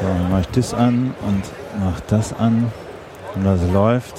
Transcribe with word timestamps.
So, 0.00 0.06
dann 0.06 0.30
mache 0.30 0.42
ich 0.42 0.48
das 0.48 0.74
an 0.74 1.12
und 1.26 1.42
mache 1.84 2.02
das 2.06 2.32
an 2.32 2.70
und 3.34 3.44
das 3.44 3.60
läuft. 3.72 4.14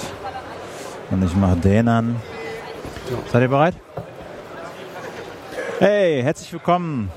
Und 1.09 1.23
ich 1.23 1.33
mache 1.35 1.55
den 1.55 1.87
an. 1.87 2.17
Seid 3.31 3.43
ihr 3.43 3.47
bereit? 3.47 3.75
Hey, 5.79 6.21
herzlich 6.21 6.51
willkommen. 6.51 7.09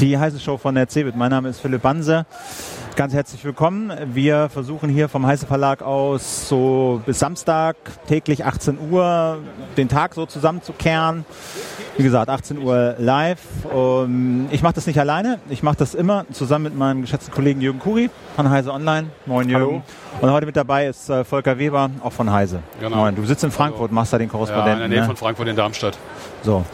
Die 0.00 0.18
heiße 0.18 0.40
Show 0.40 0.58
von 0.58 0.74
der 0.74 0.88
CeBIT. 0.88 1.14
Mein 1.14 1.30
Name 1.30 1.48
ist 1.48 1.60
Philipp 1.60 1.82
Banse. 1.82 2.26
Ganz 2.96 3.14
herzlich 3.14 3.44
willkommen. 3.44 3.92
Wir 4.12 4.48
versuchen 4.48 4.90
hier 4.90 5.08
vom 5.08 5.24
Heiße 5.24 5.46
Verlag 5.46 5.80
aus 5.80 6.48
so 6.48 7.00
bis 7.06 7.20
Samstag 7.20 7.76
täglich 8.08 8.44
18 8.44 8.78
Uhr 8.90 9.38
den 9.76 9.88
Tag 9.88 10.14
so 10.14 10.26
zusammenzukehren. 10.26 11.24
Wie 11.98 12.04
gesagt, 12.04 12.30
18 12.30 12.56
Uhr 12.56 12.94
live. 12.98 13.38
Um, 13.70 14.48
ich 14.50 14.62
mache 14.62 14.72
das 14.74 14.86
nicht 14.86 14.98
alleine. 14.98 15.38
Ich 15.50 15.62
mache 15.62 15.76
das 15.76 15.94
immer 15.94 16.24
zusammen 16.32 16.64
mit 16.64 16.76
meinem 16.76 17.02
geschätzten 17.02 17.34
Kollegen 17.34 17.60
Jürgen 17.60 17.80
Kuri 17.80 18.08
von 18.34 18.48
Heise 18.48 18.72
Online. 18.72 19.08
Moin 19.26 19.46
Jürgen. 19.46 19.82
Hallo. 20.14 20.22
Und 20.22 20.30
heute 20.30 20.46
mit 20.46 20.56
dabei 20.56 20.86
ist 20.86 21.10
äh, 21.10 21.22
Volker 21.22 21.58
Weber, 21.58 21.90
auch 22.02 22.12
von 22.12 22.32
Heise. 22.32 22.60
Genau. 22.80 22.96
Moin. 22.96 23.14
Du 23.14 23.22
sitzt 23.26 23.44
in 23.44 23.50
Frankfurt, 23.50 23.90
Hallo. 23.90 23.94
machst 23.94 24.12
da 24.14 24.16
den 24.18 24.28
Ja, 24.28 24.32
Korrespondenten. 24.32 24.72
in 24.72 24.80
der 24.80 24.88
Nähe 24.88 25.00
ne? 25.00 25.06
von 25.06 25.16
Frankfurt 25.16 25.48
in 25.48 25.56
Darmstadt. 25.56 25.98
So. 26.42 26.64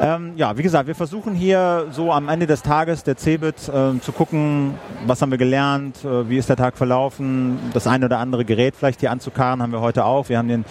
Ähm, 0.00 0.32
ja, 0.36 0.56
wie 0.58 0.62
gesagt, 0.62 0.86
wir 0.86 0.94
versuchen 0.94 1.34
hier 1.34 1.86
so 1.90 2.12
am 2.12 2.28
Ende 2.28 2.46
des 2.46 2.60
Tages 2.60 3.02
der 3.04 3.16
CeBIT 3.16 3.72
ähm, 3.74 4.02
zu 4.02 4.12
gucken, 4.12 4.74
was 5.06 5.22
haben 5.22 5.30
wir 5.30 5.38
gelernt, 5.38 6.04
äh, 6.04 6.28
wie 6.28 6.36
ist 6.36 6.50
der 6.50 6.56
Tag 6.56 6.76
verlaufen, 6.76 7.58
das 7.72 7.86
eine 7.86 8.04
oder 8.04 8.18
andere 8.18 8.44
Gerät 8.44 8.74
vielleicht 8.76 9.00
hier 9.00 9.10
anzukarren 9.12 9.62
haben 9.62 9.72
wir 9.72 9.80
heute 9.80 10.04
auch. 10.04 10.28
Wir 10.28 10.36
haben 10.36 10.48
den 10.48 10.66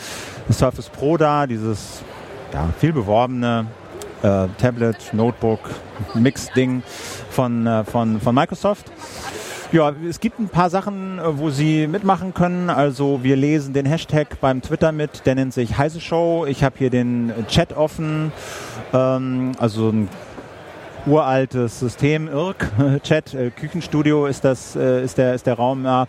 Surface 0.51 0.89
Pro 0.89 1.17
da, 1.17 1.47
dieses 1.47 2.03
ja, 2.53 2.69
viel 2.79 2.93
beworbene 2.93 3.65
äh, 4.23 4.47
Tablet, 4.57 5.13
Notebook, 5.13 5.59
Mix-Ding 6.13 6.83
von, 7.29 7.67
äh, 7.67 7.83
von, 7.83 8.19
von 8.19 8.35
Microsoft. 8.35 8.91
Ja, 9.73 9.91
es 10.07 10.21
gibt 10.21 10.39
ein 10.39 10.47
paar 10.47 10.69
Sachen, 10.69 11.19
äh, 11.19 11.37
wo 11.37 11.49
Sie 11.49 11.87
mitmachen 11.87 12.33
können. 12.33 12.69
Also 12.69 13.19
wir 13.23 13.35
lesen 13.35 13.73
den 13.73 13.85
Hashtag 13.85 14.39
beim 14.39 14.61
Twitter 14.61 14.93
mit, 14.93 15.25
der 15.25 15.35
nennt 15.35 15.53
sich 15.53 15.77
Heise 15.77 15.99
Show. 15.99 16.45
Ich 16.47 16.63
habe 16.63 16.75
hier 16.77 16.89
den 16.89 17.33
Chat 17.49 17.75
offen, 17.75 18.31
ähm, 18.93 19.51
also 19.59 19.89
ein 19.89 20.09
uraltes 21.05 21.79
System, 21.79 22.27
IRC, 22.27 23.01
Chat, 23.03 23.33
äh, 23.33 23.49
Küchenstudio 23.49 24.25
ist 24.25 24.45
das, 24.45 24.75
äh, 24.75 25.03
ist 25.03 25.17
der, 25.17 25.33
ist 25.33 25.45
der 25.45 25.55
Raum 25.55 25.83
ja. 25.83 26.07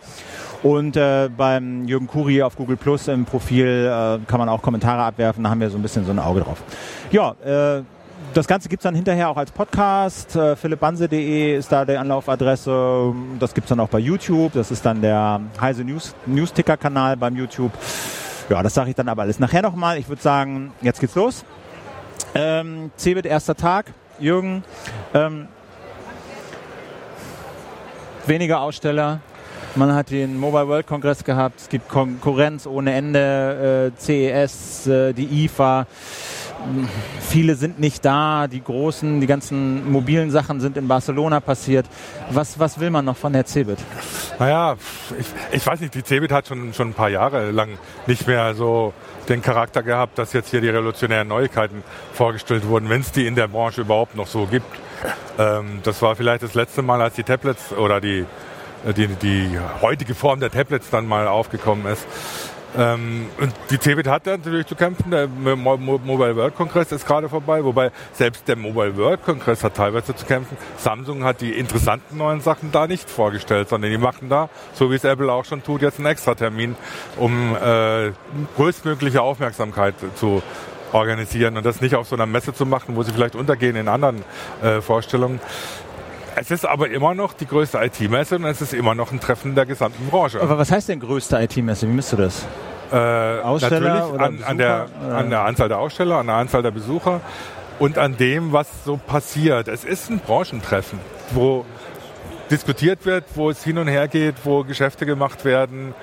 Und 0.62 0.96
äh, 0.96 1.28
beim 1.36 1.86
Jürgen 1.86 2.06
Kuri 2.06 2.42
auf 2.42 2.56
Google 2.56 2.76
Plus 2.76 3.08
im 3.08 3.24
Profil 3.24 3.66
äh, 3.66 4.18
kann 4.26 4.38
man 4.38 4.48
auch 4.48 4.62
Kommentare 4.62 5.02
abwerfen, 5.02 5.44
da 5.44 5.50
haben 5.50 5.60
wir 5.60 5.70
so 5.70 5.78
ein 5.78 5.82
bisschen 5.82 6.04
so 6.04 6.10
ein 6.10 6.18
Auge 6.18 6.40
drauf. 6.40 6.62
Ja, 7.10 7.34
äh, 7.44 7.82
das 8.38 8.46
Ganze 8.46 8.68
gibt's 8.68 8.84
dann 8.84 8.94
hinterher 8.94 9.30
auch 9.30 9.36
als 9.36 9.50
Podcast. 9.50 10.36
Äh, 10.36 10.54
philippbanse.de 10.54 11.56
ist 11.56 11.72
da 11.72 11.84
die 11.84 11.96
Anlaufadresse. 11.96 13.12
Das 13.40 13.52
gibt's 13.52 13.68
dann 13.68 13.80
auch 13.80 13.88
bei 13.88 13.98
YouTube. 13.98 14.52
Das 14.52 14.70
ist 14.70 14.86
dann 14.86 15.02
der 15.02 15.40
Heise 15.60 15.82
News, 15.82 16.14
Newsticker-Kanal 16.24 17.16
beim 17.16 17.34
YouTube. 17.34 17.72
Ja, 18.48 18.62
das 18.62 18.74
sage 18.74 18.90
ich 18.90 18.96
dann 18.96 19.08
aber 19.08 19.22
alles 19.22 19.40
nachher 19.40 19.62
nochmal. 19.62 19.98
Ich 19.98 20.08
würde 20.08 20.22
sagen, 20.22 20.72
jetzt 20.82 21.00
geht's 21.00 21.16
los. 21.16 21.44
Ähm, 22.36 22.92
Cebit, 22.96 23.26
erster 23.26 23.56
Tag. 23.56 23.86
Jürgen, 24.20 24.62
ähm, 25.14 25.48
weniger 28.24 28.60
Aussteller. 28.60 29.18
Man 29.74 29.92
hat 29.92 30.10
den 30.10 30.38
Mobile 30.38 30.68
World 30.68 30.86
Congress 30.86 31.24
gehabt. 31.24 31.60
Es 31.60 31.68
gibt 31.68 31.88
Konkurrenz 31.88 32.68
ohne 32.68 32.92
Ende. 32.92 33.92
Äh, 33.96 34.00
CES, 34.00 34.86
äh, 34.86 35.12
die 35.12 35.44
IFA. 35.44 35.86
Viele 37.20 37.54
sind 37.54 37.78
nicht 37.78 38.04
da, 38.04 38.46
die 38.46 38.62
großen, 38.62 39.20
die 39.20 39.26
ganzen 39.26 39.90
mobilen 39.90 40.30
Sachen 40.30 40.60
sind 40.60 40.76
in 40.76 40.88
Barcelona 40.88 41.40
passiert. 41.40 41.86
Was, 42.30 42.58
was 42.58 42.80
will 42.80 42.90
man 42.90 43.04
noch 43.04 43.16
von 43.16 43.32
der 43.32 43.46
CeBIT? 43.46 43.78
Naja, 44.38 44.76
ich, 45.18 45.26
ich 45.52 45.66
weiß 45.66 45.80
nicht, 45.80 45.94
die 45.94 46.02
CeBIT 46.02 46.32
hat 46.32 46.48
schon, 46.48 46.72
schon 46.74 46.90
ein 46.90 46.94
paar 46.94 47.10
Jahre 47.10 47.50
lang 47.50 47.78
nicht 48.06 48.26
mehr 48.26 48.54
so 48.54 48.92
den 49.28 49.42
Charakter 49.42 49.82
gehabt, 49.82 50.18
dass 50.18 50.32
jetzt 50.32 50.50
hier 50.50 50.60
die 50.60 50.68
revolutionären 50.68 51.28
Neuigkeiten 51.28 51.82
vorgestellt 52.12 52.66
wurden, 52.66 52.88
wenn 52.88 53.02
es 53.02 53.12
die 53.12 53.26
in 53.26 53.34
der 53.34 53.48
Branche 53.48 53.82
überhaupt 53.82 54.16
noch 54.16 54.26
so 54.26 54.46
gibt. 54.46 54.66
Ähm, 55.38 55.80
das 55.82 56.02
war 56.02 56.16
vielleicht 56.16 56.42
das 56.42 56.54
letzte 56.54 56.82
Mal, 56.82 57.00
als 57.00 57.14
die 57.14 57.22
Tablets 57.22 57.72
oder 57.72 58.00
die, 58.00 58.24
die, 58.96 59.06
die 59.06 59.58
heutige 59.80 60.14
Form 60.14 60.40
der 60.40 60.50
Tablets 60.50 60.90
dann 60.90 61.06
mal 61.06 61.28
aufgekommen 61.28 61.86
ist. 61.86 62.06
Ähm, 62.78 63.26
und 63.40 63.52
die 63.70 63.78
CeBIT 63.78 64.06
hat 64.06 64.26
natürlich 64.26 64.66
zu 64.66 64.76
kämpfen. 64.76 65.10
Der 65.10 65.26
Mo 65.26 65.76
Mo 65.76 65.98
Mobile 65.98 66.36
World 66.36 66.54
Congress 66.54 66.92
ist 66.92 67.04
gerade 67.04 67.28
vorbei, 67.28 67.64
wobei 67.64 67.90
selbst 68.12 68.46
der 68.46 68.54
Mobile 68.54 68.96
World 68.96 69.24
Congress 69.24 69.64
hat 69.64 69.74
teilweise 69.74 70.14
zu 70.14 70.24
kämpfen. 70.24 70.56
Samsung 70.76 71.24
hat 71.24 71.40
die 71.40 71.52
interessanten 71.52 72.16
neuen 72.16 72.40
Sachen 72.40 72.70
da 72.70 72.86
nicht 72.86 73.10
vorgestellt, 73.10 73.68
sondern 73.68 73.90
die 73.90 73.98
machen 73.98 74.28
da, 74.28 74.48
so 74.74 74.92
wie 74.92 74.94
es 74.94 75.02
Apple 75.02 75.32
auch 75.32 75.44
schon 75.44 75.64
tut, 75.64 75.82
jetzt 75.82 75.98
einen 75.98 76.06
Extratermin, 76.06 76.76
um 77.16 77.56
äh, 77.56 78.12
größtmögliche 78.56 79.22
Aufmerksamkeit 79.22 79.94
zu 80.14 80.40
organisieren 80.92 81.56
und 81.56 81.66
das 81.66 81.80
nicht 81.80 81.96
auf 81.96 82.08
so 82.08 82.14
einer 82.14 82.26
Messe 82.26 82.54
zu 82.54 82.64
machen, 82.64 82.96
wo 82.96 83.02
sie 83.02 83.12
vielleicht 83.12 83.34
untergehen 83.34 83.76
in 83.76 83.88
anderen 83.88 84.24
äh, 84.62 84.80
Vorstellungen. 84.80 85.40
Es 86.40 86.52
ist 86.52 86.64
aber 86.64 86.88
immer 86.88 87.14
noch 87.14 87.32
die 87.32 87.46
größte 87.46 87.78
IT-Messe 87.78 88.36
und 88.36 88.44
es 88.44 88.60
ist 88.60 88.72
immer 88.72 88.94
noch 88.94 89.10
ein 89.10 89.18
Treffen 89.18 89.56
der 89.56 89.66
gesamten 89.66 90.06
Branche. 90.08 90.40
Aber 90.40 90.56
was 90.56 90.70
heißt 90.70 90.88
denn 90.88 91.00
größte 91.00 91.36
IT-Messe? 91.36 91.88
Wie 91.88 91.92
misst 91.92 92.12
du 92.12 92.16
das? 92.16 92.46
Äh, 92.92 92.96
Aussteller 92.96 93.80
natürlich 93.80 94.12
oder 94.12 94.24
an, 94.24 94.42
an, 94.44 94.58
der, 94.58 94.86
an 95.10 95.30
der 95.30 95.40
Anzahl 95.44 95.68
der 95.68 95.78
Aussteller, 95.78 96.18
an 96.18 96.28
der 96.28 96.36
Anzahl 96.36 96.62
der 96.62 96.70
Besucher 96.70 97.20
und 97.80 97.98
an 97.98 98.16
dem, 98.16 98.52
was 98.52 98.68
so 98.84 98.96
passiert. 98.96 99.66
Es 99.66 99.84
ist 99.84 100.10
ein 100.10 100.20
Branchentreffen, 100.20 101.00
wo 101.32 101.64
diskutiert 102.50 103.04
wird, 103.04 103.24
wo 103.34 103.50
es 103.50 103.64
hin 103.64 103.76
und 103.78 103.88
her 103.88 104.06
geht, 104.06 104.36
wo 104.44 104.62
Geschäfte 104.62 105.06
gemacht 105.06 105.44
werden, 105.44 105.94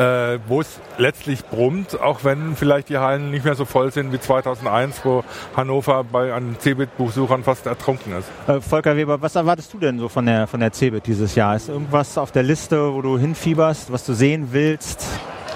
äh, 0.00 0.38
wo 0.48 0.62
es 0.62 0.80
letztlich 0.96 1.44
brummt, 1.44 2.00
auch 2.00 2.24
wenn 2.24 2.56
vielleicht 2.56 2.88
die 2.88 2.96
Hallen 2.96 3.30
nicht 3.30 3.44
mehr 3.44 3.54
so 3.54 3.66
voll 3.66 3.92
sind 3.92 4.12
wie 4.12 4.18
2001, 4.18 5.04
wo 5.04 5.22
Hannover 5.54 6.04
bei 6.04 6.32
an 6.32 6.56
CeBIT-Besuchern 6.58 7.44
fast 7.44 7.66
ertrunken 7.66 8.14
ist. 8.18 8.28
Äh, 8.48 8.62
Volker 8.62 8.96
Weber, 8.96 9.20
was 9.20 9.34
erwartest 9.34 9.74
du 9.74 9.78
denn 9.78 9.98
so 9.98 10.08
von 10.08 10.24
der, 10.24 10.46
von 10.46 10.60
der 10.60 10.72
CeBIT 10.72 11.06
dieses 11.06 11.34
Jahr? 11.34 11.54
Ist 11.54 11.68
irgendwas 11.68 12.16
auf 12.16 12.32
der 12.32 12.42
Liste, 12.42 12.94
wo 12.94 13.02
du 13.02 13.18
hinfieberst, 13.18 13.92
was 13.92 14.06
du 14.06 14.14
sehen 14.14 14.48
willst? 14.52 15.06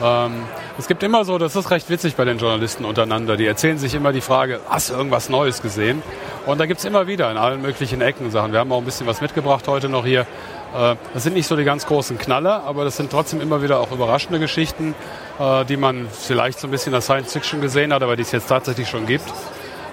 Ähm, 0.03 0.33
es 0.79 0.89
gibt 0.89 1.03
immer 1.03 1.25
so, 1.25 1.39
das 1.39 1.57
ist 1.57 1.71
recht 1.71 1.89
witzig 1.89 2.17
bei 2.17 2.25
den 2.25 2.39
Journalisten 2.39 2.85
untereinander, 2.85 3.37
die 3.37 3.47
erzählen 3.47 3.79
sich 3.79 3.95
immer 3.95 4.13
die 4.13 4.21
Frage, 4.21 4.61
hast 4.69 4.91
du 4.91 4.95
irgendwas 4.95 5.29
Neues 5.29 5.63
gesehen? 5.63 6.03
Und 6.47 6.61
da 6.61 6.67
gibt 6.67 6.81
es 6.81 6.85
immer 6.85 7.07
wieder 7.07 7.31
in 7.31 7.39
allen 7.39 7.63
möglichen 7.63 8.03
Ecken 8.03 8.31
Sachen. 8.31 8.53
Wir 8.53 8.59
haben 8.59 8.73
auch 8.73 8.79
ein 8.79 8.85
bisschen 8.85 9.07
was 9.07 9.21
mitgebracht 9.23 9.67
heute 9.69 9.89
noch 9.89 10.05
hier. 10.05 10.27
Äh, 10.75 10.97
Das 11.15 11.23
sind 11.23 11.35
nicht 11.35 11.47
so 11.47 11.57
die 11.57 11.65
ganz 11.65 11.87
großen 11.87 12.19
Knaller, 12.19 12.65
aber 12.65 12.85
das 12.85 12.97
sind 12.97 13.11
trotzdem 13.11 13.41
immer 13.41 13.63
wieder 13.63 13.81
auch 13.81 13.93
überraschende 13.93 14.39
Geschichten, 14.39 14.95
äh, 15.39 15.65
die 15.65 15.77
man 15.77 16.09
vielleicht 16.11 16.59
so 16.59 16.67
ein 16.69 16.71
bisschen 16.71 16.89
in 16.89 16.95
der 16.95 17.01
Science 17.01 17.33
Fiction 17.33 17.61
gesehen 17.61 17.93
hat, 17.93 18.03
aber 18.03 18.17
die 18.17 18.23
es 18.23 18.33
jetzt 18.33 18.49
tatsächlich 18.49 18.89
schon 18.89 19.07
gibt. 19.07 19.25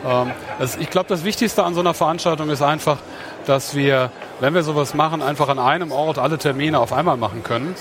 Ähm, 0.05 0.31
ich 0.79 0.89
glaube, 0.89 1.07
das 1.09 1.23
Wichtigste 1.23 1.63
an 1.63 1.73
so 1.73 1.79
einer 1.81 1.93
Veranstaltung 1.93 2.49
ist 2.49 2.61
einfach, 2.61 2.97
dass 3.45 3.75
wir, 3.75 4.11
wenn 4.39 4.53
wir 4.53 4.63
sowas 4.63 4.93
machen, 4.93 5.21
einfach 5.21 5.49
an 5.49 5.59
einem 5.59 5.91
Ort 5.91 6.17
alle 6.17 6.37
Termine 6.37 6.79
auf 6.79 6.93
einmal 6.93 7.17
machen 7.17 7.43
können. 7.43 7.75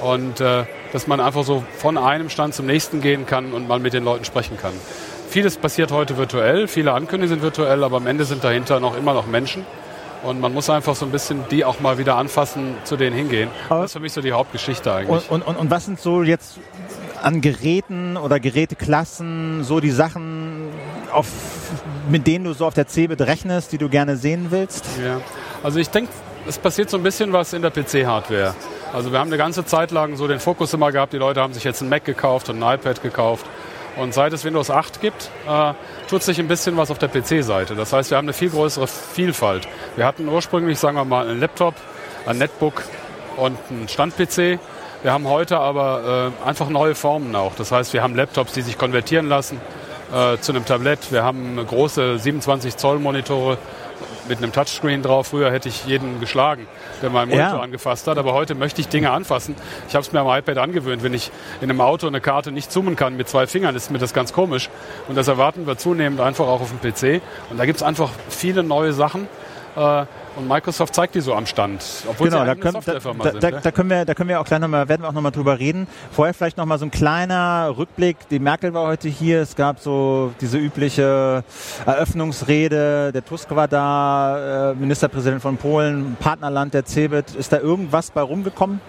Und 0.00 0.40
äh, 0.40 0.64
dass 0.92 1.06
man 1.06 1.20
einfach 1.20 1.44
so 1.44 1.62
von 1.78 1.96
einem 1.96 2.28
Stand 2.28 2.54
zum 2.54 2.66
nächsten 2.66 3.00
gehen 3.00 3.24
kann 3.24 3.52
und 3.52 3.68
mal 3.68 3.78
mit 3.78 3.92
den 3.92 4.02
Leuten 4.02 4.24
sprechen 4.24 4.58
kann. 4.60 4.72
Vieles 5.28 5.56
passiert 5.56 5.92
heute 5.92 6.18
virtuell, 6.18 6.66
viele 6.66 6.92
Ankündigungen 6.92 7.28
sind 7.28 7.42
virtuell, 7.42 7.84
aber 7.84 7.98
am 7.98 8.06
Ende 8.08 8.24
sind 8.24 8.42
dahinter 8.42 8.80
noch 8.80 8.96
immer 8.96 9.14
noch 9.14 9.26
Menschen. 9.26 9.64
Und 10.22 10.40
man 10.40 10.54
muss 10.54 10.70
einfach 10.70 10.94
so 10.94 11.04
ein 11.04 11.10
bisschen 11.10 11.44
die 11.50 11.64
auch 11.64 11.80
mal 11.80 11.98
wieder 11.98 12.16
anfassen, 12.16 12.74
zu 12.84 12.96
denen 12.96 13.16
hingehen. 13.16 13.48
Aber- 13.68 13.82
das 13.82 13.90
ist 13.90 13.92
für 13.94 14.00
mich 14.00 14.12
so 14.12 14.20
die 14.20 14.32
Hauptgeschichte 14.32 14.92
eigentlich. 14.92 15.30
Und, 15.30 15.42
und, 15.46 15.56
und, 15.56 15.70
was 15.70 15.84
sind 15.86 16.00
so 16.00 16.22
jetzt 16.22 16.58
an 17.22 17.40
Geräten 17.40 18.16
oder 18.16 18.38
Geräteklassen 18.40 19.64
so 19.64 19.80
die 19.80 19.90
Sachen, 19.90 20.68
auf, 21.12 21.26
mit 22.08 22.26
denen 22.26 22.44
du 22.44 22.52
so 22.52 22.66
auf 22.66 22.74
der 22.74 22.86
CeBIT 22.86 23.20
rechnest, 23.22 23.72
die 23.72 23.78
du 23.78 23.88
gerne 23.88 24.16
sehen 24.16 24.46
willst? 24.50 24.84
Ja. 25.04 25.20
Also 25.62 25.78
ich 25.78 25.90
denke, 25.90 26.10
es 26.46 26.58
passiert 26.58 26.90
so 26.90 26.96
ein 26.96 27.02
bisschen 27.02 27.32
was 27.32 27.52
in 27.52 27.62
der 27.62 27.70
PC-Hardware. 27.70 28.54
Also 28.92 29.10
wir 29.10 29.18
haben 29.18 29.28
eine 29.28 29.38
ganze 29.38 29.64
Zeit 29.64 29.90
lang 29.90 30.16
so 30.16 30.28
den 30.28 30.38
Fokus 30.38 30.72
immer 30.74 30.92
gehabt, 30.92 31.12
die 31.12 31.16
Leute 31.18 31.40
haben 31.40 31.54
sich 31.54 31.64
jetzt 31.64 31.80
ein 31.80 31.88
Mac 31.88 32.04
gekauft 32.04 32.48
und 32.48 32.62
ein 32.62 32.74
iPad 32.74 33.02
gekauft. 33.02 33.46
Und 33.96 34.14
seit 34.14 34.32
es 34.32 34.44
Windows 34.44 34.70
8 34.70 35.00
gibt, 35.00 35.30
äh, 35.46 35.74
tut 36.08 36.22
sich 36.22 36.38
ein 36.38 36.48
bisschen 36.48 36.76
was 36.76 36.90
auf 36.90 36.98
der 36.98 37.08
PC-Seite. 37.08 37.74
Das 37.74 37.92
heißt, 37.92 38.10
wir 38.10 38.16
haben 38.16 38.24
eine 38.26 38.32
viel 38.32 38.50
größere 38.50 38.86
Vielfalt. 38.86 39.68
Wir 39.96 40.06
hatten 40.06 40.28
ursprünglich, 40.28 40.78
sagen 40.78 40.96
wir 40.96 41.04
mal, 41.04 41.28
einen 41.28 41.40
Laptop, 41.40 41.74
ein 42.26 42.38
Netbook 42.38 42.82
und 43.36 43.58
einen 43.70 43.88
Stand-PC. 43.88 44.58
Wir 45.02 45.12
haben 45.12 45.26
heute 45.26 45.58
aber 45.58 46.32
äh, 46.44 46.48
einfach 46.48 46.68
neue 46.68 46.94
Formen 46.94 47.34
auch. 47.34 47.54
Das 47.56 47.72
heißt, 47.72 47.92
wir 47.92 48.02
haben 48.02 48.14
Laptops, 48.14 48.52
die 48.52 48.62
sich 48.62 48.78
konvertieren 48.78 49.28
lassen 49.28 49.60
äh, 50.12 50.38
zu 50.38 50.52
einem 50.52 50.64
Tablett. 50.64 51.10
Wir 51.10 51.24
haben 51.24 51.56
große 51.56 52.18
27 52.18 52.76
Zoll 52.76 52.98
Monitore 52.98 53.58
mit 54.28 54.38
einem 54.38 54.52
Touchscreen 54.52 55.02
drauf. 55.02 55.28
Früher 55.28 55.50
hätte 55.50 55.68
ich 55.68 55.84
jeden 55.86 56.20
geschlagen, 56.20 56.66
der 57.02 57.10
meinen 57.10 57.30
Monitor 57.30 57.56
Ja. 57.56 57.60
angefasst 57.60 58.06
hat. 58.06 58.18
Aber 58.18 58.32
heute 58.34 58.54
möchte 58.54 58.80
ich 58.80 58.88
Dinge 58.88 59.10
anfassen. 59.10 59.54
Ich 59.88 59.94
habe 59.94 60.02
es 60.04 60.12
mir 60.12 60.20
am 60.20 60.28
iPad 60.28 60.58
angewöhnt. 60.58 61.02
Wenn 61.02 61.14
ich 61.14 61.30
in 61.60 61.70
einem 61.70 61.80
Auto 61.80 62.06
eine 62.06 62.20
Karte 62.20 62.52
nicht 62.52 62.70
zoomen 62.72 62.96
kann 62.96 63.16
mit 63.16 63.28
zwei 63.28 63.46
Fingern, 63.46 63.74
ist 63.76 63.90
mir 63.90 63.98
das 63.98 64.12
ganz 64.14 64.32
komisch. 64.32 64.68
Und 65.08 65.16
das 65.16 65.28
erwarten 65.28 65.66
wir 65.66 65.76
zunehmend 65.78 66.20
einfach 66.20 66.46
auch 66.46 66.60
auf 66.60 66.70
dem 66.70 66.80
PC. 66.80 67.20
Und 67.50 67.58
da 67.58 67.64
gibt 67.66 67.76
es 67.78 67.82
einfach 67.82 68.10
viele 68.28 68.62
neue 68.62 68.92
Sachen. 68.92 69.26
Äh, 69.76 70.04
und 70.36 70.48
Microsoft 70.48 70.94
zeigt 70.94 71.14
die 71.14 71.20
so 71.20 71.34
am 71.34 71.46
Stand, 71.46 71.82
obwohl 72.08 72.28
genau, 72.28 72.40
sie 72.40 72.46
da 72.46 72.54
können, 72.54 72.80
da, 72.84 73.00
sind. 73.00 73.42
Da, 73.42 73.50
da, 73.50 73.70
können 73.70 73.90
wir, 73.90 74.04
da 74.04 74.14
können 74.14 74.28
wir 74.28 74.40
auch 74.40 74.44
gleich 74.44 74.60
nochmal, 74.60 74.88
werden 74.88 75.02
wir 75.02 75.08
auch 75.08 75.12
nochmal 75.12 75.32
drüber 75.32 75.58
reden. 75.58 75.86
Vorher 76.10 76.32
vielleicht 76.32 76.56
nochmal 76.56 76.78
so 76.78 76.86
ein 76.86 76.90
kleiner 76.90 77.74
Rückblick. 77.76 78.16
Die 78.30 78.38
Merkel 78.38 78.72
war 78.72 78.86
heute 78.86 79.08
hier. 79.08 79.42
Es 79.42 79.56
gab 79.56 79.80
so 79.80 80.32
diese 80.40 80.58
übliche 80.58 81.44
Eröffnungsrede. 81.84 83.12
Der 83.12 83.24
Tusk 83.24 83.50
war 83.50 83.68
da, 83.68 84.70
äh, 84.70 84.74
Ministerpräsident 84.74 85.42
von 85.42 85.56
Polen, 85.58 86.16
Partnerland 86.18 86.72
der 86.74 86.84
CeBIT. 86.84 87.34
Ist 87.34 87.52
da 87.52 87.58
irgendwas 87.58 88.10
bei 88.10 88.22
rumgekommen? 88.22 88.80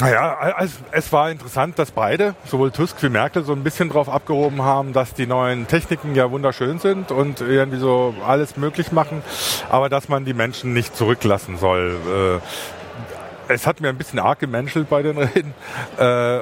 Naja, 0.00 0.54
es 0.92 1.12
war 1.12 1.30
interessant, 1.30 1.76
dass 1.78 1.90
beide, 1.90 2.36
sowohl 2.44 2.70
Tusk 2.70 3.02
wie 3.02 3.08
Merkel, 3.08 3.42
so 3.42 3.52
ein 3.52 3.64
bisschen 3.64 3.88
drauf 3.88 4.08
abgehoben 4.08 4.62
haben, 4.62 4.92
dass 4.92 5.12
die 5.12 5.26
neuen 5.26 5.66
Techniken 5.66 6.14
ja 6.14 6.30
wunderschön 6.30 6.78
sind 6.78 7.10
und 7.10 7.40
irgendwie 7.40 7.78
so 7.78 8.14
alles 8.24 8.56
möglich 8.56 8.92
machen, 8.92 9.22
aber 9.70 9.88
dass 9.88 10.08
man 10.08 10.24
die 10.24 10.34
Menschen 10.34 10.72
nicht 10.72 10.96
zurücklassen 10.96 11.58
soll. 11.58 12.40
Äh, 13.48 13.52
es 13.52 13.66
hat 13.66 13.80
mir 13.80 13.88
ein 13.88 13.96
bisschen 13.96 14.20
arg 14.20 14.38
gemenschelt 14.38 14.88
bei 14.88 15.02
den 15.02 15.18
Reden. 15.18 15.52
Äh, 15.98 16.40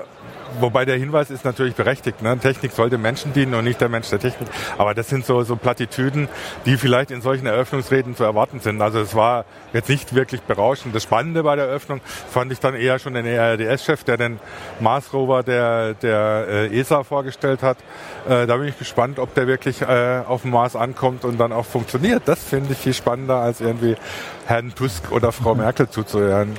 wobei 0.61 0.85
der 0.85 0.97
Hinweis 0.97 1.31
ist 1.31 1.45
natürlich 1.45 1.75
berechtigt. 1.75 2.23
Ne? 2.23 2.39
Technik 2.39 2.73
sollte 2.73 2.99
Menschen 2.99 3.33
dienen 3.33 3.55
und 3.55 3.65
nicht 3.65 3.81
der 3.81 3.89
Mensch 3.89 4.09
der 4.11 4.19
Technik. 4.19 4.49
Aber 4.79 4.95
das 4.95 5.09
sind 5.09 5.25
so, 5.25 5.43
so 5.43 5.57
Plattitüden, 5.57 6.29
die 6.65 6.77
vielleicht 6.77 7.11
in 7.11 7.21
solchen 7.21 7.47
Eröffnungsreden 7.47 8.17
zu 8.17 8.25
erwarten 8.25 8.61
sind. 8.61 8.81
Also 8.81 9.01
es 9.01 9.15
war 9.15 9.45
jetzt 9.73 9.89
nicht 9.89 10.15
wirklich 10.15 10.43
berauschend. 10.43 10.95
Das 10.95 11.03
Spannende 11.03 11.43
bei 11.43 11.57
der 11.57 11.67
Eröffnung 11.67 12.01
fand 12.31 12.53
ich 12.53 12.61
dann 12.61 12.75
eher 12.75 12.99
schon 12.99 13.15
den 13.15 13.27
ERDS-Chef, 13.27 14.05
der 14.05 14.17
den 14.17 14.39
Mars 14.81 15.13
Rover 15.13 15.43
der, 15.43 15.95
der 15.95 16.47
äh, 16.49 16.79
ESA 16.79 17.05
vorgestellt 17.05 17.63
hat. 17.63 17.79
Äh, 18.29 18.47
da 18.47 18.57
bin 18.57 18.69
ich 18.69 18.79
gespannt, 18.79 19.19
ob 19.19 19.35
der 19.35 19.47
wirklich 19.47 19.83
äh, 19.83 20.23
auf 20.27 20.43
dem 20.43 20.51
Mars 20.51 20.77
ankommt 20.77 21.25
und 21.25 21.39
dann 21.39 21.53
auch 21.53 21.67
funktioniert. 21.67 22.23
Das 22.27 22.43
finde 22.43 22.73
ich 22.73 22.79
viel 22.79 22.95
spannender, 22.95 23.37
als 23.37 23.61
irgendwie 23.61 23.97
Herrn 24.47 24.75
Tusk 24.75 25.13
oder 25.13 25.33
Frau 25.33 25.55
Merkel 25.55 25.89
zuzuhören. 25.89 26.57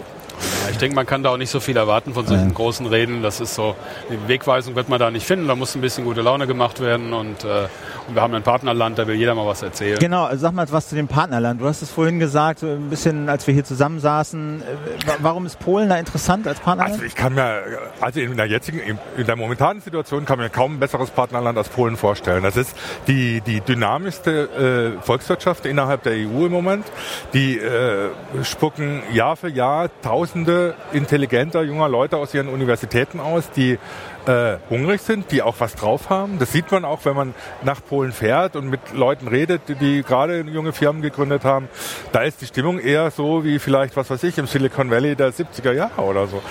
Ich 0.78 0.80
denke, 0.80 0.96
man 0.96 1.08
kann 1.08 1.24
da 1.24 1.32
auch 1.32 1.38
nicht 1.38 1.50
so 1.50 1.60
viel 1.60 1.76
erwarten 1.76 2.14
von 2.14 2.28
solchen 2.28 2.50
ja. 2.50 2.54
großen 2.54 2.86
Reden. 2.86 3.24
Das 3.24 3.40
ist 3.40 3.56
so, 3.56 3.76
die 4.12 4.28
Wegweisung 4.28 4.76
wird 4.76 4.90
man 4.90 5.00
da 5.00 5.10
nicht 5.10 5.26
finden. 5.26 5.48
Da 5.48 5.56
muss 5.56 5.74
ein 5.74 5.82
bisschen 5.82 6.06
gute 6.06 6.22
Laune 6.22 6.46
gemacht 6.46 6.80
werden 6.80 7.14
und, 7.14 7.44
äh, 7.44 7.68
wir 8.14 8.22
haben 8.22 8.34
ein 8.34 8.44
Partnerland, 8.44 8.98
da 8.98 9.08
will 9.08 9.16
jeder 9.16 9.36
mal 9.36 9.46
was 9.46 9.62
erzählen. 9.62 10.00
Genau, 10.00 10.26
also 10.26 10.42
sag 10.42 10.54
mal 10.54 10.66
was 10.72 10.90
zu 10.90 10.96
dem 10.96 11.08
Partnerland. 11.08 11.62
Du 11.62 11.66
hast 11.66 11.82
es 11.82 11.92
vorhin 11.92 12.20
gesagt, 12.20 12.60
so 12.60 12.68
ein 12.68 12.90
bisschen, 12.90 13.30
als 13.30 13.46
wir 13.48 13.54
hier 13.54 13.64
zusammensaßen. 13.64 14.62
Äh, 14.62 15.12
warum 15.20 15.46
ist 15.46 15.60
Polen 15.60 15.90
da 15.90 15.98
interessant 15.98 16.48
als 16.48 16.60
Partnerland? 16.60 16.96
Also 16.96 17.06
ich 17.06 17.16
kann 17.16 17.34
mir, 17.34 17.64
also 18.00 18.20
in 18.20 18.38
der 18.38 18.48
jetzigen, 18.48 18.80
in 19.18 19.26
der 19.26 19.36
momentanen 19.36 19.82
Situation 19.82 20.26
kann 20.26 20.40
mir 20.40 20.50
kaum 20.50 20.76
ein 20.76 20.80
besseres 20.80 21.10
Partnerland 21.10 21.58
als 21.58 21.70
Polen 21.70 21.98
vorstellen. 21.98 22.44
Das 22.44 22.58
ist 22.58 22.76
die, 23.08 23.42
die 23.42 23.62
dynamischste 23.62 24.96
äh, 24.98 25.02
Volkswirtschaft 25.02 25.66
innerhalb 25.66 26.04
der 26.04 26.14
EU 26.14 26.46
im 26.46 26.52
Moment. 26.52 26.86
Die 27.34 27.58
äh, 27.58 28.10
spucken 28.44 29.02
Jahr 29.14 29.36
für 29.36 29.50
Jahr 29.50 29.90
tausend 30.02 30.28
Tausende 30.28 30.76
intelligenter 30.94 31.64
junger 31.64 31.90
Leute 31.90 32.18
aus 32.18 32.34
ihren 32.34 32.48
Universitäten 32.48 33.20
aus, 33.20 33.50
die 33.50 33.80
äh, 34.28 34.58
hungrig 34.70 35.02
sind, 35.02 35.32
die 35.32 35.42
auch 35.42 35.56
was 35.60 35.76
drauf 35.76 36.10
haben. 36.10 36.40
Das 36.40 36.52
sieht 36.52 36.72
man 36.72 36.86
auch, 36.86 37.06
wenn 37.06 37.16
man 37.16 37.34
nach 37.64 37.82
Polen 37.84 38.12
fährt 38.12 38.56
und 38.56 38.70
mit 38.70 38.80
Leuten 38.94 39.28
redet, 39.28 39.62
die, 39.68 39.76
die 39.76 40.04
gerade 40.04 40.42
junge 40.42 40.74
Firmen 40.74 41.02
gegründet 41.02 41.44
haben. 41.44 41.70
Da 42.12 42.22
ist 42.22 42.42
die 42.42 42.46
Stimmung 42.46 42.80
eher 42.80 43.10
so 43.12 43.44
wie 43.44 43.60
vielleicht, 43.60 43.96
was 43.96 44.10
weiß 44.10 44.24
ich, 44.24 44.38
im 44.38 44.48
Silicon 44.48 44.92
Valley 44.92 45.16
der 45.16 45.32
70er 45.32 45.72
Jahre 45.72 46.02
oder 46.02 46.28
so. 46.28 46.42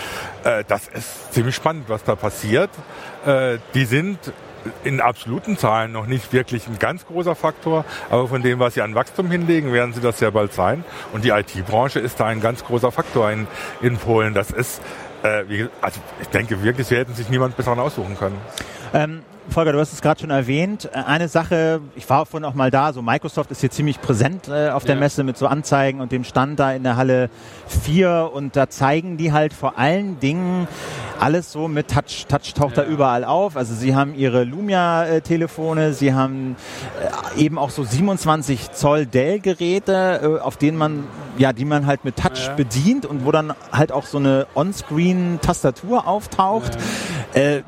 Äh, 0.44 0.64
das 0.66 0.88
ist 0.88 1.32
ziemlich 1.34 1.54
spannend, 1.54 1.84
was 1.88 2.02
da 2.04 2.16
passiert. 2.16 2.70
Äh, 3.26 3.58
die 3.74 3.84
sind 3.84 4.18
in 4.84 5.00
absoluten 5.00 5.56
Zahlen 5.56 5.92
noch 5.92 6.06
nicht 6.06 6.32
wirklich 6.32 6.66
ein 6.66 6.78
ganz 6.78 7.06
großer 7.06 7.34
Faktor, 7.34 7.84
aber 8.10 8.28
von 8.28 8.42
dem, 8.42 8.58
was 8.58 8.74
sie 8.74 8.82
an 8.82 8.94
Wachstum 8.94 9.30
hinlegen, 9.30 9.72
werden 9.72 9.92
sie 9.92 10.00
das 10.00 10.18
sehr 10.18 10.30
bald 10.30 10.52
sein. 10.52 10.84
Und 11.12 11.24
die 11.24 11.30
IT-Branche 11.30 12.00
ist 12.00 12.20
da 12.20 12.26
ein 12.26 12.40
ganz 12.40 12.64
großer 12.64 12.90
Faktor 12.90 13.30
in, 13.30 13.46
in 13.80 13.96
Polen. 13.96 14.34
Das 14.34 14.50
ist, 14.50 14.80
äh, 15.26 15.48
wie, 15.48 15.68
also 15.80 16.00
ich 16.20 16.28
denke 16.28 16.62
wirklich, 16.62 16.86
sie 16.86 16.96
hätten 16.96 17.14
sich 17.14 17.28
niemand 17.28 17.56
besseren 17.56 17.78
aussuchen 17.78 18.16
können. 18.16 18.36
Ähm 18.94 19.22
Volker, 19.48 19.72
du 19.72 19.78
hast 19.78 19.92
es 19.92 20.02
gerade 20.02 20.20
schon 20.20 20.30
erwähnt. 20.30 20.90
Äh, 20.92 20.98
eine 20.98 21.28
Sache, 21.28 21.80
ich 21.94 22.08
war 22.08 22.26
vorhin 22.26 22.44
auch 22.44 22.54
mal 22.54 22.70
da, 22.70 22.92
so 22.92 23.02
Microsoft 23.02 23.50
ist 23.50 23.60
hier 23.60 23.70
ziemlich 23.70 24.00
präsent 24.00 24.48
äh, 24.48 24.70
auf 24.70 24.84
der 24.84 24.96
ja. 24.96 25.00
Messe 25.00 25.24
mit 25.24 25.36
so 25.36 25.46
Anzeigen 25.46 26.00
und 26.00 26.12
dem 26.12 26.24
Stand 26.24 26.58
da 26.58 26.72
in 26.72 26.82
der 26.82 26.96
Halle 26.96 27.30
4 27.68 28.30
und 28.32 28.56
da 28.56 28.68
zeigen 28.68 29.16
die 29.16 29.32
halt 29.32 29.52
vor 29.52 29.78
allen 29.78 30.18
Dingen 30.20 30.66
alles 31.20 31.52
so 31.52 31.68
mit 31.68 31.88
Touch. 31.88 32.26
Touch 32.28 32.54
taucht 32.54 32.76
ja. 32.76 32.84
da 32.84 32.88
überall 32.88 33.24
auf. 33.24 33.56
Also 33.56 33.74
sie 33.74 33.94
haben 33.94 34.14
ihre 34.14 34.44
Lumia-Telefone, 34.44 35.92
sie 35.92 36.14
haben 36.14 36.56
äh, 37.34 37.40
eben 37.40 37.58
auch 37.58 37.70
so 37.70 37.84
27 37.84 38.72
Zoll 38.72 39.06
Dell-Geräte, 39.06 40.38
äh, 40.38 40.40
auf 40.40 40.56
denen 40.56 40.78
man, 40.78 41.04
ja, 41.38 41.52
die 41.52 41.64
man 41.64 41.86
halt 41.86 42.04
mit 42.04 42.16
Touch 42.16 42.46
ja. 42.46 42.54
bedient 42.54 43.06
und 43.06 43.24
wo 43.24 43.32
dann 43.32 43.54
halt 43.72 43.92
auch 43.92 44.06
so 44.06 44.18
eine 44.18 44.46
On-Screen-Tastatur 44.54 46.06
auftaucht. 46.06 46.76
Äh, 47.34 47.62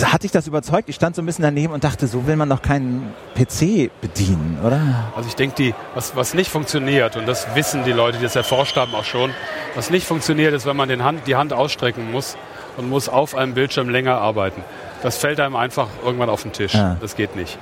hat 0.00 0.22
dich 0.22 0.30
das 0.30 0.46
überzeugt? 0.46 0.88
Ich 0.88 0.96
stand 0.96 1.16
so 1.16 1.22
ein 1.22 1.26
bisschen 1.26 1.42
daneben 1.42 1.72
und 1.72 1.84
dachte, 1.84 2.06
so 2.06 2.26
will 2.26 2.36
man 2.36 2.48
doch 2.48 2.62
keinen 2.62 3.12
PC 3.34 3.90
bedienen, 4.00 4.58
oder? 4.64 4.80
Also 5.14 5.28
ich 5.28 5.36
denke, 5.36 5.74
was, 5.94 6.16
was 6.16 6.34
nicht 6.34 6.50
funktioniert, 6.50 7.16
und 7.16 7.26
das 7.26 7.54
wissen 7.54 7.84
die 7.84 7.92
Leute, 7.92 8.18
die 8.18 8.24
das 8.24 8.36
erforscht 8.36 8.76
haben 8.76 8.94
auch 8.94 9.04
schon, 9.04 9.30
was 9.74 9.90
nicht 9.90 10.06
funktioniert, 10.06 10.54
ist, 10.54 10.64
wenn 10.66 10.76
man 10.76 10.88
den 10.88 11.04
Hand, 11.04 11.26
die 11.26 11.36
Hand 11.36 11.52
ausstrecken 11.52 12.10
muss 12.10 12.36
und 12.76 12.88
muss 12.88 13.08
auf 13.08 13.34
einem 13.34 13.54
Bildschirm 13.54 13.88
länger 13.88 14.18
arbeiten. 14.18 14.62
Das 15.02 15.16
fällt 15.16 15.40
einem 15.40 15.56
einfach 15.56 15.88
irgendwann 16.04 16.30
auf 16.30 16.42
den 16.42 16.52
Tisch. 16.52 16.74
Ja. 16.74 16.96
Das 17.00 17.16
geht 17.16 17.36
nicht. 17.36 17.58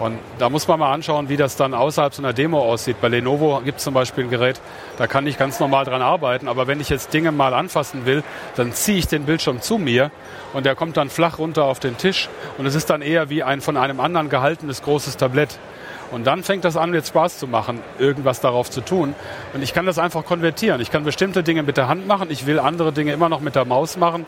Und 0.00 0.18
da 0.38 0.48
muss 0.48 0.66
man 0.66 0.80
mal 0.80 0.92
anschauen, 0.94 1.28
wie 1.28 1.36
das 1.36 1.56
dann 1.56 1.74
außerhalb 1.74 2.14
so 2.14 2.22
einer 2.22 2.32
Demo 2.32 2.58
aussieht. 2.60 3.02
Bei 3.02 3.08
Lenovo 3.08 3.60
gibt 3.62 3.78
es 3.78 3.84
zum 3.84 3.92
Beispiel 3.92 4.24
ein 4.24 4.30
Gerät, 4.30 4.58
da 4.96 5.06
kann 5.06 5.26
ich 5.26 5.36
ganz 5.36 5.60
normal 5.60 5.84
dran 5.84 6.00
arbeiten, 6.00 6.48
aber 6.48 6.66
wenn 6.66 6.80
ich 6.80 6.88
jetzt 6.88 7.12
Dinge 7.12 7.32
mal 7.32 7.52
anfassen 7.52 8.06
will, 8.06 8.24
dann 8.56 8.72
ziehe 8.72 8.96
ich 8.96 9.08
den 9.08 9.24
Bildschirm 9.26 9.60
zu 9.60 9.76
mir 9.76 10.10
und 10.54 10.64
der 10.64 10.74
kommt 10.74 10.96
dann 10.96 11.10
flach 11.10 11.38
runter 11.38 11.64
auf 11.64 11.80
den 11.80 11.98
Tisch 11.98 12.30
und 12.56 12.64
es 12.64 12.74
ist 12.74 12.88
dann 12.88 13.02
eher 13.02 13.28
wie 13.28 13.42
ein 13.42 13.60
von 13.60 13.76
einem 13.76 14.00
anderen 14.00 14.30
gehaltenes 14.30 14.82
großes 14.82 15.18
Tablett. 15.18 15.58
Und 16.10 16.26
dann 16.26 16.42
fängt 16.42 16.64
das 16.64 16.76
an, 16.76 16.92
jetzt 16.94 17.08
Spaß 17.08 17.38
zu 17.38 17.46
machen, 17.46 17.80
irgendwas 17.98 18.40
darauf 18.40 18.70
zu 18.70 18.80
tun. 18.80 19.14
Und 19.54 19.62
ich 19.62 19.72
kann 19.72 19.86
das 19.86 19.98
einfach 19.98 20.24
konvertieren. 20.24 20.80
Ich 20.80 20.90
kann 20.90 21.04
bestimmte 21.04 21.42
Dinge 21.42 21.62
mit 21.62 21.76
der 21.76 21.88
Hand 21.88 22.06
machen. 22.06 22.30
Ich 22.30 22.46
will 22.46 22.58
andere 22.58 22.92
Dinge 22.92 23.12
immer 23.12 23.28
noch 23.28 23.40
mit 23.40 23.54
der 23.54 23.64
Maus 23.64 23.96
machen. 23.96 24.26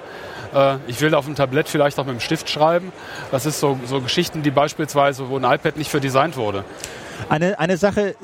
Äh, 0.54 0.76
ich 0.86 1.00
will 1.00 1.14
auf 1.14 1.24
dem 1.24 1.34
Tablett 1.34 1.68
vielleicht 1.68 1.98
auch 1.98 2.04
mit 2.04 2.14
dem 2.14 2.20
Stift 2.20 2.48
schreiben. 2.48 2.92
Das 3.30 3.46
ist 3.46 3.60
so, 3.60 3.78
so 3.86 4.00
Geschichten, 4.00 4.42
die 4.42 4.50
beispielsweise, 4.50 5.28
wo 5.28 5.36
ein 5.36 5.44
iPad 5.44 5.76
nicht 5.76 5.90
für 5.90 6.00
designt 6.00 6.36
wurde. 6.36 6.64
Eine, 7.28 7.58
eine 7.58 7.76
Sache, 7.76 8.10
äh, 8.10 8.14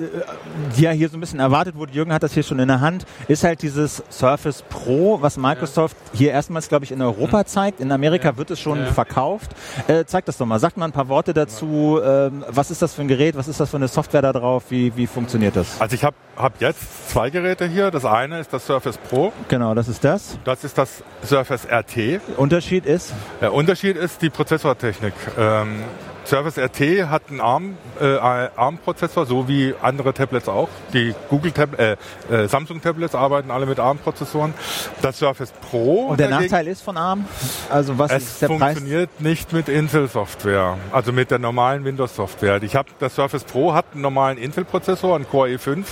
die 0.76 0.82
ja 0.82 0.90
hier 0.90 1.08
so 1.08 1.16
ein 1.16 1.20
bisschen 1.20 1.40
erwartet 1.40 1.76
wurde, 1.76 1.92
Jürgen 1.92 2.12
hat 2.12 2.22
das 2.22 2.34
hier 2.34 2.42
schon 2.42 2.58
in 2.58 2.68
der 2.68 2.80
Hand, 2.80 3.06
ist 3.28 3.44
halt 3.44 3.62
dieses 3.62 4.02
Surface 4.10 4.62
Pro, 4.68 5.20
was 5.20 5.36
Microsoft 5.36 5.96
ja. 6.12 6.18
hier 6.18 6.30
erstmals, 6.32 6.68
glaube 6.68 6.84
ich, 6.84 6.92
in 6.92 7.02
Europa 7.02 7.38
mhm. 7.38 7.46
zeigt. 7.46 7.80
In 7.80 7.92
Amerika 7.92 8.30
ja. 8.30 8.36
wird 8.36 8.50
es 8.50 8.60
schon 8.60 8.78
ja. 8.78 8.86
verkauft. 8.86 9.50
Äh, 9.86 10.04
zeig 10.04 10.24
das 10.24 10.38
doch 10.38 10.46
mal. 10.46 10.58
Sagt 10.58 10.76
mal 10.76 10.86
ein 10.86 10.92
paar 10.92 11.08
Worte 11.08 11.34
dazu. 11.34 12.00
Ähm, 12.02 12.44
was 12.48 12.70
ist 12.70 12.82
das 12.82 12.94
für 12.94 13.02
ein 13.02 13.08
Gerät? 13.08 13.36
Was 13.36 13.48
ist 13.48 13.60
das 13.60 13.70
für 13.70 13.76
eine 13.76 13.88
Software 13.88 14.22
da 14.22 14.32
drauf? 14.32 14.64
Wie, 14.68 14.94
wie 14.96 15.06
funktioniert 15.06 15.56
das? 15.56 15.80
Also 15.80 15.94
ich 15.94 16.04
habe 16.04 16.16
hab 16.36 16.60
jetzt 16.60 17.10
zwei 17.10 17.30
Geräte 17.30 17.66
hier. 17.66 17.90
Das 17.90 18.04
eine 18.04 18.40
ist 18.40 18.52
das 18.52 18.66
Surface 18.66 18.98
Pro. 18.98 19.32
Genau, 19.48 19.74
das 19.74 19.88
ist 19.88 20.04
das. 20.04 20.38
Das 20.44 20.64
ist 20.64 20.78
das 20.78 21.02
Surface 21.24 21.66
RT. 21.66 22.20
Unterschied 22.36 22.86
ist? 22.86 23.12
Der 23.40 23.52
Unterschied 23.52 23.96
ist 23.96 24.22
die 24.22 24.30
Prozessortechnik. 24.30 25.14
Ähm, 25.38 25.82
Surface 26.28 26.58
RT 26.58 27.08
hat 27.08 27.22
einen 27.30 27.40
ARM, 27.40 27.78
äh, 27.98 28.04
ARM-Prozessor, 28.04 29.24
so 29.24 29.48
wie 29.48 29.74
andere 29.80 30.12
Tablets 30.12 30.46
auch. 30.46 30.68
Die 30.92 31.14
Google 31.30 31.52
Tab 31.52 31.78
äh, 31.78 31.96
äh, 32.30 32.46
Samsung 32.48 32.82
Tablets 32.82 33.14
arbeiten 33.14 33.50
alle 33.50 33.64
mit 33.64 33.80
ARM-Prozessoren. 33.80 34.52
Das 35.00 35.18
Surface 35.18 35.52
Pro. 35.52 36.08
Und 36.08 36.20
der 36.20 36.28
Nachteil 36.28 36.68
ist 36.68 36.82
von 36.82 36.98
ARM? 36.98 37.24
Also 37.70 37.98
was 37.98 38.12
es 38.12 38.24
ist 38.24 38.42
der 38.42 38.48
funktioniert 38.48 39.10
Preis? 39.16 39.24
nicht 39.24 39.52
mit 39.54 39.70
Intel-Software, 39.70 40.76
also 40.92 41.12
mit 41.12 41.30
der 41.30 41.38
normalen 41.38 41.84
Windows-Software. 41.84 42.62
Ich 42.62 42.76
habe 42.76 42.90
das 42.98 43.14
Surface 43.14 43.44
Pro 43.44 43.72
hat 43.72 43.86
einen 43.94 44.02
normalen 44.02 44.36
Intel-Prozessor, 44.36 45.16
einen 45.16 45.26
Core 45.26 45.48
i5 45.48 45.84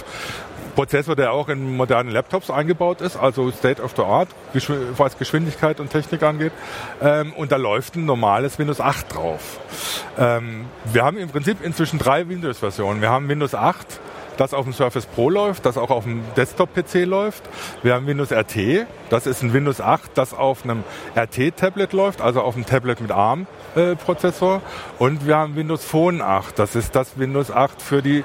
Prozessor, 0.77 1.17
der 1.17 1.33
auch 1.33 1.49
in 1.49 1.77
modernen 1.77 2.11
Laptops 2.11 2.51
eingebaut 2.51 3.01
ist, 3.01 3.17
also 3.17 3.51
State 3.51 3.83
of 3.83 3.95
the 3.97 4.03
Art, 4.03 4.29
was 4.97 5.19
Geschwindigkeit 5.19 5.81
und 5.81 5.91
Technik 5.91 6.23
angeht. 6.23 6.53
Ähm, 7.03 7.33
und 7.33 7.51
da 7.51 7.57
läuft 7.57 7.97
ein 7.97 8.05
normales 8.05 8.59
Windows 8.61 8.81
8 8.81 9.13
drauf. 9.13 9.59
Ähm, 10.19 10.67
wir 10.85 11.03
haben 11.03 11.19
im 11.19 11.29
Prinzip 11.31 11.65
inzwischen 11.65 11.99
drei 11.99 12.29
Windows-Versionen. 12.29 13.01
Wir 13.01 13.11
haben 13.11 13.29
Windows 13.29 13.55
8, 13.55 14.01
das 14.37 14.55
auf 14.55 14.65
dem 14.65 14.73
Surface 14.73 15.07
Pro 15.07 15.31
läuft, 15.31 15.67
das 15.67 15.79
auch 15.79 15.91
auf 15.91 16.05
dem 16.05 16.23
Desktop-PC 16.37 17.05
läuft. 17.07 17.43
Wir 17.83 17.95
haben 17.95 18.07
Windows 18.07 18.31
RT, 18.31 18.87
das 19.11 19.27
ist 19.27 19.43
ein 19.43 19.53
Windows 19.53 19.81
8, 19.81 20.11
das 20.15 20.35
auf 20.35 20.63
einem 20.65 20.85
RT-Tablet 21.17 21.93
läuft, 21.93 22.21
also 22.21 22.43
auf 22.43 22.55
einem 22.55 22.67
Tablet 22.67 23.01
mit 23.01 23.11
ARM-Prozessor. 23.11 23.66
Äh, 23.77 23.97
und 24.99 25.27
wir 25.27 25.37
haben 25.37 25.55
Windows 25.55 25.85
Phone 25.85 26.23
8, 26.23 26.59
das 26.59 26.75
ist 26.75 26.95
das 26.95 27.19
Windows 27.19 27.51
8 27.51 27.83
für 27.83 28.03
die 28.03 28.25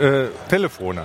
äh, 0.00 0.26
Telefone. 0.48 1.04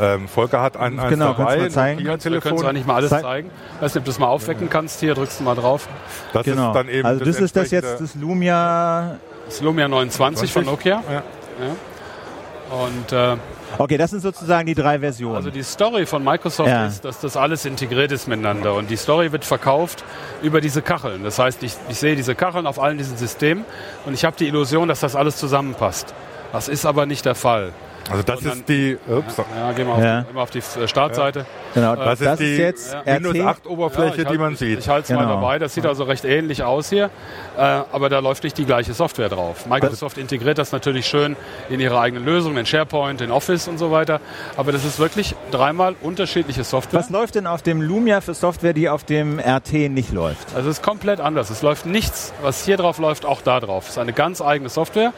Ja. 0.00 0.14
Ähm, 0.14 0.28
Volker 0.28 0.62
hat 0.62 0.78
ein, 0.78 0.98
eins 0.98 1.10
genau, 1.10 1.34
dabei, 1.34 1.66
ein 1.66 1.96
Nokia-Telefon. 1.96 2.32
Wir 2.32 2.40
können 2.40 2.58
zwar 2.58 2.72
nicht 2.72 2.86
mal 2.86 2.94
alles 2.94 3.10
Zei 3.10 3.20
zeigen. 3.20 3.50
Weiß 3.80 3.94
nicht, 3.94 4.00
ob 4.00 4.04
du 4.04 4.10
das 4.10 4.18
mal 4.18 4.28
aufwecken 4.28 4.70
kannst. 4.70 5.00
Hier 5.00 5.14
drückst 5.14 5.40
du 5.40 5.44
mal 5.44 5.54
drauf. 5.54 5.88
Das 6.32 6.44
genau. 6.44 6.68
ist 6.68 6.74
dann 6.74 6.88
eben 6.88 7.06
also 7.06 7.24
das, 7.24 7.36
das 7.36 7.44
ist 7.44 7.56
das 7.56 7.70
jetzt 7.70 8.00
das 8.00 8.14
Lumia... 8.14 9.18
Das 9.44 9.60
Lumia 9.60 9.88
29 9.88 10.52
von 10.52 10.64
Nokia. 10.64 11.02
Ja. 11.06 11.14
ja. 11.14 12.82
Und 12.84 13.12
äh, 13.12 13.36
Okay, 13.76 13.96
das 13.98 14.10
sind 14.10 14.20
sozusagen 14.20 14.66
die 14.66 14.74
drei 14.74 15.00
Versionen. 15.00 15.36
Also 15.36 15.50
die 15.50 15.62
Story 15.62 16.06
von 16.06 16.24
Microsoft 16.24 16.70
Ja. 16.70 16.86
ist, 16.86 17.04
dass 17.04 17.20
das 17.20 17.36
alles 17.36 17.64
integriert 17.64 18.10
ist 18.12 18.26
miteinander. 18.26 18.74
Und 18.74 18.88
die 18.90 18.96
Story 18.96 19.30
wird 19.30 19.44
verkauft 19.44 20.04
über 20.42 20.60
diese 20.60 20.80
Kacheln. 20.82 21.22
Das 21.22 21.38
heißt, 21.38 21.62
ich, 21.62 21.74
ich 21.88 21.98
sehe 21.98 22.16
diese 22.16 22.34
Kacheln 22.34 22.66
auf 22.66 22.80
allen 22.80 22.98
diesen 22.98 23.16
Systemen 23.16 23.64
und 24.06 24.14
ich 24.14 24.24
habe 24.24 24.36
die 24.38 24.46
Illusion, 24.48 24.88
dass 24.88 25.00
das 25.00 25.14
alles 25.14 25.36
zusammenpasst. 25.36 26.14
Das 26.52 26.68
ist 26.68 26.86
aber 26.86 27.04
nicht 27.04 27.26
der 27.26 27.34
Fall. 27.34 27.72
Also 28.10 28.22
das 28.22 28.40
Sondern- 28.40 28.58
ist 28.60 28.68
die, 28.68 28.96
ups, 29.08 29.36
Ja, 29.36 29.72
gehen 29.72 29.86
wir 29.86 29.94
auf, 29.94 30.02
Ja. 30.02 30.20
die, 30.22 30.30
immer 30.30 30.40
auf 30.42 30.50
die 30.50 30.58
äh, 30.60 30.88
Startseite. 30.88 31.44
genau, 31.74 31.94
das, 31.96 32.20
ist 32.20 32.38
die 32.40 32.56
jetzt 32.56 32.92
ja, 32.94 33.04
Windows 33.16 33.34
RT. 33.36 33.46
8 33.46 33.66
Oberfläche, 33.66 34.16
Ja, 34.16 34.22
ich 34.22 34.28
die 34.28 34.38
man 34.38 34.48
halt- 34.48 34.58
sieht. 34.58 34.78
Ich 34.78 34.88
halte 34.88 35.04
es 35.12 35.16
mal 35.18 35.24
Genau. 35.26 35.34
dabei. 35.40 35.58
Das 35.58 35.74
sieht 35.74 35.84
also 35.84 36.04
recht 36.04 36.24
ähnlich 36.24 36.62
aus 36.62 36.88
hier. 36.88 37.10
Äh, 37.56 37.60
aber 37.60 38.08
da 38.08 38.20
läuft 38.20 38.44
nicht 38.44 38.56
die 38.56 38.64
gleiche 38.64 38.94
Software 38.94 39.28
drauf. 39.28 39.66
Microsoft 39.66 40.16
integriert 40.16 40.56
das 40.58 40.72
natürlich 40.72 41.06
schön 41.06 41.36
in 41.68 41.80
ihre 41.80 42.00
eigenen 42.00 42.24
Lösungen, 42.24 42.56
in 42.56 42.66
SharePoint, 42.66 43.20
in 43.20 43.30
Office 43.30 43.68
und 43.68 43.76
so 43.78 43.90
weiter. 43.90 44.20
Aber 44.56 44.72
das 44.72 44.84
ist 44.86 44.98
wirklich 44.98 45.34
dreimal 45.50 45.94
unterschiedliche 46.00 46.64
Software. 46.64 47.00
Was 47.00 47.10
läuft 47.10 47.34
denn 47.34 47.46
auf 47.46 47.60
dem 47.62 47.82
Lumia 47.82 48.22
für 48.22 48.32
Software, 48.34 48.72
die 48.72 48.88
auf 48.88 49.04
dem 49.04 49.38
RT 49.38 49.90
nicht 49.90 50.12
läuft? 50.12 50.54
Also 50.54 50.70
es 50.70 50.78
ist 50.78 50.82
komplett 50.82 51.20
anders. 51.20 51.50
Es 51.50 51.60
läuft 51.60 51.84
nichts, 51.84 52.32
was 52.42 52.64
hier 52.64 52.78
drauf 52.78 52.98
läuft, 52.98 53.26
auch 53.26 53.42
da 53.42 53.60
drauf. 53.60 53.84
Es 53.84 53.90
ist 53.90 53.98
eine 53.98 54.12
ganz 54.14 54.40
eigene 54.40 54.70
Software. 54.70 55.12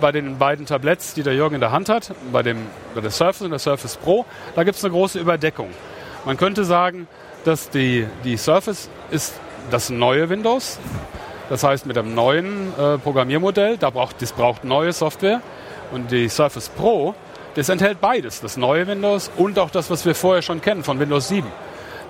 Bei 0.00 0.12
den 0.12 0.38
beiden 0.38 0.66
Tabletts, 0.66 1.14
die 1.14 1.22
der 1.22 1.34
Jürgen 1.34 1.56
in 1.56 1.60
der 1.60 1.72
Hand 1.72 1.88
hat, 1.88 2.12
bei, 2.32 2.42
dem, 2.42 2.58
bei 2.94 3.00
der 3.00 3.10
Surface 3.10 3.42
und 3.42 3.50
der 3.50 3.58
Surface 3.58 3.96
Pro, 3.96 4.24
da 4.54 4.64
gibt 4.64 4.76
es 4.76 4.84
eine 4.84 4.92
große 4.92 5.18
Überdeckung. 5.18 5.70
Man 6.24 6.36
könnte 6.36 6.64
sagen, 6.64 7.08
dass 7.44 7.70
die, 7.70 8.06
die 8.24 8.36
Surface 8.36 8.90
ist 9.10 9.34
das 9.70 9.90
neue 9.90 10.28
Windows. 10.28 10.78
Das 11.48 11.64
heißt, 11.64 11.86
mit 11.86 11.96
einem 11.96 12.14
neuen 12.14 12.72
äh, 12.78 12.98
Programmiermodell, 12.98 13.78
da 13.78 13.90
braucht, 13.90 14.20
das 14.20 14.32
braucht 14.32 14.64
neue 14.64 14.92
Software. 14.92 15.40
Und 15.90 16.10
die 16.10 16.28
Surface 16.28 16.68
Pro, 16.68 17.14
das 17.54 17.68
enthält 17.68 18.00
beides, 18.00 18.40
das 18.40 18.56
neue 18.56 18.86
Windows 18.86 19.30
und 19.36 19.58
auch 19.58 19.70
das, 19.70 19.90
was 19.90 20.04
wir 20.04 20.14
vorher 20.14 20.42
schon 20.42 20.60
kennen 20.60 20.84
von 20.84 21.00
Windows 21.00 21.28
7. 21.28 21.50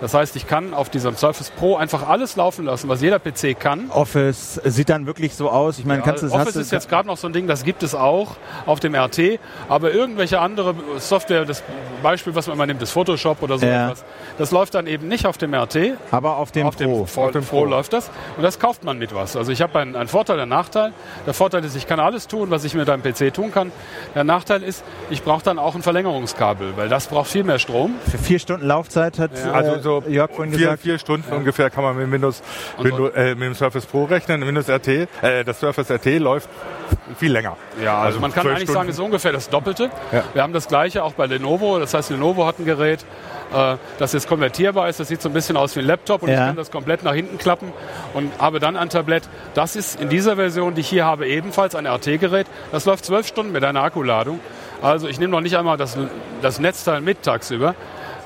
Das 0.00 0.14
heißt, 0.14 0.36
ich 0.36 0.46
kann 0.46 0.74
auf 0.74 0.90
diesem 0.90 1.16
Surface 1.16 1.50
Pro 1.50 1.76
einfach 1.76 2.08
alles 2.08 2.36
laufen 2.36 2.64
lassen, 2.64 2.88
was 2.88 3.00
jeder 3.02 3.18
PC 3.18 3.58
kann. 3.58 3.90
Office 3.90 4.60
sieht 4.64 4.88
dann 4.90 5.06
wirklich 5.06 5.34
so 5.34 5.50
aus. 5.50 5.78
Ich 5.78 5.84
meine, 5.84 6.02
kannst 6.02 6.22
du 6.22 6.30
Office 6.32 6.56
ist 6.56 6.70
jetzt 6.72 6.88
gerade 6.88 7.08
noch 7.08 7.16
so 7.16 7.26
ein 7.26 7.32
Ding, 7.32 7.46
das 7.48 7.64
gibt 7.64 7.82
es 7.82 7.94
auch 7.94 8.36
auf 8.66 8.78
dem 8.80 8.94
RT, 8.94 9.40
aber 9.68 9.92
irgendwelche 9.92 10.40
andere 10.40 10.74
Software, 10.98 11.44
das 11.44 11.62
Beispiel, 12.02 12.34
was 12.34 12.46
man 12.46 12.54
immer 12.54 12.66
nimmt, 12.66 12.80
ist 12.82 12.92
Photoshop 12.92 13.42
oder 13.42 13.58
so 13.58 13.66
Ja. 13.66 13.86
etwas, 13.90 14.04
das 14.38 14.50
läuft 14.52 14.74
dann 14.74 14.86
eben 14.86 15.08
nicht 15.08 15.26
auf 15.26 15.36
dem 15.36 15.52
RT, 15.52 15.94
aber 16.12 16.36
auf 16.36 16.52
dem 16.52 16.66
auf 16.66 16.76
Pro. 16.76 16.84
dem, 16.84 16.92
Pro, 17.06 17.24
Auf 17.24 17.32
dem 17.32 17.44
Pro 17.44 17.56
Pro. 17.62 17.64
läuft 17.64 17.92
das 17.92 18.10
und 18.36 18.42
das 18.44 18.58
kauft 18.60 18.84
man 18.84 18.98
mit 18.98 19.12
was. 19.14 19.36
Also 19.36 19.50
ich 19.50 19.60
habe 19.62 19.78
einen, 19.80 19.96
einen 19.96 20.08
Vorteil, 20.08 20.38
einen 20.38 20.48
Nachteil. 20.50 20.92
Der 21.26 21.34
Vorteil 21.34 21.64
ist, 21.64 21.74
ich 21.76 21.86
kann 21.88 21.98
alles 21.98 22.28
tun, 22.28 22.50
was 22.50 22.62
ich 22.64 22.74
mit 22.74 22.88
einem 22.88 23.02
PC 23.02 23.34
tun 23.34 23.50
kann. 23.52 23.72
Der 24.14 24.22
Nachteil 24.24 24.62
ist, 24.62 24.84
ich 25.10 25.22
brauche 25.24 25.42
dann 25.42 25.58
auch 25.58 25.74
ein 25.74 25.82
Verlängerungskabel, 25.82 26.74
weil 26.76 26.88
das 26.88 27.08
braucht 27.08 27.28
viel 27.30 27.42
mehr 27.44 27.58
Strom. 27.58 27.94
Für 28.08 28.18
vier 28.18 28.38
Stunden 28.38 28.66
Laufzeit 28.66 29.18
hat 29.18 29.32
Ja. 29.36 29.52
Also 29.52 29.87
so 29.88 30.02
Jörg 30.08 30.30
vorhin 30.30 30.52
vier, 30.52 30.58
gesagt. 30.66 30.82
vier 30.82 30.98
Stunden 30.98 31.32
ungefähr 31.32 31.70
kann 31.70 31.82
man 31.84 31.96
mit, 31.96 32.10
Windows, 32.10 32.42
Windows 32.78 33.14
äh, 33.14 33.34
mit 33.34 33.42
dem 33.44 33.54
Surface 33.54 33.86
Pro 33.86 34.04
rechnen. 34.04 34.46
Windows 34.46 34.68
RT, 34.68 34.88
äh, 34.88 35.44
das 35.44 35.60
Surface 35.60 35.90
RT 35.90 36.18
läuft 36.18 36.48
viel 37.16 37.32
länger. 37.32 37.56
Ja, 37.82 37.98
also, 37.98 38.20
man 38.20 38.32
kann 38.32 38.42
12 38.42 38.56
eigentlich 38.56 38.68
sagen, 38.68 38.74
Stunden. 38.76 38.90
es 38.90 38.96
ist 38.96 39.04
ungefähr 39.04 39.32
das 39.32 39.48
Doppelte. 39.48 39.90
Ja. 40.12 40.24
Wir 40.34 40.42
haben 40.42 40.52
das 40.52 40.68
gleiche 40.68 41.02
auch 41.04 41.12
bei 41.14 41.26
Lenovo. 41.26 41.78
Das 41.78 41.94
heißt, 41.94 42.10
Lenovo 42.10 42.46
hat 42.46 42.58
ein 42.58 42.64
Gerät, 42.64 43.04
äh, 43.54 43.76
das 43.98 44.12
jetzt 44.12 44.28
konvertierbar 44.28 44.88
ist. 44.88 45.00
Das 45.00 45.08
sieht 45.08 45.22
so 45.22 45.28
ein 45.28 45.32
bisschen 45.32 45.56
aus 45.56 45.74
wie 45.76 45.80
ein 45.80 45.86
Laptop 45.86 46.22
und 46.22 46.28
Ja. 46.28 46.34
ich 46.34 46.46
kann 46.48 46.56
das 46.56 46.70
komplett 46.70 47.02
nach 47.04 47.14
hinten 47.14 47.38
klappen 47.38 47.72
und 48.14 48.30
habe 48.38 48.60
dann 48.60 48.76
ein 48.76 48.90
Tablett. 48.90 49.22
Das 49.54 49.76
ist 49.76 50.00
in 50.00 50.08
dieser 50.08 50.36
Version, 50.36 50.74
die 50.74 50.82
ich 50.82 50.88
hier 50.88 51.04
habe, 51.04 51.26
ebenfalls 51.26 51.74
ein 51.74 51.86
RT-Gerät. 51.86 52.46
Das 52.72 52.84
läuft 52.84 53.04
zwölf 53.04 53.26
Stunden 53.26 53.52
mit 53.52 53.64
einer 53.64 53.82
Akkuladung. 53.82 54.40
Also 54.82 55.08
ich 55.08 55.18
nehme 55.18 55.30
noch 55.32 55.40
nicht 55.40 55.56
einmal 55.56 55.76
das, 55.76 55.96
das 56.42 56.60
Netzteil 56.60 57.00
mit 57.00 57.22
tagsüber. 57.22 57.74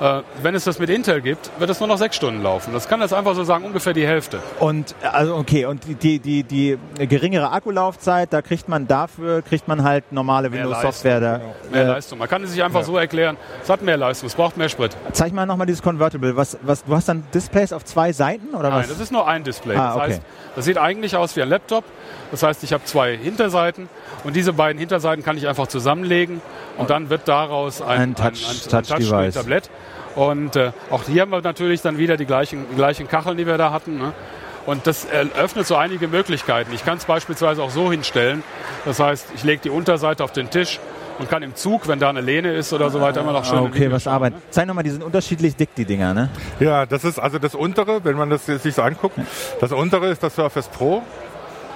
Äh, 0.03 0.21
wenn 0.41 0.53
es 0.53 0.65
das 0.65 0.79
mit 0.79 0.89
Intel 0.89 1.21
gibt, 1.21 1.49
wird 1.59 1.69
es 1.69 1.79
nur 1.79 1.87
noch 1.87 1.97
sechs 1.97 2.17
Stunden 2.17 2.43
laufen. 2.43 2.73
Das 2.73 2.89
kann 2.89 2.99
jetzt 2.99 3.13
einfach 3.13 3.35
so 3.35 3.45
sagen, 3.45 3.63
ungefähr 3.63 3.93
die 3.93 4.05
Hälfte. 4.05 4.39
Und 4.59 4.95
also 5.01 5.37
okay, 5.37 5.63
und 5.65 5.81
die, 6.03 6.19
die, 6.19 6.43
die, 6.43 6.77
geringere 7.07 7.51
Akkulaufzeit, 7.53 8.33
da 8.33 8.41
kriegt 8.41 8.67
man 8.67 8.85
dafür, 8.85 9.41
kriegt 9.41 9.69
man 9.69 9.83
halt 9.83 10.11
normale 10.11 10.49
Mehr 10.49 10.65
Windows-Software 10.65 11.19
da. 11.21 11.41
Mehr 11.71 11.83
Äh, 11.83 11.87
Leistung. 11.87 12.19
Man 12.19 12.27
kann 12.27 12.43
es 12.43 12.51
sich 12.51 12.61
einfach 12.61 12.83
so 12.83 12.97
erklären. 12.97 13.37
Es 13.63 13.69
hat 13.69 13.81
mehr 13.81 13.95
Leistung, 13.95 14.27
es 14.27 14.35
braucht 14.35 14.57
mehr 14.57 14.67
Sprit. 14.67 14.91
zeig 15.13 15.31
mal 15.31 15.45
nochmal 15.45 15.67
dieses 15.67 15.81
Convertible. 15.81 16.35
Was, 16.35 16.57
was, 16.63 16.83
du 16.83 16.93
hast 16.93 17.07
dann 17.07 17.23
Displays 17.33 17.71
auf 17.71 17.85
zwei 17.85 18.11
Seiten 18.11 18.53
oder 18.55 18.71
Nein, 18.71 18.79
was? 18.81 18.89
das 18.89 18.99
ist 18.99 19.11
nur 19.13 19.25
ein 19.25 19.45
Display. 19.45 19.77
Ah, 19.77 19.85
das 19.87 19.95
okay. 19.95 20.05
heißt, 20.15 20.21
das 20.57 20.65
sieht 20.65 20.77
eigentlich 20.77 21.15
aus 21.15 21.33
wie 21.37 21.43
ein 21.43 21.49
Laptop. 21.49 21.85
Das 22.31 22.43
heißt, 22.43 22.61
ich 22.65 22.73
habe 22.73 22.83
zwei 22.83 23.15
Hinterseiten 23.15 23.87
und 24.25 24.35
diese 24.35 24.51
beiden 24.51 24.79
Hinterseiten 24.79 25.23
kann 25.23 25.37
ich 25.37 25.47
einfach 25.47 25.67
zusammenlegen 25.67 26.41
und 26.77 26.89
dann 26.89 27.09
wird 27.09 27.27
daraus 27.29 27.81
ein, 27.81 28.01
Ein 28.01 28.15
Touch- 28.15 28.67
Touch-Device. 28.67 29.35
Tablett. 29.35 29.69
Und 30.15 30.55
äh, 30.55 30.71
auch 30.91 31.03
hier 31.03 31.23
haben 31.23 31.31
wir 31.31 31.41
natürlich 31.41 31.81
dann 31.81 31.97
wieder 31.97 32.17
die 32.17 32.25
gleichen, 32.25 32.65
die 32.71 32.75
gleichen 32.75 33.07
Kacheln, 33.07 33.37
die 33.37 33.47
wir 33.47 33.57
da 33.57 33.71
hatten. 33.71 33.97
Ne? 33.97 34.13
Und 34.65 34.87
das 34.87 35.05
eröffnet 35.05 35.67
so 35.67 35.75
einige 35.75 36.07
Möglichkeiten. 36.07 36.71
Ich 36.73 36.85
kann 36.85 36.97
es 36.97 37.05
beispielsweise 37.05 37.61
auch 37.63 37.69
so 37.71 37.91
hinstellen. 37.91 38.43
Das 38.85 38.99
heißt, 38.99 39.27
ich 39.35 39.43
lege 39.43 39.61
die 39.63 39.69
Unterseite 39.69 40.23
auf 40.23 40.31
den 40.31 40.49
Tisch 40.49 40.79
und 41.19 41.29
kann 41.29 41.43
im 41.43 41.55
Zug, 41.55 41.87
wenn 41.87 41.99
da 41.99 42.09
eine 42.09 42.21
Lehne 42.21 42.53
ist 42.53 42.71
oder 42.73 42.89
so 42.89 43.01
weiter, 43.01 43.21
immer 43.21 43.33
noch 43.33 43.45
schön 43.45 43.57
Ah, 43.57 43.61
okay, 43.63 43.91
was 43.91 44.03
schauen, 44.03 44.13
arbeiten. 44.13 44.35
ne? 44.37 44.41
Zeig 44.51 44.67
nochmal, 44.67 44.83
die 44.83 44.89
sind 44.91 45.03
unterschiedlich 45.03 45.55
dick, 45.55 45.75
die 45.75 45.85
Dinger, 45.85 46.13
ne? 46.13 46.29
Ja, 46.59 46.85
das 46.85 47.03
ist 47.03 47.19
also 47.19 47.39
das 47.39 47.55
untere, 47.55 48.03
wenn 48.05 48.15
man 48.15 48.29
das 48.29 48.45
sich 48.45 48.73
so 48.73 48.81
anguckt. 48.81 49.17
Das 49.59 49.71
untere 49.71 50.07
ist 50.09 50.23
das 50.23 50.35
Surface 50.35 50.69
Pro. 50.69 51.01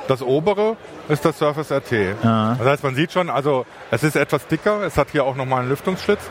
Das 0.07 0.21
obere 0.21 0.77
ist 1.09 1.25
das 1.25 1.37
Surface 1.37 1.71
RT. 1.71 1.91
Das 2.23 2.59
heißt, 2.59 2.83
man 2.83 2.95
sieht 2.95 3.11
schon, 3.11 3.29
also 3.29 3.65
es 3.91 4.03
ist 4.03 4.15
etwas 4.15 4.47
dicker, 4.47 4.81
es 4.83 4.97
hat 4.97 5.09
hier 5.11 5.23
auch 5.25 5.35
nochmal 5.35 5.61
einen 5.61 5.69
Lüftungsschlitz. 5.69 6.21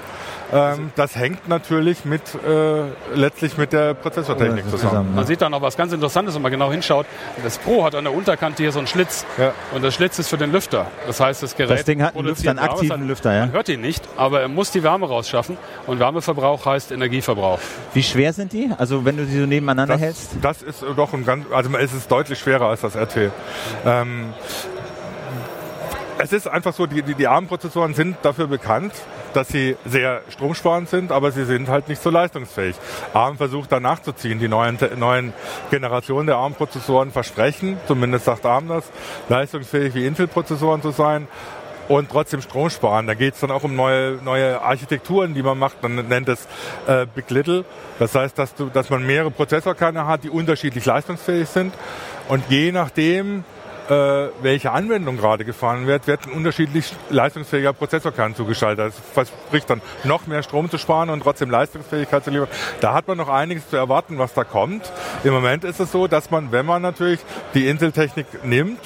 Ähm, 0.52 0.92
das 0.94 1.16
hängt 1.16 1.48
natürlich 1.48 2.04
mit 2.04 2.22
äh, 2.46 2.82
letztlich 3.14 3.58
mit 3.58 3.72
der 3.72 3.94
Prozessortechnik 3.94 4.64
Oder 4.68 4.76
zusammen. 4.76 5.14
Man 5.14 5.26
sieht 5.26 5.42
da 5.42 5.48
noch 5.48 5.60
was 5.60 5.76
ganz 5.76 5.92
Interessantes, 5.92 6.34
wenn 6.36 6.42
man 6.42 6.52
genau 6.52 6.70
hinschaut. 6.70 7.06
Das 7.42 7.58
Pro 7.58 7.84
hat 7.84 7.94
an 7.94 8.04
der 8.04 8.14
Unterkante 8.14 8.62
hier 8.62 8.70
so 8.70 8.78
einen 8.78 8.86
Schlitz. 8.86 9.26
Ja. 9.38 9.52
Und 9.74 9.82
der 9.82 9.90
Schlitz 9.90 10.18
ist 10.18 10.28
für 10.28 10.38
den 10.38 10.52
Lüfter. 10.52 10.86
Das 11.06 11.18
heißt, 11.18 11.42
das 11.42 11.56
Gerät 11.56 11.78
Das 11.78 11.84
Ding 11.84 12.00
hat 12.00 12.14
einen 12.14 12.24
produziert 12.24 12.54
Lüfter, 12.54 12.62
einen 12.62 12.72
aktiven 12.72 12.98
heißt, 13.00 13.08
Lüfter, 13.08 13.32
ja. 13.34 13.40
Man 13.40 13.52
hört 13.52 13.68
ihn 13.68 13.80
nicht, 13.80 14.04
aber 14.16 14.40
er 14.40 14.48
muss 14.48 14.70
die 14.70 14.82
Wärme 14.82 15.08
rausschaffen. 15.08 15.58
Und 15.86 15.98
Wärmeverbrauch 15.98 16.64
heißt 16.64 16.92
Energieverbrauch. 16.92 17.58
Wie 17.92 18.02
schwer 18.02 18.32
sind 18.32 18.52
die? 18.52 18.70
Also 18.78 19.04
wenn 19.04 19.16
du 19.16 19.26
sie 19.26 19.40
so 19.40 19.46
nebeneinander 19.46 19.94
Das, 19.94 20.00
hältst? 20.00 20.30
das 20.42 20.62
ist 20.62 20.84
doch 20.96 21.12
ein 21.12 21.24
ganz, 21.26 21.46
also 21.50 21.76
es 21.76 21.92
ist 21.92 22.10
deutlich 22.10 22.38
schwerer 22.38 22.66
als 22.66 22.82
das 22.82 22.96
RT. 22.96 23.32
Ähm, 23.84 24.32
es 26.18 26.32
ist 26.32 26.48
einfach 26.48 26.72
so, 26.72 26.86
die, 26.86 27.02
die, 27.02 27.14
die 27.14 27.26
ARM-Prozessoren 27.26 27.94
sind 27.94 28.16
dafür 28.22 28.46
bekannt, 28.46 28.92
dass 29.34 29.48
sie 29.48 29.76
sehr 29.84 30.22
stromsparend 30.30 30.88
sind, 30.88 31.12
aber 31.12 31.30
sie 31.30 31.44
sind 31.44 31.68
halt 31.68 31.88
nicht 31.88 32.02
so 32.02 32.10
leistungsfähig. 32.10 32.76
ARM 33.12 33.36
versucht 33.36 33.70
da 33.70 33.80
nachzuziehen. 33.80 34.38
Die 34.38 34.48
neuen, 34.48 34.78
neuen 34.96 35.32
Generationen 35.70 36.26
der 36.26 36.36
ARM-Prozessoren 36.36 37.12
versprechen, 37.12 37.78
zumindest 37.86 38.24
sagt 38.24 38.46
ARM 38.46 38.68
das, 38.68 38.84
leistungsfähig 39.28 39.94
wie 39.94 40.06
Intel-Prozessoren 40.06 40.80
zu 40.80 40.90
sein 40.90 41.28
und 41.88 42.10
trotzdem 42.10 42.40
Strom 42.40 42.70
sparen. 42.70 43.06
Da 43.06 43.14
geht 43.14 43.34
es 43.34 43.40
dann 43.40 43.50
auch 43.50 43.62
um 43.62 43.76
neue, 43.76 44.18
neue 44.24 44.60
Architekturen, 44.60 45.34
die 45.34 45.42
man 45.42 45.58
macht. 45.58 45.82
Man 45.82 46.08
nennt 46.08 46.28
es 46.28 46.48
äh, 46.86 47.06
Big 47.14 47.30
Little. 47.30 47.64
Das 47.98 48.14
heißt, 48.14 48.38
dass, 48.38 48.54
du, 48.54 48.66
dass 48.66 48.90
man 48.90 49.06
mehrere 49.06 49.30
Prozessorkerne 49.30 50.06
hat, 50.06 50.24
die 50.24 50.30
unterschiedlich 50.30 50.84
leistungsfähig 50.84 51.48
sind. 51.48 51.74
Und 52.28 52.44
je 52.48 52.72
nachdem, 52.72 53.44
äh, 53.88 54.28
welche 54.42 54.72
Anwendung 54.72 55.16
gerade 55.16 55.44
gefahren 55.44 55.86
wird, 55.86 56.06
wird 56.06 56.26
ein 56.26 56.32
unterschiedlich 56.32 56.92
leistungsfähiger 57.10 57.72
Prozessorkern 57.72 58.34
zugeschaltet. 58.34 58.86
Das 58.86 58.94
verspricht 59.12 59.70
dann 59.70 59.80
noch 60.04 60.26
mehr 60.26 60.42
Strom 60.42 60.70
zu 60.70 60.78
sparen 60.78 61.10
und 61.10 61.22
trotzdem 61.22 61.50
Leistungsfähigkeit 61.50 62.24
zu 62.24 62.30
liefern. 62.30 62.48
Da 62.80 62.94
hat 62.94 63.08
man 63.08 63.18
noch 63.18 63.28
einiges 63.28 63.68
zu 63.68 63.76
erwarten, 63.76 64.18
was 64.18 64.34
da 64.34 64.44
kommt. 64.44 64.90
Im 65.24 65.32
Moment 65.32 65.64
ist 65.64 65.80
es 65.80 65.92
so, 65.92 66.06
dass 66.06 66.30
man, 66.30 66.52
wenn 66.52 66.66
man 66.66 66.82
natürlich 66.82 67.20
die 67.54 67.68
Intel-Technik 67.68 68.26
nimmt, 68.44 68.80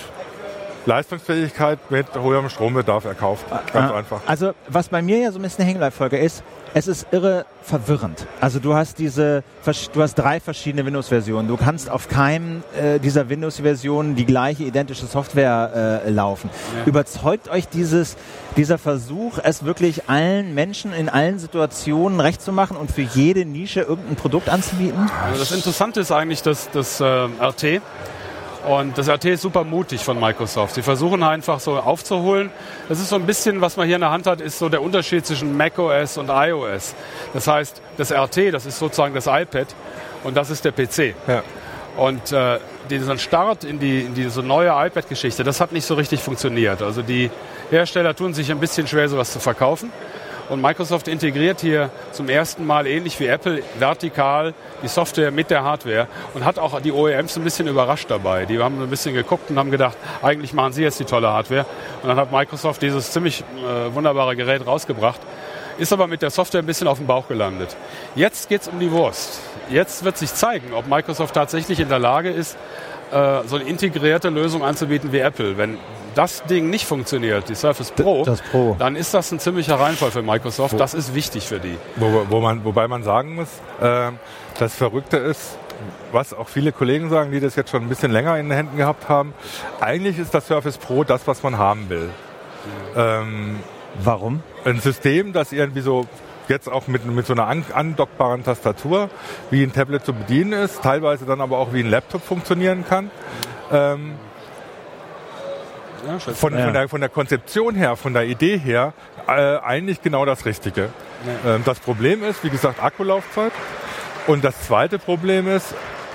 Leistungsfähigkeit 0.87 1.79
mit 1.91 2.07
hohem 2.17 2.49
Strombedarf 2.49 3.05
erkauft. 3.05 3.45
Ganz 3.73 3.91
Ah, 3.93 3.97
einfach. 3.97 4.21
Also 4.27 4.53
was 4.69 4.89
bei 4.89 5.03
mir 5.03 5.19
ja 5.19 5.33
so 5.33 5.39
ein 5.39 5.43
bisschen 5.43 5.91
Volker, 5.93 6.19
ist, 6.19 6.43
es 6.75 6.87
ist 6.87 7.07
irre 7.11 7.47
verwirrend. 7.63 8.27
Also 8.41 8.59
du 8.59 8.75
hast 8.75 8.99
diese, 8.99 9.43
du 9.93 10.03
hast 10.03 10.15
drei 10.15 10.41
verschiedene 10.41 10.87
Windows-Versionen. 10.87 11.49
Du 11.49 11.57
kannst 11.57 11.91
auf 11.91 12.09
keinem 12.09 12.63
äh, 12.81 12.99
dieser 12.99 13.29
Windows-Versionen 13.29 14.17
die 14.17 14.25
gleiche 14.25 14.65
identische 14.65 15.07
Software 15.07 16.03
äh, 16.05 16.11
laufen. 16.11 16.51
Überzeugt 16.87 17.49
euch 17.51 17.69
dieses, 17.69 18.17
dieser 18.57 18.79
Versuch, 18.79 19.39
es 19.43 19.65
wirklich 19.65 20.09
allen 20.09 20.55
Menschen 20.55 20.93
in 20.93 21.09
allen 21.09 21.39
Situationen 21.39 22.21
recht 22.21 22.41
zu 22.41 22.53
machen 22.53 22.77
und 22.77 22.91
für 22.91 23.03
jede 23.03 23.45
Nische 23.45 23.81
irgendein 23.81 24.17
Produkt 24.17 24.49
anzubieten? 24.49 25.11
Also 25.27 25.39
das 25.39 25.53
Interessante 25.53 26.01
ist 26.01 26.13
eigentlich 26.13 26.43
das, 26.43 26.71
das 26.71 27.01
äh, 27.01 27.05
RT. 27.05 27.83
Und 28.67 28.99
das 28.99 29.09
RT 29.09 29.25
ist 29.27 29.43
super 29.43 29.65
mutig 29.65 30.05
von 30.05 30.21
Microsoft. 30.21 30.75
Sie 30.75 30.83
versuchen 30.83 31.23
einfach 31.23 31.61
so 31.61 31.79
aufzuholen. 31.79 32.51
Das 32.89 33.01
ist 33.01 33.09
so 33.09 33.17
ein 33.17 33.25
bisschen, 33.25 33.61
was 33.61 33.77
man 33.77 33.87
hier 33.87 33.97
in 33.97 34.03
der 34.03 34.11
Hand 34.11 34.27
hat, 34.27 34.41
ist 34.41 34.59
so 34.59 34.69
der 34.69 34.83
Unterschied 34.83 35.25
zwischen 35.25 35.57
macOS 35.57 36.19
und 36.19 36.29
iOS. 36.29 36.95
Das 37.33 37.47
heißt, 37.47 37.81
das 37.97 38.13
RT, 38.13 38.53
das 38.53 38.67
ist 38.67 38.79
sozusagen 38.79 39.15
das 39.15 39.27
iPad 39.27 39.69
und 40.25 40.37
das 40.37 40.51
ist 40.51 40.65
der 40.65 40.73
PC. 40.73 41.15
Ja. 41.27 41.43
Und 41.97 42.33
äh, 42.33 42.59
dieser 42.89 43.19
Start 43.19 43.65
in, 43.65 43.79
die, 43.79 44.03
in 44.03 44.15
diese 44.15 44.43
neue 44.43 44.69
iPad-Geschichte, 44.69 45.43
das 45.43 45.61
hat 45.61 45.73
nicht 45.73 45.85
so 45.85 45.95
richtig 45.95 46.21
funktioniert. 46.21 46.83
Also 46.83 47.03
die 47.03 47.31
Hersteller 47.71 48.15
tun 48.15 48.35
sich 48.35 48.51
ein 48.51 48.61
bisschen 48.61 48.87
schwer, 48.87 49.09
sowas 49.09 49.33
zu 49.33 49.41
verkaufen. 49.41 49.93
Und 50.51 50.61
Microsoft 50.61 51.09
integriert 51.09 51.61
hier 51.61 51.91
zum 52.11 52.29
ersten 52.29 52.67
Mal 52.67 52.87
ähnlich 52.87 53.19
wie 53.21 53.27
Apple 53.27 53.63
vertikal 53.79 54.53
die 54.83 54.89
Software 54.89 55.31
mit 55.31 55.49
der 55.49 55.63
Hardware 55.63 56.09
und 56.35 56.45
hat 56.45 56.59
auch 56.59 56.81
die 56.81 56.93
OEMs 56.93 57.37
ein 57.37 57.45
bisschen 57.45 57.69
überrascht 57.69 58.11
dabei. 58.11 58.47
Die 58.47 58.59
haben 58.59 58.83
ein 58.83 58.91
bisschen 58.91 59.15
geguckt 59.15 59.49
und 59.49 59.59
haben 59.59 59.71
gedacht, 59.71 59.97
eigentlich 60.23 60.53
machen 60.53 60.73
sie 60.73 60.83
jetzt 60.83 60.99
die 60.99 61.05
tolle 61.05 61.29
Hardware. 61.29 61.65
Und 62.03 62.09
dann 62.09 62.19
hat 62.19 62.33
Microsoft 62.33 62.83
dieses 62.83 63.13
ziemlich 63.13 63.43
äh, 63.43 63.95
wunderbare 63.95 64.37
Gerät 64.37 64.67
rausgebracht 64.67 65.21
ist 65.79 65.95
aber 65.95 66.07
mit 66.07 66.21
der 66.21 66.29
Software 66.29 66.61
ein 66.61 66.67
bisschen 66.67 66.89
auf 66.89 66.99
dem 66.99 67.07
Bauch 67.07 67.27
gelandet. 67.27 67.75
Jetzt 68.15 68.51
geht 68.51 68.61
es 68.61 68.69
um 68.69 68.79
die 68.79 68.91
Wurst. 68.91 69.41
Jetzt 69.71 70.05
wird 70.05 70.19
sich 70.19 70.35
zeigen, 70.35 70.75
ob 70.75 70.87
Microsoft 70.87 71.35
tatsächlich 71.35 71.81
in 71.81 71.89
der 71.89 71.99
Lage 71.99 72.29
ist, 72.29 72.59
äh, 73.13 73.41
so 73.47 73.57
eine 73.57 73.65
integrierte 73.65 74.29
Lösung 74.29 74.63
anzubieten 74.63 75.11
wie 75.13 75.21
Apple. 75.21 75.57
Wenn 75.57 75.79
das 76.15 76.43
Ding 76.45 76.71
nicht 76.71 76.87
funktioniert, 76.87 77.49
die 77.49 77.55
Surface 77.55 77.91
Pro, 77.91 78.25
Pro. 78.51 78.77
dann 78.79 78.97
ist 78.97 79.15
das 79.15 79.31
ein 79.33 79.39
ziemlicher 79.39 79.79
Reinfall 79.79 80.11
für 80.11 80.23
Microsoft. 80.23 80.75
Wo, 80.75 80.79
das 80.79 80.95
ist 80.95 81.15
wichtig 81.15 81.47
für 81.47 81.59
die. 81.59 81.77
Wo, 81.97 82.27
wo 82.29 82.41
man, 82.41 82.65
wobei 82.65 82.89
man 82.89 83.03
sagen 83.03 83.35
muss, 83.35 83.49
äh, 83.81 84.11
das 84.59 84.75
Verrückte 84.75 85.17
ist, 85.17 85.59
was 86.13 86.35
auch 86.35 86.49
viele 86.49 86.73
Kollegen 86.73 87.09
sagen, 87.11 87.31
die 87.31 87.41
das 87.41 87.57
jetzt 87.57 87.71
schon 87.71 87.83
ein 87.83 87.89
bisschen 87.89 88.13
länger 88.13 88.39
in 88.39 88.49
den 88.49 88.57
Händen 88.57 88.77
gehabt 88.77 89.09
haben, 89.09 89.33
eigentlich 89.81 90.19
ist 90.19 90.35
das 90.35 90.47
Surface 90.47 90.79
Pro 90.79 91.05
das, 91.05 91.27
was 91.27 91.43
man 91.43 91.59
haben 91.59 91.89
will. 91.89 92.11
Ähm, 92.97 93.61
Warum? 94.03 94.43
Ein 94.65 94.81
System, 94.81 95.33
das 95.33 95.53
irgendwie 95.53 95.81
so 95.81 96.07
jetzt 96.49 96.69
auch 96.69 96.89
mit, 96.89 97.05
mit 97.07 97.27
so 97.27 97.33
einer 97.33 97.47
andockbaren 97.47 98.45
Tastatur 98.45 99.09
wie 99.51 99.63
ein 99.63 99.73
Tablet 99.73 100.05
zu 100.05 100.13
bedienen 100.13 100.53
ist, 100.53 100.83
teilweise 100.83 101.25
dann 101.25 101.41
aber 101.41 101.59
auch 101.59 101.73
wie 101.73 101.81
ein 101.81 101.91
Laptop 101.91 102.23
funktionieren 102.23 102.85
kann. 102.89 103.11
Ähm, 103.73 104.15
von, 106.35 106.57
ja. 106.57 106.65
von, 106.65 106.73
der, 106.73 106.89
von, 106.89 107.01
der, 107.01 107.11
Konzeption 107.11 107.75
her, 107.75 107.97
von 107.97 108.13
der 108.13 108.25
Idee 108.25 108.59
her, 108.59 108.93
äh, 109.27 109.59
eigentlich 109.59 110.03
genau 110.03 110.25
das 110.25 110.45
Richtige. 110.45 110.91
Ähm, 111.47 111.63
das 111.65 111.81
Problem 111.81 112.23
ist, 112.25 112.43
wie 112.45 112.51
gesagt, 112.51 112.83
Akkulaufzeit. 112.83 113.53
Und 114.27 114.45
das 114.45 114.61
zweite 114.63 114.99
Problem 114.99 115.49
ist, 115.49 115.75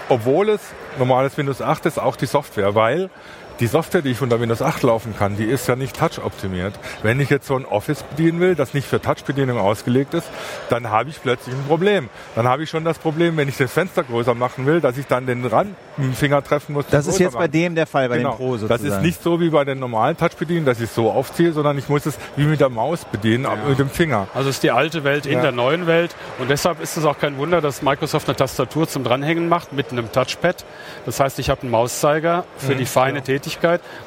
obwohl 0.09 0.49
es 0.49 0.61
normales 0.97 1.37
Windows 1.37 1.61
8 1.61 1.85
ist, 1.87 1.99
auch 1.99 2.15
die 2.15 2.27
Software, 2.27 2.75
weil 2.75 3.09
die 3.59 3.67
Software, 3.67 4.01
die 4.01 4.09
ich 4.11 4.21
unter 4.21 4.39
Windows 4.39 4.61
8 4.61 4.83
laufen 4.83 5.15
kann, 5.17 5.37
die 5.37 5.45
ist 5.45 5.67
ja 5.67 5.75
nicht 5.75 5.97
touch-optimiert. 5.97 6.73
Wenn 7.03 7.19
ich 7.19 7.29
jetzt 7.29 7.47
so 7.47 7.55
ein 7.55 7.65
Office 7.65 8.03
bedienen 8.03 8.39
will, 8.39 8.55
das 8.55 8.73
nicht 8.73 8.87
für 8.87 9.01
Touch-Bedienung 9.01 9.57
ausgelegt 9.57 10.13
ist, 10.13 10.27
dann 10.69 10.89
habe 10.89 11.09
ich 11.09 11.21
plötzlich 11.21 11.55
ein 11.55 11.63
Problem. 11.67 12.09
Dann 12.35 12.47
habe 12.47 12.63
ich 12.63 12.69
schon 12.69 12.83
das 12.83 12.99
Problem, 12.99 13.37
wenn 13.37 13.47
ich 13.47 13.57
das 13.57 13.71
Fenster 13.71 14.03
größer 14.03 14.35
machen 14.35 14.65
will, 14.65 14.81
dass 14.81 14.97
ich 14.97 15.07
dann 15.07 15.25
den 15.25 15.45
Rand 15.45 15.75
mit 15.97 16.07
dem 16.07 16.13
Finger 16.13 16.43
treffen 16.43 16.73
muss. 16.73 16.85
Das 16.89 17.07
ist 17.07 17.19
jetzt 17.19 17.33
machen. 17.33 17.43
bei 17.43 17.47
dem 17.47 17.75
der 17.75 17.87
Fall, 17.87 18.09
bei 18.09 18.17
genau. 18.17 18.31
dem 18.31 18.37
Pro 18.37 18.57
sozusagen. 18.57 18.83
Das 18.83 18.97
ist 18.97 19.01
nicht 19.01 19.23
so 19.23 19.39
wie 19.39 19.49
bei 19.49 19.63
den 19.63 19.79
normalen 19.79 20.17
Touch-Bedienen, 20.17 20.65
dass 20.65 20.79
ich 20.79 20.89
es 20.89 20.95
so 20.95 21.09
aufziehe, 21.09 21.53
sondern 21.53 21.77
ich 21.77 21.87
muss 21.87 22.05
es 22.05 22.17
wie 22.35 22.45
mit 22.45 22.59
der 22.59 22.69
Maus 22.69 23.05
bedienen, 23.05 23.45
ja. 23.45 23.55
mit 23.55 23.79
dem 23.79 23.89
Finger. 23.89 24.27
Also 24.33 24.49
es 24.49 24.57
ist 24.57 24.63
die 24.63 24.71
alte 24.71 25.03
Welt 25.03 25.25
in 25.25 25.33
ja. 25.33 25.41
der 25.41 25.51
neuen 25.53 25.87
Welt 25.87 26.15
und 26.39 26.49
deshalb 26.49 26.81
ist 26.81 26.97
es 26.97 27.05
auch 27.05 27.17
kein 27.17 27.37
Wunder, 27.37 27.61
dass 27.61 27.81
Microsoft 27.81 28.27
eine 28.27 28.35
Tastatur 28.35 28.87
zum 28.87 29.03
Dranhängen 29.03 29.47
macht 29.47 29.71
mit 29.71 29.91
einem 29.91 30.11
Touchpad. 30.11 30.65
Das 31.05 31.19
heißt, 31.19 31.39
ich 31.39 31.49
habe 31.49 31.61
einen 31.61 31.71
Mauszeiger 31.71 32.43
für 32.57 32.73
mhm, 32.73 32.79
die 32.79 32.85
feine 32.85 33.19
ja. 33.19 33.23
Tätigkeit, 33.23 33.44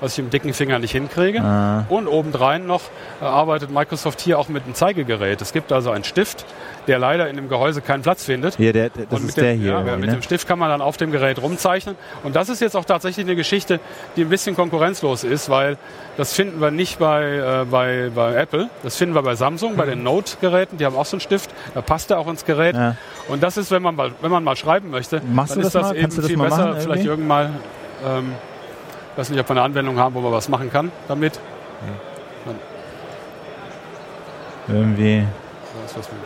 was 0.00 0.12
ich 0.12 0.18
im 0.18 0.30
dicken 0.30 0.52
Finger 0.52 0.78
nicht 0.78 0.92
hinkriege. 0.92 1.40
Ah. 1.40 1.85
Und 1.88 2.07
obendrein 2.07 2.66
noch 2.66 2.83
äh, 3.21 3.25
arbeitet 3.25 3.71
Microsoft 3.71 4.21
hier 4.21 4.38
auch 4.38 4.49
mit 4.49 4.64
einem 4.64 4.75
Zeigegerät. 4.75 5.40
Es 5.40 5.52
gibt 5.52 5.73
also 5.73 5.90
einen 5.90 6.04
Stift, 6.04 6.45
der 6.87 6.99
leider 6.99 7.28
in 7.28 7.37
dem 7.37 7.49
Gehäuse 7.49 7.80
keinen 7.80 8.02
Platz 8.02 8.25
findet. 8.25 8.57
Hier, 8.57 8.73
der, 8.73 8.90
das 8.90 9.23
ist 9.23 9.37
dem, 9.37 9.45
der 9.45 9.52
hier. 9.52 9.71
Ja, 9.71 9.97
mit 9.97 10.07
ne? 10.07 10.16
dem 10.16 10.23
Stift 10.23 10.49
kann 10.49 10.59
man 10.59 10.71
dann 10.71 10.80
auf 10.80 10.97
dem 10.97 11.11
Gerät 11.11 11.40
rumzeichnen. 11.40 11.97
Und 12.23 12.35
das 12.35 12.49
ist 12.49 12.61
jetzt 12.61 12.76
auch 12.76 12.85
tatsächlich 12.85 13.26
eine 13.26 13.37
Geschichte, 13.37 13.80
die 14.16 14.23
ein 14.23 14.28
bisschen 14.28 14.57
konkurrenzlos 14.57 15.25
ist, 15.25 15.50
weil 15.50 15.76
das 16.16 16.33
finden 16.33 16.61
wir 16.61 16.71
nicht 16.71 16.99
bei, 16.99 17.62
äh, 17.62 17.64
bei, 17.64 18.11
bei 18.14 18.35
Apple. 18.35 18.68
Das 18.83 18.97
finden 18.97 19.14
wir 19.14 19.23
bei 19.23 19.35
Samsung, 19.35 19.76
bei 19.76 19.87
den 19.87 20.02
Note-Geräten. 20.02 20.78
Die 20.78 20.87
haben 20.87 20.97
auch 20.97 21.07
so 21.07 21.16
einen 21.16 21.21
Stift. 21.21 21.50
Da 21.75 21.83
passt 21.83 22.11
er 22.11 22.18
auch 22.18 22.28
ins 22.28 22.45
Gerät. 22.45 22.75
Ja. 22.75 22.97
Und 23.28 23.42
das 23.42 23.57
ist, 23.57 23.71
wenn 23.71 23.83
man 23.83 23.95
mal, 23.95 24.12
wenn 24.21 24.30
man 24.30 24.42
mal 24.42 24.57
schreiben 24.57 24.90
möchte, 24.90 25.21
Machst 25.33 25.52
dann 25.52 25.61
ist 25.61 25.75
das, 25.75 25.88
das 25.88 25.97
eben 25.97 26.11
viel 26.11 26.37
besser. 26.37 26.68
Machen, 26.68 26.80
vielleicht 26.80 27.04
irgendwann 27.04 27.28
mal. 27.28 27.50
Ähm, 28.04 28.33
weiß 29.18 29.31
nicht, 29.31 29.40
ob 29.40 29.48
wir 29.48 29.50
eine 29.50 29.62
Anwendung 29.62 29.98
haben, 29.98 30.14
wo 30.14 30.20
man 30.20 30.33
was 30.33 30.48
machen 30.48 30.70
kann 30.70 30.92
damit. 31.09 31.40
Irgendwie. 34.68 35.24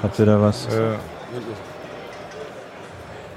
Habt 0.02 0.18
ihr 0.18 0.26
da 0.26 0.40
was? 0.40 0.66
Äh. 0.66 0.96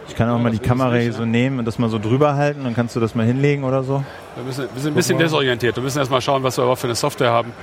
Ich 0.07 0.15
kann 0.15 0.29
auch 0.29 0.39
mal 0.39 0.51
die 0.51 0.59
Kamera 0.59 0.95
hier 0.95 1.13
so 1.13 1.25
nehmen 1.25 1.59
und 1.59 1.65
das 1.65 1.79
mal 1.79 1.89
so 1.89 1.99
drüber 1.99 2.35
halten, 2.35 2.63
dann 2.63 2.75
kannst 2.75 2.95
du 2.95 2.99
das 2.99 3.15
mal 3.15 3.25
hinlegen 3.25 3.63
oder 3.63 3.83
so. 3.83 4.03
Wir, 4.35 4.43
müssen, 4.43 4.67
wir 4.73 4.81
sind 4.81 4.93
ein 4.93 4.95
bisschen 4.95 5.17
desorientiert. 5.17 5.75
Wir 5.75 5.83
müssen 5.83 5.99
erst 5.99 6.11
mal 6.11 6.21
schauen, 6.21 6.43
was 6.43 6.57
wir 6.57 6.63
überhaupt 6.63 6.81
für 6.81 6.87
eine 6.87 6.95
Software 6.95 7.31
haben, 7.31 7.53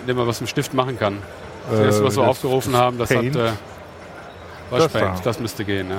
indem 0.00 0.16
man 0.16 0.26
was 0.26 0.40
mit 0.40 0.48
dem 0.48 0.50
Stift 0.50 0.74
machen 0.74 0.98
kann. 0.98 1.18
Das 1.70 1.80
äh, 1.80 1.84
erste, 1.84 2.04
was 2.04 2.16
wir 2.16 2.26
aufgerufen 2.26 2.76
haben, 2.76 2.98
das 2.98 3.10
Paint. 3.10 3.36
hat 3.36 3.52
äh, 4.72 4.88
das, 4.88 5.22
das 5.22 5.40
müsste 5.40 5.64
gehen, 5.64 5.90
ja. 5.90 5.98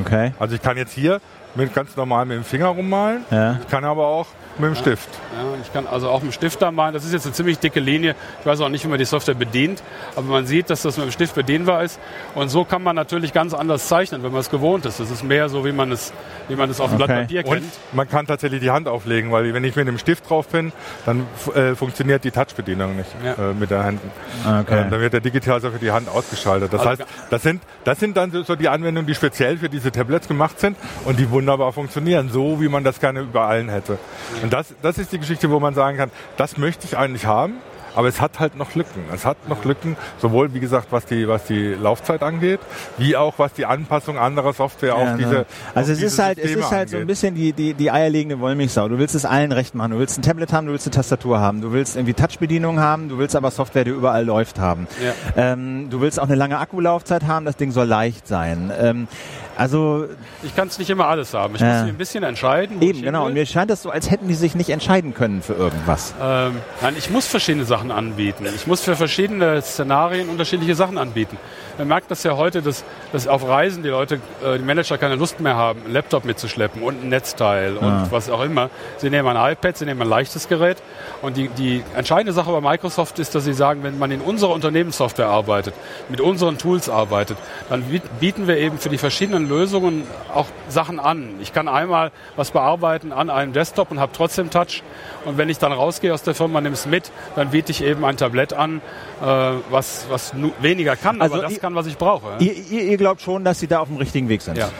Okay. 0.00 0.32
Also 0.38 0.54
ich 0.54 0.62
kann 0.62 0.76
jetzt 0.76 0.92
hier 0.92 1.20
mit 1.54 1.74
ganz 1.74 1.96
normal 1.96 2.26
mit 2.26 2.36
dem 2.36 2.44
Finger 2.44 2.68
rummalen. 2.68 3.24
Ja. 3.30 3.58
Ich 3.60 3.68
kann 3.68 3.84
aber 3.84 4.06
auch 4.06 4.26
mit 4.58 4.68
dem 4.68 4.76
Stift. 4.76 5.08
Ja, 5.36 5.60
ich 5.60 5.72
kann 5.72 5.86
also 5.86 6.08
auch 6.08 6.22
mit 6.22 6.30
dem 6.30 6.32
Stift 6.32 6.62
da 6.62 6.70
malen. 6.70 6.94
Das 6.94 7.04
ist 7.04 7.12
jetzt 7.12 7.26
eine 7.26 7.34
ziemlich 7.34 7.58
dicke 7.58 7.80
Linie. 7.80 8.14
Ich 8.40 8.46
weiß 8.46 8.60
auch 8.60 8.68
nicht, 8.68 8.84
wie 8.84 8.88
man 8.88 8.98
die 8.98 9.04
Software 9.04 9.34
bedient, 9.34 9.82
aber 10.14 10.26
man 10.26 10.46
sieht, 10.46 10.70
dass 10.70 10.82
das 10.82 10.96
mit 10.96 11.06
dem 11.06 11.12
Stift 11.12 11.34
bedienbar 11.34 11.82
ist. 11.82 11.98
Und 12.34 12.48
so 12.48 12.64
kann 12.64 12.82
man 12.82 12.94
natürlich 12.94 13.32
ganz 13.32 13.52
anders 13.52 13.88
zeichnen, 13.88 14.22
wenn 14.22 14.30
man 14.32 14.40
es 14.40 14.50
gewohnt 14.50 14.86
ist. 14.86 15.00
Das 15.00 15.10
ist 15.10 15.24
mehr 15.24 15.48
so, 15.48 15.64
wie 15.64 15.72
man 15.72 15.90
es, 15.90 16.12
wie 16.48 16.56
man 16.56 16.70
es 16.70 16.80
auf 16.80 16.90
dem 16.90 16.96
okay. 16.96 17.06
Blatt 17.06 17.20
Papier 17.22 17.42
kennt. 17.42 17.62
Und 17.62 17.70
man 17.92 18.08
kann 18.08 18.26
tatsächlich 18.26 18.60
die 18.60 18.70
Hand 18.70 18.86
auflegen, 18.86 19.32
weil 19.32 19.52
wenn 19.52 19.64
ich 19.64 19.74
mit 19.74 19.88
dem 19.88 19.98
Stift 19.98 20.28
drauf 20.30 20.46
bin, 20.48 20.72
dann 21.04 21.26
äh, 21.54 21.74
funktioniert 21.74 22.22
die 22.24 22.30
Touch-Bedienung 22.30 22.96
nicht 22.96 23.10
ja. 23.24 23.50
äh, 23.50 23.54
mit 23.54 23.70
der 23.70 23.84
Hand. 23.84 24.00
Okay. 24.44 24.86
Äh, 24.86 24.90
dann 24.90 25.00
wird 25.00 25.12
der 25.12 25.20
Digitalizer 25.20 25.72
für 25.72 25.78
die 25.78 25.90
Hand 25.90 26.08
ausgeschaltet. 26.08 26.72
Das 26.72 26.86
also 26.86 27.02
heißt, 27.02 27.10
das 27.30 27.42
sind, 27.42 27.62
das 27.84 27.98
sind 27.98 28.16
dann 28.16 28.30
so 28.30 28.54
die 28.54 28.68
Anwendungen, 28.68 29.06
die 29.06 29.14
speziell 29.14 29.58
für 29.58 29.68
diese 29.68 29.90
Tablets 29.90 30.28
gemacht 30.28 30.60
sind 30.60 30.76
und 31.04 31.18
die 31.18 31.30
wunderbar 31.44 31.74
funktionieren, 31.74 32.30
so 32.30 32.58
wie 32.62 32.68
man 32.68 32.84
das 32.84 33.00
gerne 33.00 33.20
über 33.20 33.42
allen 33.42 33.68
hätte. 33.68 33.98
Und 34.42 34.50
das, 34.50 34.74
das 34.80 34.96
ist 34.96 35.12
die 35.12 35.18
Geschichte, 35.18 35.50
wo 35.50 35.60
man 35.60 35.74
sagen 35.74 35.98
kann, 35.98 36.10
das 36.38 36.56
möchte 36.56 36.86
ich 36.86 36.96
eigentlich 36.96 37.26
haben. 37.26 37.56
Aber 37.94 38.08
es 38.08 38.20
hat 38.20 38.40
halt 38.40 38.56
noch 38.56 38.74
Lücken. 38.74 39.04
Es 39.12 39.24
hat 39.24 39.48
noch 39.48 39.64
Lücken, 39.64 39.96
sowohl 40.18 40.52
wie 40.54 40.60
gesagt, 40.60 40.88
was 40.90 41.06
die, 41.06 41.28
was 41.28 41.44
die 41.44 41.74
Laufzeit 41.74 42.22
angeht, 42.22 42.60
wie 42.98 43.16
auch 43.16 43.34
was 43.38 43.52
die 43.52 43.66
Anpassung 43.66 44.18
anderer 44.18 44.52
Software 44.52 44.96
ja, 44.96 45.12
auf 45.12 45.16
diese. 45.16 45.30
Ne. 45.30 45.46
Also 45.74 45.92
es 45.92 46.02
ist 46.02 46.18
halt, 46.18 46.38
es 46.38 46.50
ist 46.52 46.70
halt 46.70 46.72
angeht. 46.72 46.90
so 46.90 46.96
ein 46.96 47.06
bisschen 47.06 47.34
die, 47.34 47.52
die, 47.52 47.74
die 47.74 47.90
eierlegende 47.90 48.40
Wollmilchsau. 48.40 48.88
Du 48.88 48.98
willst 48.98 49.14
es 49.14 49.24
allen 49.24 49.52
recht 49.52 49.74
machen. 49.74 49.92
Du 49.92 49.98
willst 49.98 50.18
ein 50.18 50.22
Tablet 50.22 50.52
haben, 50.52 50.66
du 50.66 50.72
willst 50.72 50.86
eine 50.86 50.94
Tastatur 50.94 51.40
haben, 51.40 51.60
du 51.60 51.72
willst 51.72 51.96
irgendwie 51.96 52.14
Touchbedienung 52.14 52.80
haben, 52.80 53.08
du 53.08 53.18
willst 53.18 53.36
aber 53.36 53.50
Software, 53.50 53.84
die 53.84 53.90
überall 53.90 54.24
läuft 54.24 54.58
haben. 54.58 54.86
Ja. 55.04 55.52
Ähm, 55.52 55.88
du 55.90 56.00
willst 56.00 56.18
auch 56.18 56.24
eine 56.24 56.34
lange 56.34 56.58
Akkulaufzeit 56.58 57.24
haben, 57.24 57.44
das 57.44 57.56
Ding 57.56 57.70
soll 57.70 57.86
leicht 57.86 58.26
sein. 58.26 58.72
Ähm, 58.78 59.08
also 59.56 60.06
ich 60.42 60.54
kann 60.56 60.68
es 60.68 60.78
nicht 60.78 60.90
immer 60.90 61.06
alles 61.06 61.34
haben. 61.34 61.54
Ich 61.54 61.60
äh, 61.60 61.66
muss 61.66 61.82
mich 61.82 61.92
ein 61.92 61.98
bisschen 61.98 62.24
entscheiden. 62.24 62.82
Eben, 62.82 63.02
genau. 63.02 63.26
Und 63.26 63.34
mir 63.34 63.46
scheint 63.46 63.70
es 63.70 63.82
so, 63.82 63.90
als 63.90 64.10
hätten 64.10 64.28
die 64.28 64.34
sich 64.34 64.54
nicht 64.54 64.70
entscheiden 64.70 65.14
können 65.14 65.42
für 65.42 65.54
irgendwas. 65.54 66.14
Ähm, 66.20 66.56
nein, 66.80 66.94
ich 66.98 67.10
muss 67.10 67.26
verschiedene 67.26 67.64
Sachen 67.64 67.83
anbieten. 67.90 68.46
Ich 68.54 68.66
muss 68.66 68.80
für 68.80 68.96
verschiedene 68.96 69.60
Szenarien 69.62 70.28
unterschiedliche 70.28 70.74
Sachen 70.74 70.98
anbieten. 70.98 71.36
Man 71.78 71.88
merkt 71.88 72.10
das 72.10 72.22
ja 72.22 72.36
heute, 72.36 72.62
dass, 72.62 72.84
dass 73.12 73.26
auf 73.26 73.46
Reisen 73.48 73.82
die 73.82 73.88
Leute, 73.88 74.20
äh, 74.44 74.58
die 74.58 74.64
Manager 74.64 74.96
keine 74.96 75.16
Lust 75.16 75.40
mehr 75.40 75.56
haben, 75.56 75.82
einen 75.84 75.92
Laptop 75.92 76.24
mitzuschleppen 76.24 76.82
und 76.82 77.02
ein 77.02 77.08
Netzteil 77.08 77.76
und 77.76 77.84
ah. 77.84 78.06
was 78.10 78.30
auch 78.30 78.42
immer. 78.42 78.70
Sie 78.98 79.10
nehmen 79.10 79.36
ein 79.36 79.52
iPad, 79.52 79.76
sie 79.76 79.84
nehmen 79.84 80.02
ein 80.02 80.08
leichtes 80.08 80.48
Gerät. 80.48 80.78
Und 81.20 81.36
die, 81.36 81.48
die 81.48 81.82
entscheidende 81.96 82.32
Sache 82.32 82.52
bei 82.52 82.60
Microsoft 82.60 83.18
ist, 83.18 83.34
dass 83.34 83.44
sie 83.44 83.54
sagen, 83.54 83.82
wenn 83.82 83.98
man 83.98 84.10
in 84.10 84.20
unserer 84.20 84.52
Unternehmenssoftware 84.52 85.26
arbeitet, 85.26 85.74
mit 86.08 86.20
unseren 86.20 86.58
Tools 86.58 86.88
arbeitet, 86.88 87.38
dann 87.68 87.84
bieten 88.20 88.46
wir 88.46 88.56
eben 88.58 88.78
für 88.78 88.88
die 88.88 88.98
verschiedenen 88.98 89.48
Lösungen 89.48 90.06
auch 90.32 90.46
Sachen 90.68 91.00
an. 91.00 91.34
Ich 91.40 91.52
kann 91.52 91.66
einmal 91.66 92.12
was 92.36 92.52
bearbeiten 92.52 93.12
an 93.12 93.30
einem 93.30 93.52
Desktop 93.52 93.90
und 93.90 93.98
habe 93.98 94.12
trotzdem 94.14 94.50
Touch. 94.50 94.82
Und 95.24 95.38
wenn 95.38 95.48
ich 95.48 95.58
dann 95.58 95.72
rausgehe 95.72 96.14
aus 96.14 96.22
der 96.22 96.34
Firma, 96.34 96.60
nehme 96.60 96.74
es 96.74 96.86
mit, 96.86 97.10
dann 97.34 97.50
biete 97.50 97.72
ich 97.72 97.73
eben 97.82 98.04
ein 98.04 98.16
Tablett 98.16 98.52
an, 98.52 98.80
äh, 99.20 99.24
was, 99.70 100.06
was 100.08 100.32
weniger 100.60 100.96
kann, 100.96 101.20
also 101.20 101.36
aber 101.36 101.48
das 101.48 101.60
kann, 101.60 101.74
was 101.74 101.86
ich 101.86 101.96
brauche. 101.96 102.36
Ihr, 102.38 102.52
ihr, 102.52 102.82
ihr 102.82 102.96
glaubt 102.96 103.20
schon, 103.20 103.44
dass 103.44 103.60
Sie 103.60 103.66
da 103.66 103.80
auf 103.80 103.88
dem 103.88 103.96
richtigen 103.96 104.28
Weg 104.28 104.42
sind? 104.42 104.58
Ja. 104.58 104.70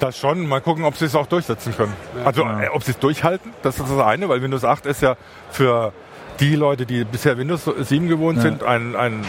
Das 0.00 0.16
schon. 0.16 0.46
Mal 0.46 0.60
gucken, 0.60 0.84
ob 0.84 0.96
sie 0.96 1.06
es 1.06 1.16
auch 1.16 1.26
durchsetzen 1.26 1.74
können. 1.76 1.92
Ja, 2.16 2.24
also, 2.24 2.42
äh, 2.42 2.68
ob 2.72 2.84
sie 2.84 2.92
es 2.92 2.98
durchhalten, 2.98 3.52
das 3.62 3.78
ist 3.80 3.90
das 3.90 3.98
eine, 3.98 4.28
weil 4.28 4.42
Windows 4.42 4.64
8 4.64 4.86
ist 4.86 5.02
ja 5.02 5.16
für 5.50 5.92
die 6.40 6.54
Leute, 6.54 6.86
die 6.86 7.04
bisher 7.04 7.36
Windows 7.36 7.64
7 7.64 8.08
gewohnt 8.08 8.36
ja. 8.36 8.42
sind, 8.42 8.62
ein, 8.62 8.94
ein 8.94 9.24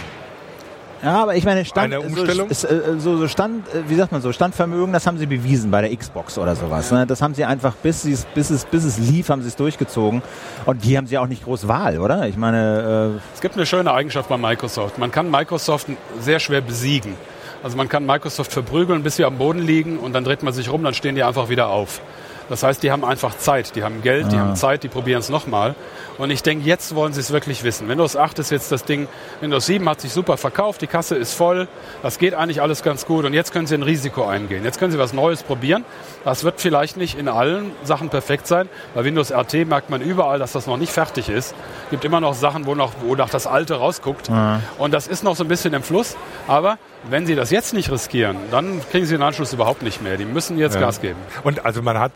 ja, 1.04 1.24
aber 1.24 1.36
ich 1.36 1.46
meine, 1.46 1.66
Stand, 1.66 1.94
eine 1.94 2.02
Umstellung? 2.02 2.48
So, 2.52 2.68
äh, 2.68 3.00
so, 3.00 3.18
so 3.18 3.28
Stand, 3.28 3.68
äh, 3.74 3.84
wie 3.88 3.96
sagt 3.96 4.12
man 4.12 4.22
so, 4.22 4.32
Standvermögen, 4.32 4.94
das 4.94 5.08
haben 5.08 5.18
sie 5.18 5.26
bewiesen 5.26 5.72
bei 5.72 5.82
der 5.82 5.96
Xbox 5.96 6.38
oder 6.38 6.56
sowas. 6.56 6.92
Ne? 6.92 7.06
Das 7.08 7.22
haben 7.22 7.34
sie 7.34 7.46
einfach, 7.46 7.74
bis, 7.76 8.08
bis, 8.34 8.50
es, 8.50 8.66
bis 8.66 8.84
es 8.84 8.98
lief, 8.98 9.30
haben 9.30 9.42
sie 9.42 9.48
es 9.48 9.56
durchgezogen. 9.56 10.22
Und 10.66 10.84
die 10.84 10.98
haben 10.98 11.08
sie 11.08 11.18
auch 11.18 11.28
nicht 11.28 11.44
groß 11.44 11.68
Wahl, 11.68 12.00
oder? 12.00 12.28
Ich 12.28 12.38
meine. 12.38 13.18
Äh 13.18 13.22
es 13.34 13.42
gibt 13.42 13.56
eine 13.56 13.66
schöne 13.66 13.94
Eigenschaft 13.94 14.30
bei 14.30 14.38
Microsoft. 14.38 14.98
Man 14.98 15.12
kann 15.12 15.30
Microsoft 15.32 15.88
sehr 16.20 16.40
schwer 16.40 16.62
besiegen. 16.62 17.16
Also 17.62 17.76
man 17.76 17.90
kann 17.90 18.06
Microsoft 18.06 18.54
verprügeln, 18.54 19.04
bis 19.04 19.18
sie 19.18 19.26
am 19.26 19.38
Boden 19.38 19.60
liegen 19.60 19.98
und 20.00 20.14
dann 20.14 20.24
dreht 20.24 20.44
man 20.44 20.54
sich 20.54 20.72
rum, 20.72 20.84
dann 20.84 20.94
stehen 20.94 21.16
die 21.16 21.24
einfach 21.24 21.50
wieder 21.50 21.68
auf. 21.68 22.02
Das 22.50 22.64
heißt, 22.64 22.82
die 22.84 22.92
haben 22.92 23.06
einfach 23.06 23.38
Zeit, 23.38 23.76
die 23.76 23.84
haben 23.84 24.02
Geld, 24.02 24.32
die 24.32 24.36
Ah. 24.36 24.40
haben 24.40 24.56
Zeit, 24.56 24.84
die 24.84 24.88
probieren 24.88 25.20
es 25.20 25.30
nochmal. 25.30 25.76
Und 26.18 26.32
ich 26.32 26.44
denke, 26.44 26.66
jetzt 26.68 26.96
wollen 26.96 27.14
sie 27.14 27.22
es 27.22 27.32
wirklich 27.32 27.64
wissen. 27.64 27.88
Windows 27.88 28.18
8 28.18 28.40
ist 28.40 28.50
jetzt 28.52 28.72
das 28.72 28.84
Ding, 28.84 29.08
Windows 29.40 29.68
7 29.68 29.88
hat 29.88 30.02
sich 30.02 30.12
super 30.12 30.36
verkauft, 30.36 30.82
die 30.82 30.88
Kasse 30.88 31.16
ist 31.16 31.34
voll, 31.34 31.68
das 32.04 32.18
geht 32.18 32.34
eigentlich 32.34 32.62
alles 32.62 32.84
ganz 32.84 33.06
gut 33.06 33.24
und 33.26 33.34
jetzt 33.34 33.54
können 33.54 33.68
sie 33.68 33.76
ein 33.76 33.84
Risiko 33.84 34.26
eingehen. 34.26 34.64
Jetzt 34.66 34.80
können 34.80 34.92
sie 34.92 35.00
was 35.00 35.14
Neues 35.14 35.44
probieren. 35.44 35.86
Das 36.26 36.44
wird 36.44 36.60
vielleicht 36.60 36.98
nicht 36.98 37.18
in 37.18 37.28
allen 37.30 37.72
Sachen 37.84 38.10
perfekt 38.10 38.48
sein. 38.48 38.68
Bei 38.96 39.06
Windows 39.06 39.32
RT 39.32 39.66
merkt 39.66 39.90
man 39.90 40.02
überall, 40.02 40.40
dass 40.40 40.52
das 40.52 40.68
noch 40.68 40.78
nicht 40.78 40.92
fertig 40.92 41.30
ist. 41.30 41.54
gibt 41.92 42.04
immer 42.04 42.20
noch 42.20 42.34
Sachen, 42.34 42.66
wo 42.66 42.76
noch, 42.76 42.92
wo 43.06 43.16
noch 43.16 43.30
das 43.30 43.48
Alte 43.48 43.76
rausguckt. 43.76 44.30
Und 44.78 44.94
das 44.94 45.08
ist 45.08 45.24
noch 45.24 45.36
so 45.36 45.44
ein 45.44 45.48
bisschen 45.48 45.74
im 45.74 45.84
Fluss. 45.84 46.18
Aber 46.48 46.78
wenn 47.10 47.26
sie 47.26 47.36
das 47.36 47.50
jetzt 47.52 47.74
nicht 47.74 47.92
riskieren, 47.92 48.38
dann 48.52 48.82
kriegen 48.92 49.06
sie 49.06 49.16
den 49.16 49.24
Anschluss 49.24 49.54
überhaupt 49.54 49.84
nicht 49.84 50.02
mehr. 50.02 50.18
Die 50.18 50.26
müssen 50.26 50.58
jetzt 50.58 50.74
Ja. 50.76 50.82
Gas 50.82 51.00
geben. 51.00 51.20
Und 51.44 51.64
also 51.66 51.82
man 51.82 51.98
hat 52.00 52.12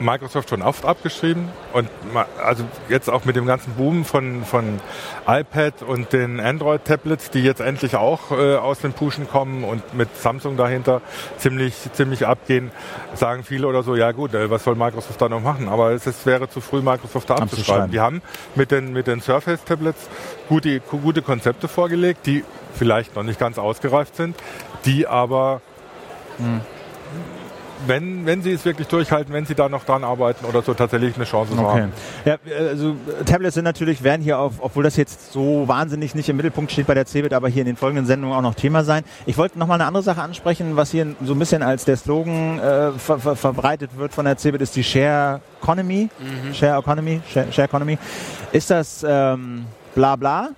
Microsoft 0.00 0.50
schon 0.50 0.62
oft 0.62 0.84
abgeschrieben 0.84 1.48
und 1.72 1.88
also 2.42 2.64
jetzt 2.88 3.08
auch 3.10 3.24
mit 3.24 3.36
dem 3.36 3.46
ganzen 3.46 3.74
Boom 3.74 4.04
von, 4.04 4.44
von 4.44 4.80
iPad 5.26 5.82
und 5.82 6.12
den 6.12 6.40
Android-Tablets, 6.40 7.30
die 7.30 7.40
jetzt 7.40 7.60
endlich 7.60 7.96
auch 7.96 8.30
äh, 8.30 8.56
aus 8.56 8.80
den 8.80 8.92
Puschen 8.92 9.28
kommen 9.28 9.64
und 9.64 9.94
mit 9.94 10.16
Samsung 10.16 10.56
dahinter 10.56 11.02
ziemlich, 11.38 11.74
ziemlich 11.92 12.26
abgehen, 12.26 12.70
sagen 13.14 13.44
viele 13.44 13.66
oder 13.66 13.82
so, 13.82 13.94
ja 13.94 14.12
gut, 14.12 14.34
äh, 14.34 14.50
was 14.50 14.64
soll 14.64 14.74
Microsoft 14.74 15.20
da 15.20 15.28
noch 15.28 15.42
machen? 15.42 15.68
Aber 15.68 15.90
es 15.92 16.06
ist, 16.06 16.26
wäre 16.26 16.48
zu 16.48 16.60
früh, 16.60 16.80
Microsoft 16.80 17.30
da 17.30 17.36
Abzuschreiben. 17.36 17.90
Die 17.90 18.00
haben 18.00 18.22
mit 18.54 18.70
den, 18.70 18.92
mit 18.92 19.06
den 19.06 19.20
Surface-Tablets 19.20 20.08
gute, 20.48 20.80
gute 20.80 21.22
Konzepte 21.22 21.68
vorgelegt, 21.68 22.26
die 22.26 22.44
vielleicht 22.74 23.16
noch 23.16 23.22
nicht 23.22 23.38
ganz 23.38 23.58
ausgereift 23.58 24.16
sind, 24.16 24.36
die 24.84 25.06
aber 25.06 25.60
wenn, 27.86 28.26
wenn 28.26 28.42
sie 28.42 28.52
es 28.52 28.64
wirklich 28.64 28.88
durchhalten, 28.88 29.32
wenn 29.32 29.46
sie 29.46 29.54
da 29.54 29.68
noch 29.68 29.84
dran 29.84 30.04
arbeiten 30.04 30.44
oder 30.44 30.62
so, 30.62 30.74
tatsächlich 30.74 31.14
eine 31.16 31.24
Chance 31.24 31.52
Okay. 31.56 31.62
haben. 31.82 31.92
Ja, 32.24 32.36
also 32.68 32.96
Tablets 33.26 33.54
sind 33.54 33.64
natürlich, 33.64 34.02
werden 34.02 34.22
hier 34.22 34.38
auf, 34.38 34.54
obwohl 34.60 34.84
das 34.84 34.96
jetzt 34.96 35.32
so 35.32 35.66
wahnsinnig 35.66 36.14
nicht 36.14 36.28
im 36.28 36.36
Mittelpunkt 36.36 36.72
steht 36.72 36.86
bei 36.86 36.94
der 36.94 37.06
CeBIT, 37.06 37.32
aber 37.32 37.48
hier 37.48 37.62
in 37.62 37.66
den 37.66 37.76
folgenden 37.76 38.06
Sendungen 38.06 38.36
auch 38.36 38.42
noch 38.42 38.54
Thema 38.54 38.84
sein. 38.84 39.04
Ich 39.26 39.36
wollte 39.38 39.58
noch 39.58 39.66
mal 39.66 39.74
eine 39.74 39.86
andere 39.86 40.02
Sache 40.02 40.22
ansprechen, 40.22 40.76
was 40.76 40.90
hier 40.90 41.14
so 41.24 41.32
ein 41.34 41.38
bisschen 41.38 41.62
als 41.62 41.84
der 41.84 41.96
Slogan 41.96 42.58
äh, 42.58 42.92
ver 42.92 43.18
ver 43.18 43.36
verbreitet 43.36 43.90
wird 43.96 44.12
von 44.12 44.24
der 44.24 44.36
CeBIT, 44.36 44.60
ist 44.62 44.76
die 44.76 44.84
Share 44.84 45.40
Economy. 45.62 46.08
Share 46.52 46.78
Economy, 46.78 47.20
Share, 47.32 47.52
Share 47.52 47.66
Economy. 47.68 47.98
Ist 48.52 48.70
das 48.70 49.04
ähm, 49.08 49.66
bla 49.94 50.16
bla? 50.16 50.48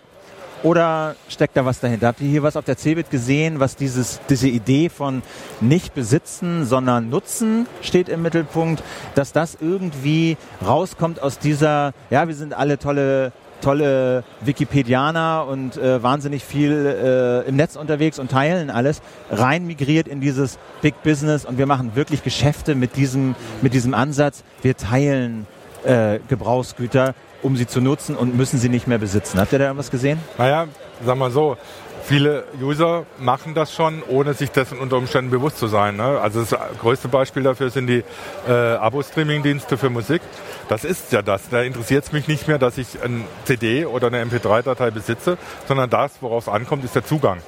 Oder 0.62 1.16
steckt 1.28 1.56
da 1.56 1.64
was 1.64 1.80
dahinter? 1.80 2.06
Habt 2.06 2.20
ihr 2.20 2.28
hier 2.28 2.42
was 2.44 2.56
auf 2.56 2.64
der 2.64 2.76
CeBIT 2.76 3.10
gesehen, 3.10 3.58
was 3.58 3.74
dieses, 3.74 4.20
diese 4.28 4.48
Idee 4.48 4.88
von 4.88 5.22
nicht 5.60 5.92
besitzen, 5.94 6.64
sondern 6.66 7.10
nutzen 7.10 7.66
steht 7.80 8.08
im 8.08 8.22
Mittelpunkt, 8.22 8.82
dass 9.16 9.32
das 9.32 9.58
irgendwie 9.60 10.36
rauskommt 10.64 11.20
aus 11.20 11.38
dieser, 11.38 11.94
ja, 12.10 12.28
wir 12.28 12.34
sind 12.34 12.54
alle 12.54 12.78
tolle 12.78 13.32
tolle 13.60 14.24
Wikipedianer 14.40 15.46
und 15.48 15.76
äh, 15.76 16.02
wahnsinnig 16.02 16.44
viel 16.44 17.44
äh, 17.44 17.48
im 17.48 17.54
Netz 17.54 17.76
unterwegs 17.76 18.18
und 18.18 18.30
teilen 18.30 18.70
alles, 18.70 19.00
rein 19.30 19.66
migriert 19.66 20.08
in 20.08 20.20
dieses 20.20 20.58
Big 20.82 21.00
Business 21.04 21.44
und 21.44 21.58
wir 21.58 21.66
machen 21.66 21.94
wirklich 21.94 22.24
Geschäfte 22.24 22.74
mit 22.74 22.96
diesem, 22.96 23.36
mit 23.62 23.72
diesem 23.72 23.94
Ansatz, 23.94 24.42
wir 24.62 24.76
teilen 24.76 25.46
äh, 25.84 26.18
Gebrauchsgüter, 26.28 27.14
um 27.42 27.56
sie 27.56 27.66
zu 27.66 27.80
nutzen 27.80 28.16
und 28.16 28.36
müssen 28.36 28.58
sie 28.58 28.68
nicht 28.68 28.86
mehr 28.86 28.98
besitzen. 28.98 29.38
Habt 29.38 29.52
ihr 29.52 29.58
da 29.58 29.66
irgendwas 29.66 29.90
gesehen? 29.90 30.18
Naja, 30.38 30.66
sagen 31.04 31.18
wir 31.18 31.30
so, 31.30 31.56
viele 32.04 32.44
User 32.60 33.04
machen 33.18 33.54
das 33.54 33.72
schon, 33.72 34.02
ohne 34.08 34.34
sich 34.34 34.50
dessen 34.50 34.78
unter 34.78 34.96
Umständen 34.96 35.30
bewusst 35.30 35.58
zu 35.58 35.66
sein. 35.66 35.96
Ne? 35.96 36.20
Also 36.20 36.44
das 36.44 36.58
größte 36.80 37.08
Beispiel 37.08 37.42
dafür 37.42 37.70
sind 37.70 37.86
die 37.86 38.04
äh, 38.48 38.52
Abo-Streaming-Dienste 38.52 39.78
für 39.78 39.90
Musik. 39.90 40.22
Das 40.68 40.84
ist 40.84 41.12
ja 41.12 41.22
das. 41.22 41.48
Da 41.48 41.62
interessiert 41.62 42.04
es 42.04 42.12
mich 42.12 42.28
nicht 42.28 42.48
mehr, 42.48 42.58
dass 42.58 42.78
ich 42.78 43.02
ein 43.02 43.24
CD 43.44 43.86
oder 43.86 44.08
eine 44.08 44.24
MP3-Datei 44.24 44.90
besitze, 44.90 45.38
sondern 45.66 45.90
das, 45.90 46.12
worauf 46.20 46.46
es 46.46 46.52
ankommt, 46.52 46.84
ist 46.84 46.94
der 46.94 47.04
Zugang. 47.04 47.38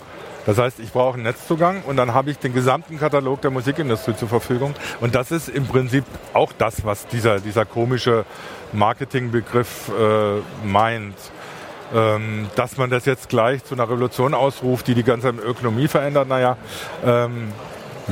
Das 0.46 0.58
heißt, 0.58 0.78
ich 0.80 0.92
brauche 0.92 1.14
einen 1.14 1.22
Netzzugang 1.22 1.82
und 1.86 1.96
dann 1.96 2.12
habe 2.12 2.30
ich 2.30 2.38
den 2.38 2.52
gesamten 2.52 2.98
Katalog 2.98 3.40
der 3.40 3.50
Musikindustrie 3.50 4.14
zur 4.14 4.28
Verfügung. 4.28 4.74
Und 5.00 5.14
das 5.14 5.30
ist 5.30 5.48
im 5.48 5.66
Prinzip 5.66 6.04
auch 6.34 6.52
das, 6.56 6.84
was 6.84 7.06
dieser, 7.06 7.40
dieser 7.40 7.64
komische 7.64 8.26
Marketingbegriff 8.72 9.88
äh, 9.88 10.66
meint. 10.66 11.16
Ähm, 11.94 12.48
dass 12.56 12.76
man 12.76 12.90
das 12.90 13.04
jetzt 13.04 13.28
gleich 13.28 13.62
zu 13.62 13.74
einer 13.74 13.84
Revolution 13.84 14.34
ausruft, 14.34 14.88
die 14.88 14.94
die 14.94 15.04
ganze 15.04 15.28
Ökonomie 15.28 15.86
verändert, 15.86 16.26
naja, 16.26 16.56
ähm, 17.04 17.52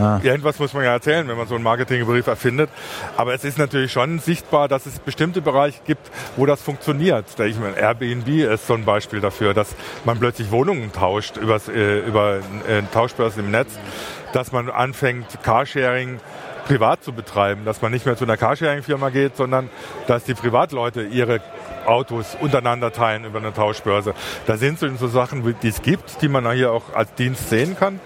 Ah. 0.00 0.20
irgendwas 0.22 0.58
muss 0.58 0.72
man 0.72 0.84
ja 0.84 0.92
erzählen, 0.92 1.28
wenn 1.28 1.36
man 1.36 1.46
so 1.46 1.54
einen 1.54 1.64
Marketingbrief 1.64 2.26
erfindet. 2.26 2.70
Aber 3.16 3.34
es 3.34 3.44
ist 3.44 3.58
natürlich 3.58 3.92
schon 3.92 4.18
sichtbar, 4.20 4.68
dass 4.68 4.86
es 4.86 4.98
bestimmte 4.98 5.42
Bereiche 5.42 5.80
gibt, 5.86 6.10
wo 6.36 6.46
das 6.46 6.62
funktioniert. 6.62 7.26
Da 7.36 7.44
ich 7.44 7.58
meine, 7.58 7.76
Airbnb 7.76 8.28
ist 8.28 8.66
so 8.66 8.74
ein 8.74 8.84
Beispiel 8.84 9.20
dafür, 9.20 9.54
dass 9.54 9.74
man 10.04 10.18
plötzlich 10.18 10.50
Wohnungen 10.50 10.92
tauscht 10.92 11.36
übers, 11.36 11.68
äh, 11.68 11.98
über 12.00 12.36
äh, 12.68 12.82
Tauschbörsen 12.92 13.44
im 13.44 13.50
Netz, 13.50 13.78
dass 14.32 14.52
man 14.52 14.70
anfängt, 14.70 15.26
Carsharing 15.42 16.20
privat 16.66 17.02
zu 17.02 17.12
betreiben, 17.12 17.64
dass 17.64 17.82
man 17.82 17.92
nicht 17.92 18.06
mehr 18.06 18.16
zu 18.16 18.24
einer 18.24 18.36
Carsharing-Firma 18.36 19.10
geht, 19.10 19.36
sondern 19.36 19.70
dass 20.06 20.24
die 20.24 20.34
Privatleute 20.34 21.02
ihre 21.02 21.40
Autos 21.86 22.36
untereinander 22.40 22.92
teilen 22.92 23.24
über 23.24 23.38
eine 23.38 23.52
Tauschbörse. 23.52 24.14
Da 24.46 24.56
sind 24.56 24.78
so, 24.78 25.08
Sachen, 25.08 25.54
die 25.62 25.68
es 25.68 25.82
gibt, 25.82 26.22
die 26.22 26.28
man 26.28 26.50
hier 26.52 26.72
auch 26.72 26.94
als 26.94 27.12
Dienst 27.14 27.50
sehen 27.50 27.76
kann. 27.76 28.00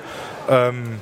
Ähm, 0.49 1.01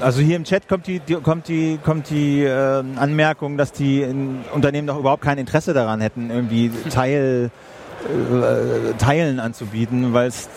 Also 0.00 0.20
hier 0.20 0.36
im 0.36 0.44
Chat 0.44 0.68
kommt 0.68 0.86
die, 0.86 0.98
die 1.00 1.14
kommt 1.14 1.46
die, 1.48 1.78
kommt 1.82 2.10
die 2.10 2.42
äh, 2.42 2.82
Anmerkung, 2.96 3.56
dass 3.56 3.72
die 3.72 4.02
in 4.02 4.44
Unternehmen 4.52 4.86
doch 4.86 4.98
überhaupt 4.98 5.22
kein 5.22 5.38
Interesse 5.38 5.72
daran 5.72 6.00
hätten, 6.00 6.30
irgendwie 6.30 6.70
Teil, 6.90 7.50
äh, 8.04 8.92
Teilen 8.98 9.40
anzubieten, 9.40 10.12
weil 10.12 10.28
es 10.28 10.48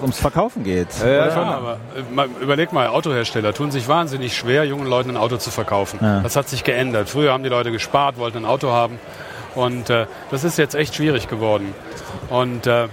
ums 0.00 0.18
Verkaufen 0.18 0.64
geht. 0.64 0.88
Ja, 1.04 1.30
schon, 1.30 1.44
aber 1.44 1.78
äh, 1.96 2.14
mal, 2.14 2.28
überleg 2.40 2.72
mal, 2.72 2.88
Autohersteller 2.88 3.52
tun 3.52 3.70
sich 3.70 3.88
wahnsinnig 3.88 4.36
schwer, 4.36 4.64
jungen 4.64 4.86
Leuten 4.86 5.10
ein 5.10 5.16
Auto 5.16 5.36
zu 5.36 5.50
verkaufen. 5.50 5.98
Ja. 6.02 6.20
Das 6.20 6.36
hat 6.36 6.48
sich 6.48 6.64
geändert. 6.64 7.08
Früher 7.08 7.32
haben 7.32 7.42
die 7.42 7.48
Leute 7.48 7.72
gespart, 7.72 8.18
wollten 8.18 8.38
ein 8.38 8.44
Auto 8.44 8.70
haben. 8.70 8.98
Und 9.54 9.90
äh, 9.90 10.06
das 10.30 10.44
ist 10.44 10.58
jetzt 10.58 10.74
echt 10.74 10.94
schwierig 10.94 11.28
geworden. 11.28 11.74
Und 12.28 12.66
äh, 12.66 12.88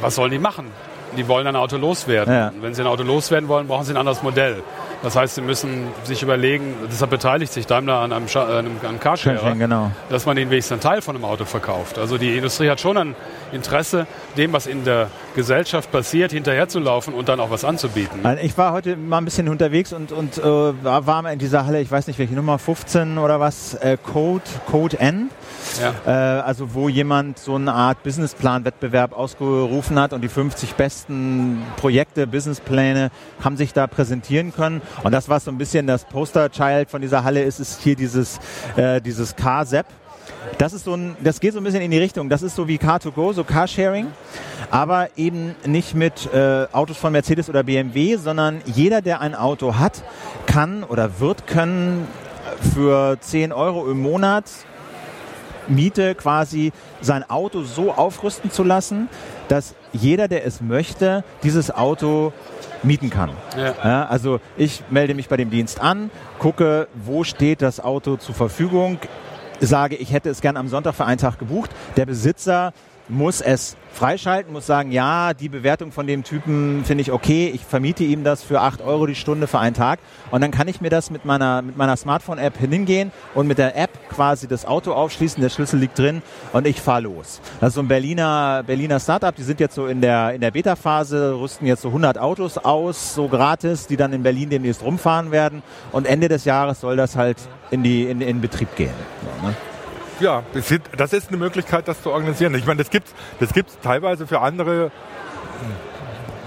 was 0.00 0.14
sollen 0.14 0.30
die 0.30 0.38
machen? 0.38 0.70
Die 1.16 1.28
wollen 1.28 1.46
ein 1.46 1.56
Auto 1.56 1.76
loswerden. 1.76 2.32
Ja. 2.32 2.52
Wenn 2.60 2.74
sie 2.74 2.82
ein 2.82 2.86
Auto 2.86 3.02
loswerden 3.02 3.48
wollen, 3.48 3.68
brauchen 3.68 3.84
sie 3.84 3.92
ein 3.92 3.96
anderes 3.96 4.22
Modell. 4.22 4.62
Das 5.02 5.14
heißt, 5.14 5.34
sie 5.36 5.40
müssen 5.42 5.88
sich 6.04 6.22
überlegen, 6.22 6.74
deshalb 6.90 7.10
beteiligt 7.10 7.52
sich 7.52 7.66
Daimler 7.66 8.00
an 8.00 8.12
einem, 8.12 8.26
Scha- 8.26 8.48
äh, 8.48 8.58
einem, 8.58 8.72
an 8.80 8.86
einem 8.88 9.00
Carsharer, 9.00 9.34
Carsharing, 9.36 9.58
genau. 9.58 9.90
dass 10.08 10.26
man 10.26 10.36
ihnen 10.36 10.50
wenigstens 10.50 10.72
einen 10.72 10.80
Teil 10.80 11.02
von 11.02 11.14
einem 11.14 11.24
Auto 11.24 11.44
verkauft. 11.44 11.98
Also 11.98 12.18
die 12.18 12.36
Industrie 12.36 12.68
hat 12.70 12.80
schon 12.80 12.96
ein 12.96 13.14
Interesse, 13.52 14.06
dem, 14.36 14.52
was 14.52 14.66
in 14.66 14.84
der 14.84 15.08
Gesellschaft 15.34 15.92
passiert, 15.92 16.32
hinterherzulaufen 16.32 17.14
und 17.14 17.28
dann 17.28 17.40
auch 17.40 17.50
was 17.50 17.64
anzubieten. 17.64 18.20
Ich 18.42 18.56
war 18.58 18.72
heute 18.72 18.96
mal 18.96 19.18
ein 19.18 19.24
bisschen 19.24 19.48
unterwegs 19.48 19.92
und, 19.92 20.12
und 20.12 20.38
äh, 20.38 20.42
war, 20.42 21.06
war 21.06 21.22
mal 21.22 21.32
in 21.32 21.38
dieser 21.38 21.66
Halle, 21.66 21.80
ich 21.80 21.90
weiß 21.90 22.06
nicht 22.06 22.18
welche 22.18 22.34
Nummer, 22.34 22.58
15 22.58 23.18
oder 23.18 23.38
was, 23.38 23.74
äh, 23.74 23.96
Code, 24.02 24.42
Code 24.70 24.98
N. 24.98 25.30
Ja. 25.80 26.38
Äh, 26.38 26.40
also 26.42 26.74
wo 26.74 26.88
jemand 26.88 27.38
so 27.38 27.54
eine 27.56 27.72
Art 27.72 28.02
Businessplan-Wettbewerb 28.02 29.12
ausgerufen 29.12 29.98
hat 30.00 30.12
und 30.12 30.22
die 30.22 30.28
50 30.28 30.74
besten 30.74 31.62
Projekte, 31.76 32.26
Businesspläne 32.26 33.10
haben 33.42 33.56
sich 33.56 33.72
da 33.72 33.86
präsentieren 33.86 34.54
können. 34.54 34.80
Und 35.02 35.12
das, 35.12 35.28
was 35.28 35.44
so 35.44 35.50
ein 35.50 35.58
bisschen 35.58 35.86
das 35.86 36.04
Poster-Child 36.04 36.90
von 36.90 37.00
dieser 37.00 37.24
Halle 37.24 37.42
ist, 37.42 37.60
ist 37.60 37.80
hier 37.82 37.96
dieses, 37.96 38.38
äh, 38.76 39.00
dieses 39.00 39.36
Car-Zap. 39.36 39.86
Das 40.58 40.72
ist 40.72 40.84
so 40.84 40.94
ein, 40.94 41.16
das 41.22 41.40
geht 41.40 41.52
so 41.52 41.58
ein 41.58 41.64
bisschen 41.64 41.82
in 41.82 41.90
die 41.90 41.98
Richtung. 41.98 42.28
Das 42.28 42.42
ist 42.42 42.56
so 42.56 42.68
wie 42.68 42.76
Car2Go, 42.76 43.32
so 43.32 43.44
Carsharing, 43.44 44.06
aber 44.70 45.08
eben 45.16 45.54
nicht 45.64 45.94
mit 45.94 46.32
äh, 46.32 46.66
Autos 46.72 46.96
von 46.96 47.12
Mercedes 47.12 47.48
oder 47.48 47.62
BMW, 47.62 48.16
sondern 48.16 48.60
jeder, 48.64 49.02
der 49.02 49.20
ein 49.20 49.34
Auto 49.34 49.76
hat, 49.76 50.02
kann 50.46 50.84
oder 50.84 51.20
wird 51.20 51.46
können 51.46 52.06
für 52.74 53.18
10 53.20 53.52
Euro 53.52 53.90
im 53.90 54.00
Monat 54.00 54.44
Miete 55.68 56.14
quasi 56.14 56.72
sein 57.00 57.28
Auto 57.28 57.62
so 57.62 57.92
aufrüsten 57.92 58.50
zu 58.50 58.62
lassen, 58.62 59.08
dass 59.48 59.74
jeder, 59.92 60.28
der 60.28 60.46
es 60.46 60.60
möchte, 60.60 61.24
dieses 61.42 61.70
Auto 61.70 62.32
mieten 62.86 63.10
kann. 63.10 63.30
Ja. 63.56 63.74
Ja, 63.84 64.06
also 64.06 64.40
ich 64.56 64.82
melde 64.90 65.14
mich 65.14 65.28
bei 65.28 65.36
dem 65.36 65.50
Dienst 65.50 65.80
an, 65.80 66.10
gucke, 66.38 66.88
wo 66.94 67.24
steht 67.24 67.62
das 67.62 67.80
Auto 67.80 68.16
zur 68.16 68.34
Verfügung, 68.34 68.98
sage, 69.60 69.96
ich 69.96 70.12
hätte 70.12 70.30
es 70.30 70.40
gern 70.40 70.56
am 70.56 70.68
Sonntag 70.68 70.94
für 70.94 71.04
einen 71.04 71.18
Tag 71.18 71.38
gebucht. 71.38 71.70
Der 71.96 72.06
Besitzer 72.06 72.72
muss 73.08 73.40
es 73.40 73.76
freischalten, 73.92 74.52
muss 74.52 74.66
sagen, 74.66 74.92
ja, 74.92 75.32
die 75.32 75.48
Bewertung 75.48 75.90
von 75.90 76.06
dem 76.06 76.22
Typen 76.22 76.84
finde 76.84 77.00
ich 77.00 77.12
okay, 77.12 77.50
ich 77.54 77.64
vermiete 77.64 78.04
ihm 78.04 78.24
das 78.24 78.42
für 78.42 78.60
8 78.60 78.82
Euro 78.82 79.06
die 79.06 79.14
Stunde 79.14 79.46
für 79.46 79.58
einen 79.58 79.74
Tag 79.74 80.00
und 80.30 80.42
dann 80.42 80.50
kann 80.50 80.68
ich 80.68 80.82
mir 80.82 80.90
das 80.90 81.10
mit 81.10 81.24
meiner, 81.24 81.62
mit 81.62 81.78
meiner 81.78 81.96
Smartphone-App 81.96 82.58
hingehen 82.58 83.10
und 83.34 83.46
mit 83.46 83.56
der 83.56 83.74
App 83.76 83.90
quasi 84.10 84.48
das 84.48 84.66
Auto 84.66 84.92
aufschließen, 84.92 85.40
der 85.40 85.48
Schlüssel 85.48 85.80
liegt 85.80 85.98
drin 85.98 86.20
und 86.52 86.66
ich 86.66 86.80
fahre 86.80 87.02
los. 87.02 87.40
Das 87.60 87.68
ist 87.68 87.74
so 87.76 87.80
ein 87.80 87.88
Berliner, 87.88 88.62
Berliner 88.66 89.00
Startup, 89.00 89.34
die 89.34 89.44
sind 89.44 89.60
jetzt 89.60 89.74
so 89.74 89.86
in 89.86 90.02
der, 90.02 90.34
in 90.34 90.42
der 90.42 90.50
Beta-Phase, 90.50 91.38
rüsten 91.40 91.66
jetzt 91.66 91.82
so 91.82 91.88
100 91.88 92.18
Autos 92.18 92.58
aus, 92.58 93.14
so 93.14 93.28
gratis, 93.28 93.86
die 93.86 93.96
dann 93.96 94.12
in 94.12 94.22
Berlin 94.22 94.50
demnächst 94.50 94.82
rumfahren 94.82 95.30
werden 95.30 95.62
und 95.92 96.06
Ende 96.06 96.28
des 96.28 96.44
Jahres 96.44 96.80
soll 96.80 96.96
das 96.96 97.16
halt 97.16 97.38
in 97.70 97.82
die, 97.82 98.04
in, 98.04 98.20
in 98.20 98.42
Betrieb 98.42 98.76
gehen. 98.76 98.94
So, 99.22 99.46
ne? 99.46 99.54
Ja, 100.20 100.42
das 100.96 101.12
ist 101.12 101.28
eine 101.28 101.36
Möglichkeit, 101.36 101.88
das 101.88 102.02
zu 102.02 102.10
organisieren. 102.10 102.54
Ich 102.54 102.66
meine, 102.66 102.78
das 102.78 102.90
gibt 102.90 103.08
es 103.08 103.14
das 103.40 103.52
gibt's 103.52 103.78
teilweise 103.82 104.26
für 104.26 104.40
andere 104.40 104.90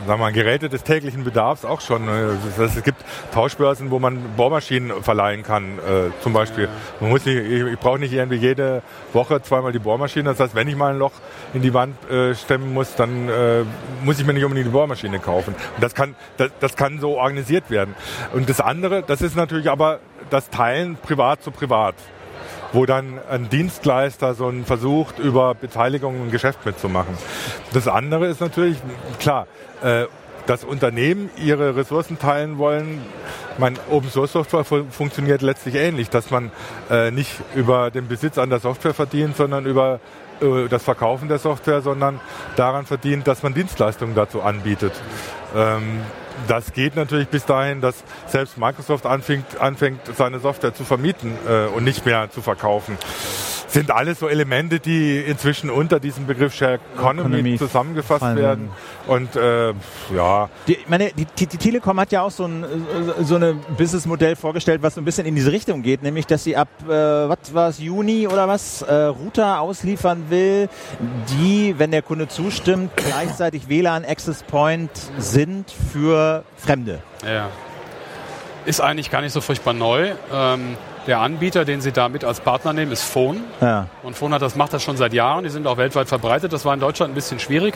sagen 0.10 0.22
wir 0.22 0.26
mal, 0.26 0.34
Geräte 0.34 0.70
des 0.70 0.84
täglichen 0.84 1.24
Bedarfs 1.24 1.66
auch 1.66 1.82
schon. 1.82 2.08
Es 2.08 2.84
gibt 2.84 2.98
Tauschbörsen, 3.32 3.92
wo 3.92 4.00
man 4.00 4.20
Bohrmaschinen 4.36 5.04
verleihen 5.04 5.44
kann, 5.44 5.78
äh, 5.78 6.10
zum 6.22 6.34
Beispiel. 6.34 6.68
Man 7.00 7.12
muss 7.12 7.26
nicht, 7.26 7.38
ich, 7.38 7.62
ich 7.62 7.80
brauche 7.80 8.00
nicht 8.00 8.14
irgendwie 8.14 8.38
jede 8.38 8.82
Woche 9.14 9.40
zweimal 9.44 9.72
die 9.72 9.78
Bohrmaschine. 9.78 10.30
Das 10.30 10.40
heißt, 10.40 10.56
wenn 10.56 10.68
ich 10.68 10.76
mal 10.76 10.94
ein 10.94 10.98
Loch 10.98 11.12
in 11.54 11.62
die 11.62 11.76
Wand 11.76 11.96
äh, 12.10 12.34
stemmen 12.34 12.74
muss, 12.74 12.96
dann 12.96 13.30
äh, 13.30 13.64
muss 14.04 14.20
ich 14.20 14.26
mir 14.26 14.34
nicht 14.34 14.46
unbedingt 14.46 14.68
die 14.68 14.72
Bohrmaschine 14.72 15.20
kaufen. 15.20 15.54
Und 15.76 15.84
das 15.84 15.94
kann, 15.94 16.16
das, 16.38 16.50
das 16.60 16.76
kann 16.76 17.00
so 17.00 17.20
organisiert 17.20 17.70
werden. 17.70 17.94
Und 18.34 18.50
das 18.50 18.62
andere, 18.62 19.04
das 19.04 19.22
ist 19.22 19.36
natürlich 19.36 19.70
aber 19.70 20.00
das 20.32 20.50
Teilen 20.50 20.96
privat 20.96 21.44
zu 21.44 21.52
privat 21.52 21.94
wo 22.74 22.86
dann 22.86 23.20
ein 23.30 23.50
Dienstleister 23.50 24.34
so 24.34 24.48
einen 24.48 24.66
versucht, 24.66 25.20
über 25.20 25.56
Beteiligung 25.56 26.22
ein 26.22 26.32
Geschäft 26.32 26.66
mitzumachen. 26.66 27.18
Das 27.74 27.88
andere 27.88 28.28
ist 28.28 28.42
natürlich, 28.42 28.78
klar, 29.20 29.48
äh, 29.84 30.06
dass 30.46 30.64
Unternehmen 30.64 31.30
ihre 31.38 31.76
Ressourcen 31.76 32.18
teilen 32.18 32.58
wollen. 32.58 33.02
Mein 33.60 33.78
Open 33.92 34.10
Source 34.10 34.32
Software 34.32 34.64
funktioniert 34.64 35.44
letztlich 35.44 35.76
ähnlich, 35.76 36.10
dass 36.10 36.32
man 36.32 36.52
äh, 36.90 37.12
nicht 37.12 37.40
über 37.54 37.92
den 37.92 38.08
Besitz 38.08 38.38
an 38.40 38.50
der 38.50 38.60
Software 38.60 38.96
verdient, 38.96 39.38
sondern 39.38 39.68
über 39.68 40.00
äh, 40.42 40.68
das 40.68 40.84
Verkaufen 40.84 41.28
der 41.28 41.38
Software, 41.38 41.82
sondern 41.82 42.20
daran 42.56 42.86
verdient, 42.86 43.28
dass 43.28 43.44
man 43.44 43.54
Dienstleistungen 43.54 44.16
dazu 44.16 44.42
anbietet. 44.42 44.94
Ähm, 45.56 46.02
das 46.48 46.74
geht 46.74 46.96
natürlich 46.96 47.28
bis 47.28 47.46
dahin, 47.46 47.82
dass 47.82 48.04
selbst 48.28 48.58
Microsoft 48.58 49.06
anfängt, 49.06 49.60
anfängt 49.60 50.02
seine 50.16 50.40
Software 50.40 50.74
zu 50.74 50.84
vermieten 50.84 51.38
äh, 51.48 51.66
und 51.68 51.84
nicht 51.84 52.06
mehr 52.06 52.30
zu 52.32 52.42
verkaufen 52.42 52.98
sind 53.70 53.92
alles 53.92 54.20
so 54.20 54.28
Elemente, 54.28 54.80
die 54.80 55.20
inzwischen 55.20 55.70
unter 55.70 56.00
diesem 56.00 56.26
Begriff 56.26 56.54
Share 56.54 56.80
Economy, 56.96 57.20
Economy 57.20 57.58
zusammengefasst 57.58 58.36
werden. 58.36 58.70
Und 59.08 59.36
äh, 59.36 59.74
ja. 60.16 60.50
Die, 60.68 60.78
meine, 60.88 61.12
die, 61.12 61.26
die, 61.26 61.48
die, 61.48 61.58
Telekom 61.58 62.00
hat 62.00 62.12
ja 62.12 62.22
auch 62.22 62.32
so 62.32 62.46
ein 62.46 62.66
so 63.22 63.36
eine 63.36 63.54
Businessmodell 63.78 64.36
vorgestellt, 64.36 64.82
was 64.82 64.96
so 64.96 65.02
ein 65.02 65.06
bisschen 65.06 65.26
in 65.26 65.36
diese 65.36 65.52
Richtung 65.52 65.82
geht, 65.82 66.04
nämlich 66.04 66.26
dass 66.26 66.44
sie 66.44 66.56
ab 66.56 66.68
äh, 66.88 66.90
was 66.90 67.54
war 67.54 67.70
es 67.70 67.80
Juni 67.80 68.28
oder 68.28 68.48
was 68.48 68.82
äh, 68.82 68.94
Router 68.94 69.62
ausliefern 69.62 70.30
will, 70.30 70.70
die, 71.30 71.76
wenn 71.78 71.92
der 71.92 72.02
Kunde 72.02 72.28
zustimmt, 72.28 72.92
gleichzeitig 72.96 73.70
WLAN 73.70 74.06
Access 74.06 74.44
Point 74.44 74.92
sind 75.18 75.72
für 75.72 76.44
Fremde. 76.58 77.02
Ja. 77.26 77.50
Ist 78.66 78.82
eigentlich 78.82 79.10
gar 79.10 79.22
nicht 79.22 79.34
so 79.34 79.42
furchtbar 79.42 79.74
neu. 79.74 80.12
Ähm, 80.32 80.78
der 81.10 81.20
Anbieter, 81.20 81.66
den 81.66 81.82
Sie 81.82 81.92
damit 81.92 82.24
als 82.24 82.40
Partner 82.40 82.72
nehmen, 82.72 82.92
ist 82.92 83.04
Phone. 83.04 83.44
Ja. 83.62 83.88
Und 84.04 84.16
Phone 84.16 84.34
hat 84.34 84.44
das, 84.44 84.56
macht 84.56 84.74
das 84.74 84.84
schon 84.84 84.96
seit 84.96 85.12
Jahren. 85.12 85.44
Die 85.44 85.50
sind 85.50 85.66
auch 85.66 85.78
weltweit 85.78 86.08
verbreitet. 86.08 86.54
Das 86.54 86.66
war 86.66 86.74
in 86.74 86.80
Deutschland 86.80 87.12
ein 87.12 87.16
bisschen 87.16 87.40
schwierig, 87.40 87.74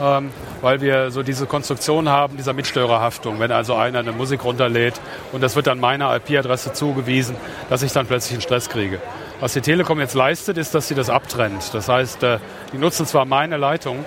ähm, 0.00 0.30
weil 0.60 0.80
wir 0.80 1.12
so 1.12 1.22
diese 1.22 1.46
Konstruktion 1.46 2.08
haben 2.08 2.36
dieser 2.36 2.52
Mitstörerhaftung. 2.52 3.38
Wenn 3.38 3.52
also 3.52 3.76
einer 3.76 4.00
eine 4.00 4.10
Musik 4.10 4.44
runterlädt 4.44 5.00
und 5.30 5.42
das 5.42 5.54
wird 5.54 5.68
dann 5.68 5.78
meiner 5.78 6.14
IP-Adresse 6.16 6.72
zugewiesen, 6.72 7.36
dass 7.70 7.84
ich 7.84 7.92
dann 7.92 8.06
plötzlich 8.06 8.32
einen 8.32 8.42
Stress 8.42 8.68
kriege. 8.68 8.98
Was 9.38 9.52
die 9.52 9.60
Telekom 9.60 10.00
jetzt 10.00 10.14
leistet, 10.14 10.58
ist, 10.58 10.74
dass 10.74 10.88
sie 10.88 10.96
das 10.96 11.08
abtrennt. 11.08 11.72
Das 11.74 11.88
heißt, 11.88 12.22
äh, 12.24 12.38
die 12.72 12.78
nutzen 12.78 13.06
zwar 13.06 13.26
meine 13.26 13.58
Leitung, 13.58 14.04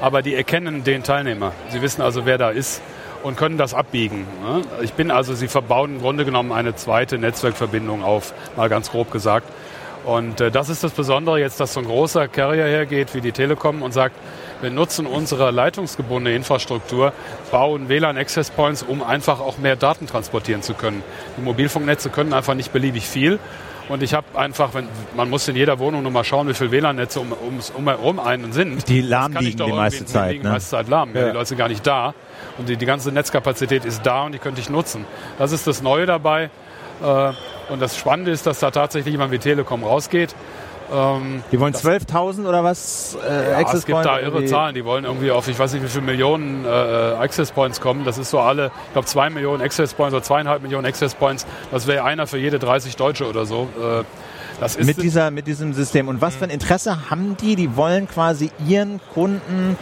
aber 0.00 0.22
die 0.22 0.34
erkennen 0.34 0.82
den 0.82 1.02
Teilnehmer. 1.02 1.52
Sie 1.68 1.82
wissen 1.82 2.00
also, 2.00 2.24
wer 2.24 2.38
da 2.38 2.48
ist 2.48 2.80
und 3.24 3.36
können 3.36 3.58
das 3.58 3.74
abbiegen. 3.74 4.26
Ne? 4.44 4.62
Ich 4.82 4.92
bin 4.92 5.10
also, 5.10 5.34
sie 5.34 5.48
verbauen 5.48 5.96
im 5.96 6.00
Grunde 6.00 6.24
genommen 6.24 6.52
eine 6.52 6.76
zweite 6.76 7.18
Netzwerkverbindung 7.18 8.04
auf, 8.04 8.34
mal 8.56 8.68
ganz 8.68 8.90
grob 8.90 9.10
gesagt. 9.10 9.48
Und 10.04 10.42
äh, 10.42 10.50
das 10.50 10.68
ist 10.68 10.84
das 10.84 10.92
Besondere 10.92 11.40
jetzt, 11.40 11.58
dass 11.58 11.72
so 11.72 11.80
ein 11.80 11.86
großer 11.86 12.28
Carrier 12.28 12.66
hergeht 12.66 13.14
wie 13.14 13.22
die 13.22 13.32
Telekom 13.32 13.80
und 13.80 13.92
sagt, 13.92 14.14
wir 14.60 14.70
nutzen 14.70 15.06
unsere 15.06 15.50
leitungsgebundene 15.50 16.36
Infrastruktur, 16.36 17.14
bauen 17.50 17.88
WLAN-Access 17.88 18.50
Points, 18.50 18.82
um 18.82 19.02
einfach 19.02 19.40
auch 19.40 19.56
mehr 19.56 19.76
Daten 19.76 20.06
transportieren 20.06 20.60
zu 20.60 20.74
können. 20.74 21.02
Die 21.38 21.42
Mobilfunknetze 21.42 22.10
können 22.10 22.34
einfach 22.34 22.54
nicht 22.54 22.72
beliebig 22.72 23.08
viel. 23.08 23.38
Und 23.88 24.02
ich 24.02 24.14
habe 24.14 24.26
einfach, 24.34 24.72
wenn, 24.74 24.88
man 25.14 25.28
muss 25.28 25.46
in 25.46 25.56
jeder 25.56 25.78
Wohnung 25.78 26.02
nur 26.02 26.12
mal 26.12 26.24
schauen, 26.24 26.48
wie 26.48 26.54
viele 26.54 26.70
WLAN-Netze 26.70 27.20
um, 27.20 27.32
ums, 27.32 27.70
um, 27.70 27.86
um 27.86 28.18
einen 28.18 28.52
sind. 28.52 28.88
Die 28.88 29.02
lahm 29.02 29.34
liegen 29.34 29.64
die 29.64 29.72
meiste 29.72 30.06
Zeit. 30.06 30.30
Die 30.30 30.32
liegen 30.34 30.44
ne? 30.44 30.52
meiste 30.52 30.70
Zeit 30.70 30.88
lahm. 30.88 31.14
Ja. 31.14 31.20
Ja, 31.20 31.26
die 31.28 31.32
Leute 31.34 31.46
sind 31.46 31.58
gar 31.58 31.68
nicht 31.68 31.86
da. 31.86 32.14
Und 32.56 32.68
die, 32.68 32.76
die 32.76 32.86
ganze 32.86 33.12
Netzkapazität 33.12 33.84
ist 33.84 34.02
da 34.04 34.22
und 34.24 34.32
die 34.32 34.38
könnte 34.38 34.60
ich 34.60 34.70
nutzen. 34.70 35.04
Das 35.38 35.52
ist 35.52 35.66
das 35.66 35.82
Neue 35.82 36.06
dabei. 36.06 36.50
Äh, 37.02 37.32
und 37.70 37.80
das 37.80 37.96
Spannende 37.96 38.30
ist, 38.30 38.46
dass 38.46 38.60
da 38.60 38.70
tatsächlich 38.70 39.12
jemand 39.12 39.32
wie 39.32 39.38
Telekom 39.38 39.84
rausgeht 39.84 40.34
ähm, 40.94 41.42
die 41.50 41.58
wollen 41.58 41.74
12.000 41.74 42.46
oder 42.46 42.62
was? 42.62 43.16
Äh, 43.26 43.50
ja, 43.52 43.58
Access 43.58 43.80
es 43.80 43.86
gibt 43.86 43.96
Point 43.96 44.06
da 44.06 44.20
irre 44.20 44.44
Zahlen. 44.44 44.74
Die 44.74 44.84
wollen 44.84 45.04
irgendwie 45.04 45.30
auf, 45.30 45.48
ich 45.48 45.58
weiß 45.58 45.72
nicht, 45.72 45.82
wie 45.82 45.88
viele 45.88 46.04
Millionen 46.04 46.64
äh, 46.64 46.68
Access 46.68 47.50
Points 47.50 47.80
kommen. 47.80 48.04
Das 48.04 48.18
ist 48.18 48.30
so 48.30 48.38
alle, 48.38 48.70
ich 48.86 48.92
glaube, 48.92 49.06
zwei 49.06 49.30
Millionen 49.30 49.62
Access 49.62 49.94
Points 49.94 50.14
oder 50.14 50.22
zweieinhalb 50.22 50.62
Millionen 50.62 50.86
Access 50.86 51.14
Points. 51.14 51.46
Das 51.70 51.86
wäre 51.86 52.04
einer 52.04 52.26
für 52.26 52.38
jede 52.38 52.58
30 52.58 52.96
Deutsche 52.96 53.28
oder 53.28 53.44
so. 53.44 53.68
Äh, 53.80 54.04
das 54.60 54.76
ist 54.76 54.86
mit, 54.86 55.02
dieser, 55.02 55.30
mit 55.30 55.46
diesem 55.46 55.74
System. 55.74 56.08
Und 56.08 56.20
was 56.20 56.36
für 56.36 56.44
ein 56.44 56.50
Interesse 56.50 57.10
haben 57.10 57.36
die? 57.36 57.56
Die 57.56 57.76
wollen 57.76 58.08
quasi 58.08 58.52
ihren 58.66 59.00
Kunden 59.12 59.76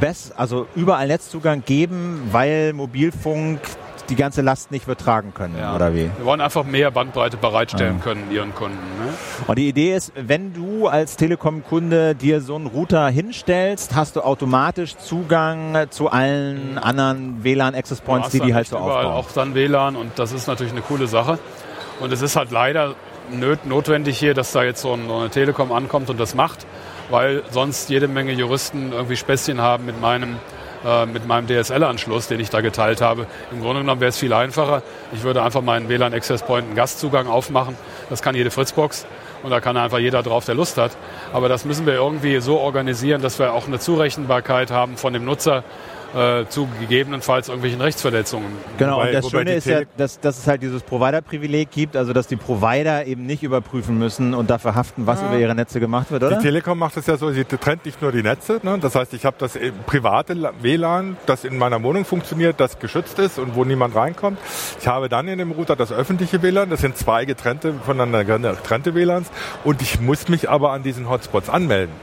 best, 0.00 0.38
also 0.38 0.66
überall 0.76 1.08
Netzzugang 1.08 1.64
geben, 1.64 2.28
weil 2.30 2.72
Mobilfunk 2.74 3.60
die 4.08 4.16
ganze 4.16 4.42
Last 4.42 4.70
nicht 4.70 4.84
übertragen 4.84 5.32
können, 5.34 5.56
ja. 5.58 5.74
oder 5.74 5.94
wie? 5.94 6.10
Wir 6.16 6.24
wollen 6.24 6.40
einfach 6.40 6.64
mehr 6.64 6.90
Bandbreite 6.90 7.36
bereitstellen 7.36 7.98
ja. 7.98 8.02
können 8.02 8.30
ihren 8.30 8.54
Kunden. 8.54 8.76
Ne? 8.76 9.12
Und 9.46 9.58
die 9.58 9.68
Idee 9.68 9.94
ist, 9.94 10.12
wenn 10.16 10.52
du 10.52 10.88
als 10.88 11.16
Telekom-Kunde 11.16 12.14
dir 12.14 12.40
so 12.40 12.56
einen 12.56 12.66
Router 12.66 13.08
hinstellst, 13.08 13.94
hast 13.94 14.16
du 14.16 14.20
automatisch 14.22 14.96
Zugang 14.96 15.86
zu 15.90 16.10
allen 16.10 16.72
mhm. 16.72 16.78
anderen 16.78 17.44
WLAN-Access 17.44 18.00
Points, 18.00 18.30
die 18.30 18.40
die 18.40 18.54
halt 18.54 18.66
so 18.66 18.76
aufbauen. 18.76 19.06
auch 19.06 19.30
dann 19.32 19.54
WLAN 19.54 19.96
und 19.96 20.18
das 20.18 20.32
ist 20.32 20.46
natürlich 20.46 20.72
eine 20.72 20.82
coole 20.82 21.06
Sache. 21.06 21.38
Und 22.00 22.12
es 22.12 22.22
ist 22.22 22.36
halt 22.36 22.50
leider 22.50 22.94
notwendig 23.64 24.18
hier, 24.18 24.34
dass 24.34 24.52
da 24.52 24.64
jetzt 24.64 24.82
so 24.82 24.92
eine 24.92 25.30
Telekom 25.30 25.72
ankommt 25.72 26.10
und 26.10 26.18
das 26.18 26.34
macht, 26.34 26.66
weil 27.10 27.42
sonst 27.50 27.88
jede 27.90 28.08
Menge 28.08 28.32
Juristen 28.32 28.92
irgendwie 28.92 29.16
Späßchen 29.16 29.60
haben 29.60 29.86
mit 29.86 30.00
meinem 30.00 30.36
äh, 30.84 31.06
mit 31.06 31.26
meinem 31.26 31.46
DSL-Anschluss, 31.46 32.28
den 32.28 32.40
ich 32.40 32.50
da 32.50 32.60
geteilt 32.60 33.00
habe. 33.00 33.26
Im 33.50 33.60
Grunde 33.60 33.80
genommen 33.80 34.00
wäre 34.00 34.10
es 34.10 34.18
viel 34.18 34.32
einfacher. 34.32 34.82
Ich 35.12 35.22
würde 35.22 35.42
einfach 35.42 35.62
meinen 35.62 35.88
WLAN 35.88 36.14
Access 36.14 36.42
Point 36.42 36.66
einen 36.66 36.76
Gastzugang 36.76 37.26
aufmachen. 37.26 37.76
Das 38.10 38.22
kann 38.22 38.34
jede 38.34 38.50
Fritzbox 38.50 39.06
und 39.42 39.50
da 39.50 39.60
kann 39.60 39.76
einfach 39.76 39.98
jeder 39.98 40.22
drauf, 40.22 40.44
der 40.44 40.54
Lust 40.54 40.78
hat. 40.78 40.96
Aber 41.32 41.48
das 41.48 41.64
müssen 41.64 41.86
wir 41.86 41.94
irgendwie 41.94 42.40
so 42.40 42.58
organisieren, 42.58 43.22
dass 43.22 43.38
wir 43.38 43.52
auch 43.52 43.66
eine 43.66 43.78
Zurechenbarkeit 43.78 44.70
haben 44.70 44.96
von 44.96 45.12
dem 45.12 45.24
Nutzer, 45.24 45.64
äh, 46.14 46.46
zu 46.48 46.68
gegebenenfalls 46.80 47.48
irgendwelchen 47.48 47.80
Rechtsverletzungen. 47.80 48.48
Genau, 48.78 48.96
wobei, 48.96 49.08
und 49.08 49.14
das 49.14 49.30
Schöne 49.30 49.54
ist 49.54 49.66
ja, 49.66 49.80
dass, 49.96 50.20
dass 50.20 50.38
es 50.38 50.46
halt 50.46 50.62
dieses 50.62 50.82
Provider-Privileg 50.82 51.70
gibt, 51.70 51.96
also 51.96 52.12
dass 52.12 52.26
die 52.26 52.36
Provider 52.36 53.06
eben 53.06 53.26
nicht 53.26 53.42
überprüfen 53.42 53.98
müssen 53.98 54.34
und 54.34 54.50
dafür 54.50 54.74
haften, 54.74 55.06
was 55.06 55.20
ja. 55.20 55.28
über 55.28 55.38
ihre 55.38 55.54
Netze 55.54 55.80
gemacht 55.80 56.10
wird, 56.10 56.22
oder? 56.22 56.36
Die 56.36 56.42
Telekom 56.42 56.78
macht 56.78 56.96
es 56.96 57.06
ja 57.06 57.16
so, 57.16 57.30
sie 57.30 57.44
trennt 57.44 57.84
nicht 57.84 58.02
nur 58.02 58.12
die 58.12 58.22
Netze, 58.22 58.60
ne? 58.62 58.78
das 58.80 58.94
heißt, 58.94 59.14
ich 59.14 59.24
habe 59.24 59.36
das 59.38 59.58
private 59.86 60.52
WLAN, 60.60 61.16
das 61.26 61.44
in 61.44 61.58
meiner 61.58 61.82
Wohnung 61.82 62.04
funktioniert, 62.04 62.60
das 62.60 62.78
geschützt 62.78 63.18
ist 63.18 63.38
und 63.38 63.54
wo 63.54 63.64
niemand 63.64 63.94
reinkommt. 63.94 64.38
Ich 64.80 64.86
habe 64.86 65.08
dann 65.08 65.28
in 65.28 65.38
dem 65.38 65.52
Router 65.52 65.76
das 65.76 65.92
öffentliche 65.92 66.42
WLAN, 66.42 66.70
das 66.70 66.80
sind 66.80 66.96
zwei 66.96 67.24
getrennte, 67.24 67.74
voneinander 67.84 68.24
getrennte 68.24 68.94
WLANs 68.94 69.30
und 69.64 69.82
ich 69.82 70.00
muss 70.00 70.28
mich 70.28 70.50
aber 70.50 70.72
an 70.72 70.82
diesen 70.82 71.08
Hotspots 71.08 71.48
anmelden. 71.48 71.94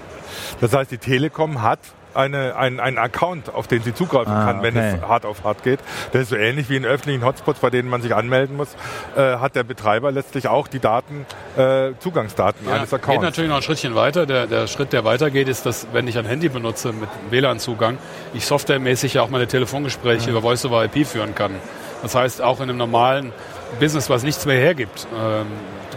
Das 0.62 0.74
heißt, 0.74 0.92
die 0.92 0.98
Telekom 0.98 1.62
hat 1.62 1.80
eine, 2.14 2.56
ein, 2.56 2.80
einen 2.80 2.98
Account, 2.98 3.54
auf 3.54 3.68
den 3.68 3.84
sie 3.84 3.94
zugreifen 3.94 4.34
ah, 4.34 4.46
kann, 4.46 4.64
wenn 4.64 4.76
okay. 4.76 4.96
es 5.02 5.08
hart 5.08 5.26
auf 5.26 5.44
hart 5.44 5.64
geht. 5.64 5.80
Das 6.12 6.24
ist 6.24 6.30
so 6.30 6.36
ähnlich 6.36 6.70
wie 6.70 6.76
in 6.76 6.86
öffentlichen 6.86 7.24
Hotspots, 7.24 7.60
bei 7.60 7.70
denen 7.70 7.90
man 7.90 8.02
sich 8.02 8.16
anmelden 8.16 8.58
muss, 8.58 8.76
äh, 9.16 9.38
hat 9.38 9.56
der 9.56 9.64
Betreiber 9.64 10.12
letztlich 10.12 10.48
auch 10.48 10.68
die 10.68 10.80
Daten, 10.80 11.26
äh, 11.58 11.92
Zugangsdaten 12.00 12.68
ja, 12.68 12.76
eines 12.76 12.94
Accounts. 12.94 13.14
Geht 13.14 13.22
natürlich 13.22 13.50
noch 13.50 13.58
ein 13.58 13.64
Schrittchen 13.64 13.96
weiter. 13.96 14.26
Der, 14.26 14.48
der 14.48 14.68
Schritt, 14.68 14.94
der 14.94 15.06
weitergeht, 15.06 15.48
ist, 15.48 15.66
dass 15.66 15.88
wenn 15.94 16.08
ich 16.08 16.18
ein 16.18 16.26
Handy 16.26 16.50
benutze 16.50 16.94
mit 16.94 17.10
WLAN-Zugang, 17.30 17.98
ich 18.34 18.46
softwaremäßig 18.46 19.16
ja 19.16 19.22
auch 19.22 19.30
meine 19.30 19.48
Telefongespräche 19.48 20.26
ja. 20.26 20.32
über 20.32 20.42
Voice-over-IP 20.42 21.06
führen 21.06 21.36
kann. 21.36 21.52
Das 22.02 22.16
heißt, 22.16 22.42
auch 22.42 22.58
in 22.58 22.70
einem 22.70 22.78
normalen 22.78 23.34
Business, 23.80 24.10
was 24.10 24.24
nichts 24.24 24.46
mehr 24.46 24.58
hergibt, 24.58 25.08
ähm, 25.16 25.48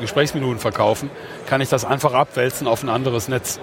Gesprächsminuten 0.00 0.58
verkaufen, 0.58 1.10
kann 1.46 1.60
ich 1.60 1.68
das 1.68 1.84
einfach 1.84 2.12
abwälzen 2.12 2.66
auf 2.66 2.82
ein 2.82 2.88
anderes 2.88 3.28
Netz. 3.28 3.60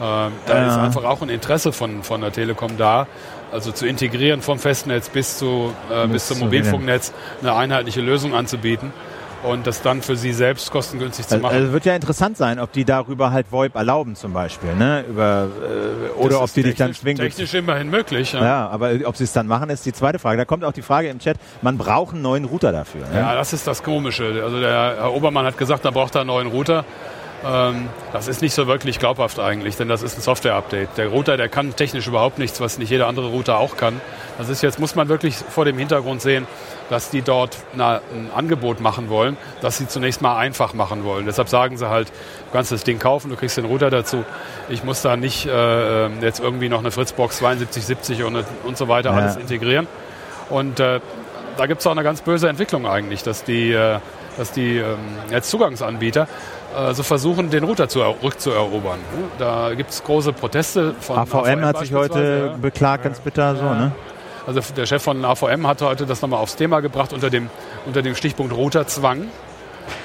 Ähm, 0.00 0.32
da 0.46 0.56
Ja. 0.58 0.66
ist 0.68 0.76
einfach 0.78 1.04
auch 1.04 1.20
ein 1.22 1.28
Interesse 1.28 1.72
von, 1.72 2.02
von 2.02 2.20
der 2.22 2.32
Telekom 2.32 2.76
da, 2.78 3.06
also 3.52 3.70
zu 3.72 3.86
integrieren 3.86 4.40
vom 4.42 4.58
Festnetz 4.58 5.08
bis, 5.10 5.36
zu, 5.38 5.72
äh, 5.92 6.06
bis 6.06 6.26
zum 6.28 6.38
zu 6.38 6.44
Mobilfunknetz 6.44 7.12
eine 7.42 7.54
einheitliche 7.54 8.00
Lösung 8.00 8.34
anzubieten 8.34 8.92
und 9.42 9.66
das 9.66 9.80
dann 9.82 10.02
für 10.02 10.16
sie 10.16 10.32
selbst 10.34 10.70
kostengünstig 10.70 11.26
zu 11.26 11.34
Also, 11.34 11.42
machen. 11.46 11.56
also 11.56 11.72
wird 11.72 11.84
ja 11.86 11.94
interessant 11.94 12.36
sein, 12.36 12.58
ob 12.58 12.72
die 12.72 12.84
darüber 12.84 13.32
halt 13.32 13.50
VoIP 13.50 13.74
erlauben 13.74 14.14
zum 14.14 14.32
Beispiel, 14.34 14.74
ne? 14.74 15.02
Über, 15.08 15.48
äh, 16.16 16.18
oder 16.18 16.42
ob 16.42 16.52
die 16.52 16.62
dich 16.62 16.76
dann 16.76 16.92
zwingen. 16.94 17.18
Technisch 17.22 17.52
immerhin 17.54 17.88
möglich. 17.90 18.32
Ja. 18.34 18.42
Ja, 18.44 18.68
aber 18.68 18.92
ob 19.04 19.16
sie 19.16 19.24
es 19.24 19.32
dann 19.32 19.46
machen, 19.46 19.70
ist 19.70 19.84
die 19.86 19.92
zweite 19.94 20.18
Frage. 20.18 20.36
Da 20.38 20.44
kommt 20.44 20.62
auch 20.64 20.72
die 20.72 20.82
Frage 20.82 21.08
im 21.08 21.18
Chat, 21.20 21.36
man 21.62 21.76
braucht 21.78 22.12
einen 22.14 22.22
neuen 22.22 22.44
Router 22.44 22.70
dafür. 22.72 23.00
Ne? 23.12 23.18
Ja, 23.18 23.34
das 23.34 23.52
ist 23.54 23.66
das 23.66 23.82
Komische. 23.82 24.40
Also 24.44 24.60
der 24.60 24.96
Herr 24.98 25.12
Obermann 25.14 25.46
hat 25.46 25.56
gesagt, 25.58 25.84
da 25.86 25.90
braucht 25.90 26.14
er 26.14 26.20
einen 26.22 26.28
neuen 26.28 26.46
Router. 26.48 26.84
Ähm, 27.42 27.88
das 28.12 28.28
ist 28.28 28.42
nicht 28.42 28.52
so 28.52 28.66
wirklich 28.66 28.98
glaubhaft 28.98 29.40
eigentlich, 29.40 29.76
denn 29.76 29.88
das 29.88 30.02
ist 30.02 30.18
ein 30.18 30.20
Software-Update. 30.20 30.98
Der 30.98 31.08
Router, 31.08 31.36
der 31.38 31.48
kann 31.48 31.74
technisch 31.74 32.06
überhaupt 32.06 32.38
nichts, 32.38 32.60
was 32.60 32.76
nicht 32.78 32.90
jeder 32.90 33.06
andere 33.06 33.28
Router 33.28 33.58
auch 33.58 33.76
kann. 33.78 34.00
Das 34.36 34.48
ist 34.50 34.62
jetzt, 34.62 34.78
muss 34.78 34.94
man 34.94 35.08
wirklich 35.08 35.36
vor 35.36 35.64
dem 35.64 35.78
Hintergrund 35.78 36.20
sehen, 36.20 36.46
dass 36.90 37.08
die 37.08 37.22
dort 37.22 37.56
ein 37.74 38.30
Angebot 38.34 38.80
machen 38.80 39.08
wollen, 39.08 39.38
das 39.62 39.78
sie 39.78 39.88
zunächst 39.88 40.20
mal 40.20 40.36
einfach 40.36 40.74
machen 40.74 41.04
wollen. 41.04 41.24
Deshalb 41.24 41.48
sagen 41.48 41.78
sie 41.78 41.88
halt, 41.88 42.08
du 42.08 42.52
kannst 42.52 42.72
das 42.72 42.84
Ding 42.84 42.98
kaufen, 42.98 43.30
du 43.30 43.36
kriegst 43.36 43.56
den 43.56 43.64
Router 43.64 43.88
dazu. 43.88 44.24
Ich 44.68 44.84
muss 44.84 45.00
da 45.00 45.16
nicht 45.16 45.46
äh, 45.46 46.08
jetzt 46.20 46.40
irgendwie 46.40 46.68
noch 46.68 46.80
eine 46.80 46.90
Fritzbox 46.90 47.38
7270 47.38 48.22
und, 48.24 48.44
und 48.64 48.76
so 48.76 48.88
weiter 48.88 49.10
Ja. 49.10 49.16
alles 49.16 49.36
integrieren. 49.36 49.86
Und 50.50 50.78
äh, 50.80 51.00
da 51.56 51.66
gibt 51.66 51.80
es 51.80 51.86
auch 51.86 51.92
eine 51.92 52.02
ganz 52.02 52.20
böse 52.20 52.48
Entwicklung 52.48 52.86
eigentlich, 52.86 53.22
dass 53.22 53.44
die, 53.44 53.72
äh, 53.72 53.98
dass 54.40 54.52
die 54.52 54.78
ähm, 54.78 54.96
Netzzugangsanbieter 55.28 56.26
äh, 56.74 56.94
so 56.94 57.02
versuchen, 57.02 57.50
den 57.50 57.62
Router 57.62 57.90
zu 57.90 58.00
er 58.00 58.14
rückzuerobern. 58.22 58.98
ne? 58.98 59.24
Da 59.38 59.74
gibt 59.74 59.90
es 59.90 60.02
große 60.02 60.32
Proteste 60.32 60.94
von 60.98 61.18
AVM 61.18 61.62
hat 61.62 61.78
sich 61.78 61.92
heute 61.92 62.52
ja. 62.52 62.56
beklagt, 62.56 63.04
ganz 63.04 63.20
bitter 63.20 63.54
so, 63.54 63.62
ne? 63.62 63.92
Also 64.46 64.60
der 64.74 64.86
Chef 64.86 65.02
von 65.02 65.22
AVM 65.22 65.66
hat 65.66 65.82
heute 65.82 66.06
das 66.06 66.22
nochmal 66.22 66.40
aufs 66.40 66.56
Thema 66.56 66.80
gebracht 66.80 67.12
unter 67.12 67.28
dem, 67.28 67.50
unter 67.84 68.00
dem 68.00 68.14
Stichpunkt 68.14 68.54
Routerzwang. 68.54 69.28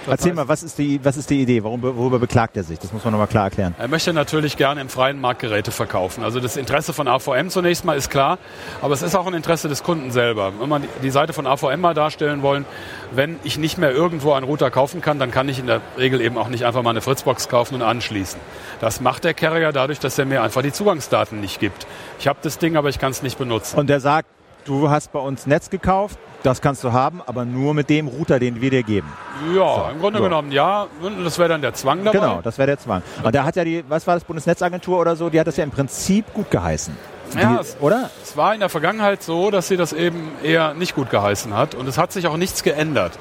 Erzähl 0.08 0.32
heißt, 0.32 0.36
mal, 0.36 0.48
was 0.48 0.64
ist 0.64 0.78
die, 0.78 1.00
was 1.04 1.18
ist 1.18 1.30
die 1.30 1.42
Idee? 1.42 1.64
Warum, 1.64 1.82
worüber 1.82 2.20
beklagt 2.20 2.56
er 2.58 2.64
sich? 2.64 2.80
Das 2.80 2.92
muss 2.94 3.04
man 3.04 3.12
nochmal 3.12 3.28
klar 3.28 3.46
erklären. 3.46 3.76
Er 3.78 3.88
möchte 3.88 4.14
natürlich 4.14 4.58
gerne 4.58 4.82
im 4.82 4.90
freien 4.90 5.20
Markt 5.20 5.42
Geräte 5.42 5.72
verkaufen. 5.72 6.24
Also 6.24 6.40
das 6.40 6.58
Interesse 6.58 6.94
von 6.94 7.08
AVM 7.08 7.50
zunächst 7.50 7.86
mal 7.86 7.98
ist 7.98 8.10
klar, 8.10 8.38
aber 8.82 8.94
es 8.94 9.02
ist 9.02 9.16
auch 9.16 9.28
ein 9.28 9.34
Interesse 9.34 9.68
des 9.68 9.84
Kunden 9.84 10.12
selber. 10.12 10.54
Wenn 10.60 10.70
man 10.70 10.82
die- 10.84 10.88
die 11.04 11.10
Seite 11.12 11.34
von 11.34 11.48
AVM 11.48 11.82
mal 11.82 11.94
darstellen 11.94 12.42
wollen, 12.42 12.66
wenn 13.12 13.40
ich 13.44 13.58
nicht 13.58 13.78
mehr 13.78 13.92
irgendwo 13.92 14.34
einen 14.34 14.46
Router 14.46 14.72
kaufen 14.72 15.02
kann, 15.02 15.20
dann 15.20 15.32
kann 15.32 15.50
ich 15.50 15.60
in 15.60 15.68
der 15.68 15.82
Regel 15.98 16.22
eben 16.22 16.38
auch 16.38 16.48
nicht 16.50 16.66
einfach 16.66 16.82
mal 16.84 16.90
eine 16.92 17.02
Fritzbox 17.02 17.50
kaufen 17.50 17.76
und 17.76 17.82
anschließen. 17.82 18.40
Das 18.82 19.02
macht 19.02 19.24
der 19.24 19.34
Carrier 19.34 19.72
dadurch, 19.72 20.00
dass 20.00 20.18
er 20.20 20.26
mir 20.26 20.42
einfach 20.44 20.62
die 20.62 20.72
Zugangsdaten 20.72 21.40
nicht 21.40 21.60
gibt. 21.60 21.88
Ich 22.20 22.28
habe 22.28 22.40
das 22.42 22.58
Ding, 22.58 22.76
aber 22.78 22.90
ich 22.90 23.00
kann 23.00 23.12
es 23.12 23.22
nicht 23.22 23.38
benutzen. 23.38 23.78
Und 23.80 23.90
der 23.90 24.00
sagt, 24.00 24.28
du 24.66 24.90
hast 24.90 25.12
bei 25.12 25.20
uns 25.20 25.46
Netz 25.46 25.70
gekauft, 25.70 26.18
das 26.46 26.62
kannst 26.62 26.84
du 26.84 26.92
haben, 26.94 27.22
aber 27.26 27.46
nur 27.46 27.74
mit 27.74 27.90
dem 27.90 28.08
Router, 28.08 28.40
den 28.40 28.62
wir 28.62 28.70
dir 28.70 28.84
geben. 28.84 29.12
ja, 29.56 29.90
im 29.92 30.00
Grunde 30.00 30.20
so. 30.20 30.24
genommen 30.26 30.52
ja. 30.52 30.88
Und 31.02 31.24
Das 31.24 31.38
wäre 31.40 31.50
dann 31.50 31.62
der 31.62 31.74
Zwang 31.74 32.04
dabei. 32.04 32.20
Genau, 32.20 32.42
das 32.42 32.58
wäre 32.58 32.68
der 32.68 32.80
Zwang. 32.80 33.02
Und 33.24 33.34
da 33.36 33.44
hat 33.44 33.56
ja 33.56 33.64
die, 33.64 33.84
was 33.88 34.06
war 34.08 34.14
das, 34.16 34.24
Bundesnetzagentur 34.24 35.00
oder 35.00 35.16
so, 35.16 35.30
die 35.30 35.40
hat 35.40 35.48
das 35.48 35.58
ja 35.58 35.64
im 35.64 35.72
Prinzip 35.72 36.34
gut 36.34 36.52
geheißen. 36.52 36.96
Ja, 37.40 37.54
die, 37.56 37.62
es- 37.62 37.78
oder? 37.80 38.10
Es 38.24 38.38
war 38.38 38.54
in 38.54 38.60
der 38.60 38.70
Vergangenheit 38.70 39.24
so, 39.24 39.50
dass 39.52 39.68
sie 39.68 39.78
das 39.78 39.94
eben 39.94 40.30
eher 40.44 40.74
nicht 40.74 40.96
gut 40.96 41.10
geheißen 41.10 41.56
hat 41.56 41.74
und 41.76 41.88
es 41.88 41.98
hat 41.98 42.12
sich 42.12 42.28
auch 42.28 42.38
nichts 42.38 42.64
geändert. 42.64 43.14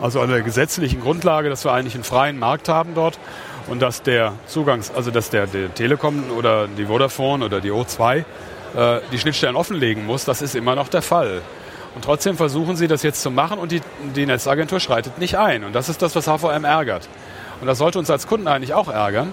Also 0.00 0.20
an 0.20 0.28
der 0.28 0.42
gesetzlichen 0.42 1.00
Grundlage, 1.00 1.48
dass 1.48 1.64
wir 1.64 1.72
eigentlich 1.72 1.94
einen 1.94 2.04
freien 2.04 2.38
Markt 2.38 2.68
haben 2.68 2.94
dort 2.94 3.18
und 3.66 3.80
dass 3.82 4.02
der 4.02 4.32
Zugangs, 4.46 4.92
also 4.94 5.10
dass 5.10 5.30
der, 5.30 5.46
der 5.48 5.74
Telekom 5.74 6.24
oder 6.36 6.68
die 6.68 6.86
Vodafone 6.86 7.44
oder 7.44 7.60
die 7.60 7.72
O2 7.72 8.18
äh, 8.76 9.00
die 9.10 9.18
Schnittstellen 9.18 9.56
offenlegen 9.56 10.06
muss, 10.06 10.24
das 10.24 10.40
ist 10.40 10.54
immer 10.54 10.76
noch 10.76 10.88
der 10.88 11.02
Fall. 11.02 11.40
Und 11.94 12.04
trotzdem 12.04 12.36
versuchen 12.36 12.76
sie 12.76 12.86
das 12.86 13.02
jetzt 13.02 13.22
zu 13.22 13.30
machen 13.30 13.58
und 13.58 13.72
die, 13.72 13.80
die 14.14 14.26
Netzagentur 14.26 14.78
schreitet 14.80 15.18
nicht 15.18 15.36
ein. 15.38 15.64
Und 15.64 15.74
das 15.74 15.88
ist 15.88 16.00
das, 16.02 16.14
was 16.14 16.26
HVM 16.26 16.64
ärgert. 16.64 17.08
Und 17.60 17.66
das 17.66 17.78
sollte 17.78 17.98
uns 17.98 18.10
als 18.10 18.26
Kunden 18.26 18.46
eigentlich 18.46 18.74
auch 18.74 18.88
ärgern, 18.88 19.32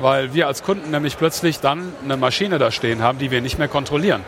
weil 0.00 0.34
wir 0.34 0.46
als 0.46 0.62
Kunden 0.62 0.90
nämlich 0.90 1.16
plötzlich 1.16 1.60
dann 1.60 1.92
eine 2.04 2.16
Maschine 2.16 2.58
da 2.58 2.70
stehen 2.70 3.02
haben, 3.02 3.18
die 3.18 3.30
wir 3.30 3.40
nicht 3.40 3.58
mehr 3.58 3.68
kontrollieren. 3.68 4.22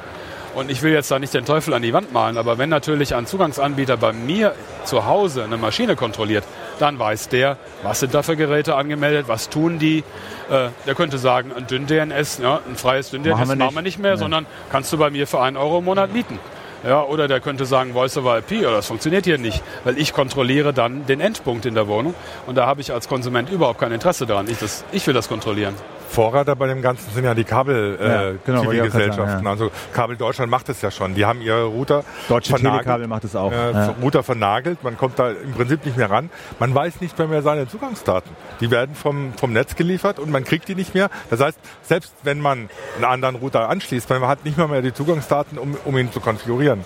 Und 0.55 0.71
ich 0.71 0.83
will 0.83 0.93
jetzt 0.93 1.11
da 1.11 1.19
nicht 1.19 1.35
den 1.35 1.45
Teufel 1.45 1.75
an 1.75 1.83
die 1.83 1.93
Wand 1.93 2.13
malen, 2.13 2.39
aber 2.39 2.59
wenn 2.59 2.69
natürlich 2.69 3.17
ein 3.17 3.27
Zugangsanbieter 3.27 3.97
bei 3.97 4.13
mir 4.13 4.55
zu 4.85 5.05
Hause 5.05 5.43
eine 5.43 5.57
Maschine 5.57 5.97
kontrolliert, 5.97 6.45
dann 6.79 6.97
weiß 6.97 7.29
der, 7.29 7.57
was 7.83 7.99
sind 8.01 8.15
da 8.15 8.23
für 8.23 8.37
Geräte 8.37 8.77
angemeldet, 8.77 9.27
was 9.27 9.49
tun 9.49 9.81
die. 9.81 10.05
Äh, 10.49 10.69
der 10.87 10.95
könnte 10.95 11.19
sagen, 11.19 11.51
ein 11.53 11.67
Dünn-DNS, 11.67 12.39
ja, 12.41 12.61
ein 12.69 12.77
freies 12.77 13.11
Dünn-DNS 13.11 13.33
Machen 13.37 13.49
wir 13.49 13.57
machen 13.57 13.67
nicht. 13.67 13.75
wir 13.75 13.83
nicht 13.83 13.99
mehr, 13.99 14.13
Nee. 14.13 14.19
sondern 14.19 14.47
kannst 14.71 14.93
du 14.93 14.97
bei 14.99 15.11
mir 15.11 15.27
für 15.27 15.41
einen 15.41 15.57
Euro 15.57 15.79
im 15.81 15.87
Monat 15.87 16.13
mieten. 16.13 16.39
Ja, 16.85 17.03
oder 17.03 17.29
der 17.29 17.41
könnte 17.41 17.65
sagen, 17.65 17.95
Voice 17.95 18.19
over 18.19 18.39
IP, 18.39 18.61
oder 18.61 18.73
das 18.73 18.87
funktioniert 18.89 19.25
hier 19.25 19.39
nicht, 19.39 19.63
weil 19.85 19.97
ich 19.97 20.13
kontrolliere 20.13 20.75
dann 20.75 21.07
den 21.07 21.21
Endpunkt 21.21 21.65
in 21.65 21.75
der 21.75 21.89
Wohnung 21.89 22.15
und 22.47 22.57
da 22.57 22.67
habe 22.67 22.83
ich 22.83 22.93
als 22.93 23.09
Konsument 23.09 23.49
überhaupt 23.49 23.81
kein 23.81 23.91
Interesse 23.91 24.27
daran. 24.27 24.49
Ich, 24.51 24.59
das, 24.59 24.85
ich 24.93 25.07
will 25.07 25.15
das 25.15 25.29
kontrollieren. 25.29 25.75
Vorreiter 26.09 26.55
bei 26.57 26.67
dem 26.69 26.83
Ganzen 26.83 27.11
sind 27.13 27.25
ja 27.25 27.35
die 27.35 27.43
Ja, 27.43 27.47
genau, 27.49 28.63
Kabel-TV-Gesellschaften. 28.63 29.27
sagen, 29.27 29.45
ja. 29.45 29.51
Also 29.51 29.71
Kabel 29.93 30.17
Deutschland 30.17 30.51
macht 30.51 30.69
es 30.69 30.81
ja 30.83 30.91
schon. 30.91 31.15
Die 31.15 31.25
haben 31.25 31.41
ihre 31.41 31.65
Router 31.65 32.05
Deutsche 32.29 32.51
vernagelt. 32.51 32.83
Telekabel 32.83 33.07
macht 33.09 33.25
es 33.25 33.35
auch. 33.37 33.53
Äh, 33.53 33.73
Ja. 33.73 33.95
Router 34.01 34.23
vernagelt, 34.23 34.83
man 34.85 34.97
kommt 34.97 35.19
da 35.19 35.31
im 35.31 35.53
Prinzip 35.53 35.85
nicht 35.85 35.97
mehr 35.97 36.11
ran. 36.11 36.31
Man 36.59 36.75
weiß 36.75 37.01
nicht 37.01 37.19
mehr, 37.19 37.27
mehr 37.29 37.43
seine 37.43 37.67
Zugangsdaten. 37.69 38.31
Die 38.61 38.71
werden 38.71 38.95
vom, 38.95 39.33
vom 39.35 39.53
Netz 39.53 39.75
geliefert 39.77 40.19
und 40.19 40.31
man 40.31 40.45
kriegt 40.45 40.69
die 40.69 40.75
nicht 40.75 40.95
mehr. 40.95 41.11
Das 41.31 41.41
heißt, 41.41 41.59
selbst 41.83 42.13
wenn 42.23 42.41
man 42.41 42.69
einen 42.97 43.05
anderen 43.05 43.37
Router 43.37 43.69
anschließt, 43.69 44.09
man 44.11 44.23
hat 44.27 44.45
nicht 44.45 44.57
mehr, 44.57 44.69
mehr 44.69 44.83
die 44.83 44.93
Zugangsdaten, 44.95 45.59
um, 45.59 45.77
um 45.85 45.97
ihn 45.99 46.13
zu 46.13 46.21
konfigurieren. 46.21 46.85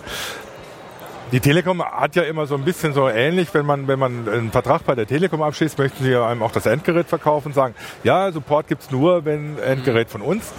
Die 1.31 1.41
Telekom 1.41 1.83
hat 1.83 2.17
ja 2.17 2.23
immer 2.23 2.47
so 2.47 2.55
ein 2.55 2.65
bisschen 2.65 2.95
so 2.95 3.07
ähnlich, 3.07 3.53
wenn 3.53 3.67
man, 3.67 3.87
wenn 3.87 3.99
man 3.99 4.27
einen 4.27 4.51
Vertrag 4.51 4.87
bei 4.87 4.95
der 4.95 5.07
Telekom 5.07 5.43
abschließt, 5.43 5.77
möchten 5.77 6.03
sie 6.03 6.17
einem 6.17 6.43
auch 6.43 6.53
das 6.53 6.65
Endgerät 6.65 7.07
verkaufen 7.07 7.49
und 7.49 7.53
sagen, 7.53 7.75
ja, 8.03 8.33
Support 8.33 8.67
gibt's 8.69 8.91
nur, 8.91 9.27
wenn 9.27 9.59
Endgerät 9.59 10.09
von 10.09 10.23
uns. 10.23 10.55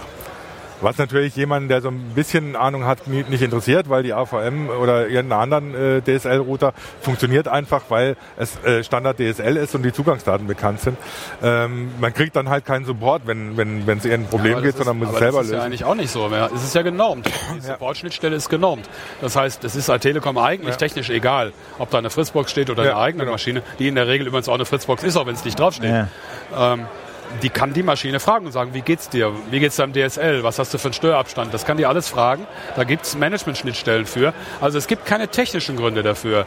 Was 0.80 0.98
natürlich 0.98 1.36
jemanden, 1.36 1.68
der 1.68 1.80
so 1.82 1.88
ein 1.88 2.12
bisschen 2.14 2.56
Ahnung 2.56 2.84
hat, 2.84 3.06
nicht 3.06 3.42
interessiert, 3.42 3.88
weil 3.88 4.02
die 4.02 4.12
AVM 4.14 4.68
oder 4.70 5.08
irgendeinen 5.08 5.52
anderen 5.52 5.74
äh, 5.74 6.02
DSL-Router 6.02 6.72
funktioniert 7.00 7.48
einfach, 7.48 7.82
weil 7.88 8.16
es 8.36 8.62
äh, 8.64 8.82
Standard 8.82 9.18
DSL 9.18 9.56
ist 9.56 9.74
und 9.74 9.82
die 9.82 9.92
Zugangsdaten 9.92 10.46
bekannt 10.46 10.80
sind. 10.80 10.96
Ähm, 11.42 11.90
man 12.00 12.14
kriegt 12.14 12.36
dann 12.36 12.48
halt 12.48 12.64
keinen 12.64 12.84
Support, 12.84 13.22
wenn 13.26 13.56
wenn 13.56 13.86
wenn 13.86 13.98
es 13.98 14.04
irgendein 14.04 14.30
Problem 14.30 14.52
Aber 14.54 14.62
geht, 14.62 14.78
das 14.78 14.84
sondern 14.84 14.96
ist, 14.96 15.00
muss 15.00 15.08
es 15.08 15.16
aber 15.16 15.20
selber 15.24 15.38
das 15.38 15.46
ist 15.46 15.52
ja 15.52 15.56
lösen. 15.58 15.66
eigentlich 15.66 15.84
auch 15.84 15.94
nicht 15.94 16.10
so. 16.10 16.28
mehr. 16.28 16.50
Es 16.54 16.64
ist 16.64 16.74
ja 16.74 16.82
genormt. 16.82 17.26
Die 17.56 17.60
Support-Schnittstelle 17.60 18.36
ist 18.36 18.48
genormt. 18.48 18.88
Das 19.20 19.36
heißt, 19.36 19.64
es 19.64 19.76
ist 19.76 19.86
bei 19.88 19.98
Telekom 19.98 20.38
eigentlich 20.38 20.76
technisch 20.76 21.10
egal, 21.10 21.52
ob 21.78 21.90
da 21.90 21.98
eine 21.98 22.10
Fritzbox 22.10 22.50
steht 22.50 22.70
oder 22.70 22.84
Ja, 22.84 22.92
eine 22.92 23.00
eigene 23.00 23.24
genau. 23.24 23.32
Maschine, 23.34 23.62
die 23.78 23.88
in 23.88 23.94
der 23.96 24.08
Regel 24.08 24.26
übrigens 24.26 24.48
auch 24.48 24.54
eine 24.54 24.64
Fritzbox 24.64 25.02
ist, 25.02 25.16
auch 25.16 25.26
wenn 25.26 25.34
es 25.34 25.44
nicht 25.44 25.58
draufsteht. 25.58 25.90
Ja. 25.90 26.72
Ähm, 26.74 26.86
die 27.42 27.48
kann 27.48 27.72
die 27.72 27.82
Maschine 27.82 28.20
fragen 28.20 28.46
und 28.46 28.52
sagen, 28.52 28.74
wie 28.74 28.80
geht's 28.80 29.08
dir? 29.08 29.32
Wie 29.50 29.60
geht's 29.60 29.76
deinem 29.76 29.92
DSL? 29.92 30.42
Was 30.42 30.58
hast 30.58 30.74
du 30.74 30.78
für 30.78 30.88
einen 30.88 30.94
Störabstand? 30.94 31.54
Das 31.54 31.64
kann 31.64 31.76
die 31.76 31.86
alles 31.86 32.08
fragen. 32.08 32.46
Da 32.76 32.84
gibt's 32.84 33.16
Management-Schnittstellen 33.16 34.06
für. 34.06 34.34
Also 34.60 34.78
es 34.78 34.86
gibt 34.86 35.06
keine 35.06 35.28
technischen 35.28 35.76
Gründe 35.76 36.02
dafür, 36.02 36.46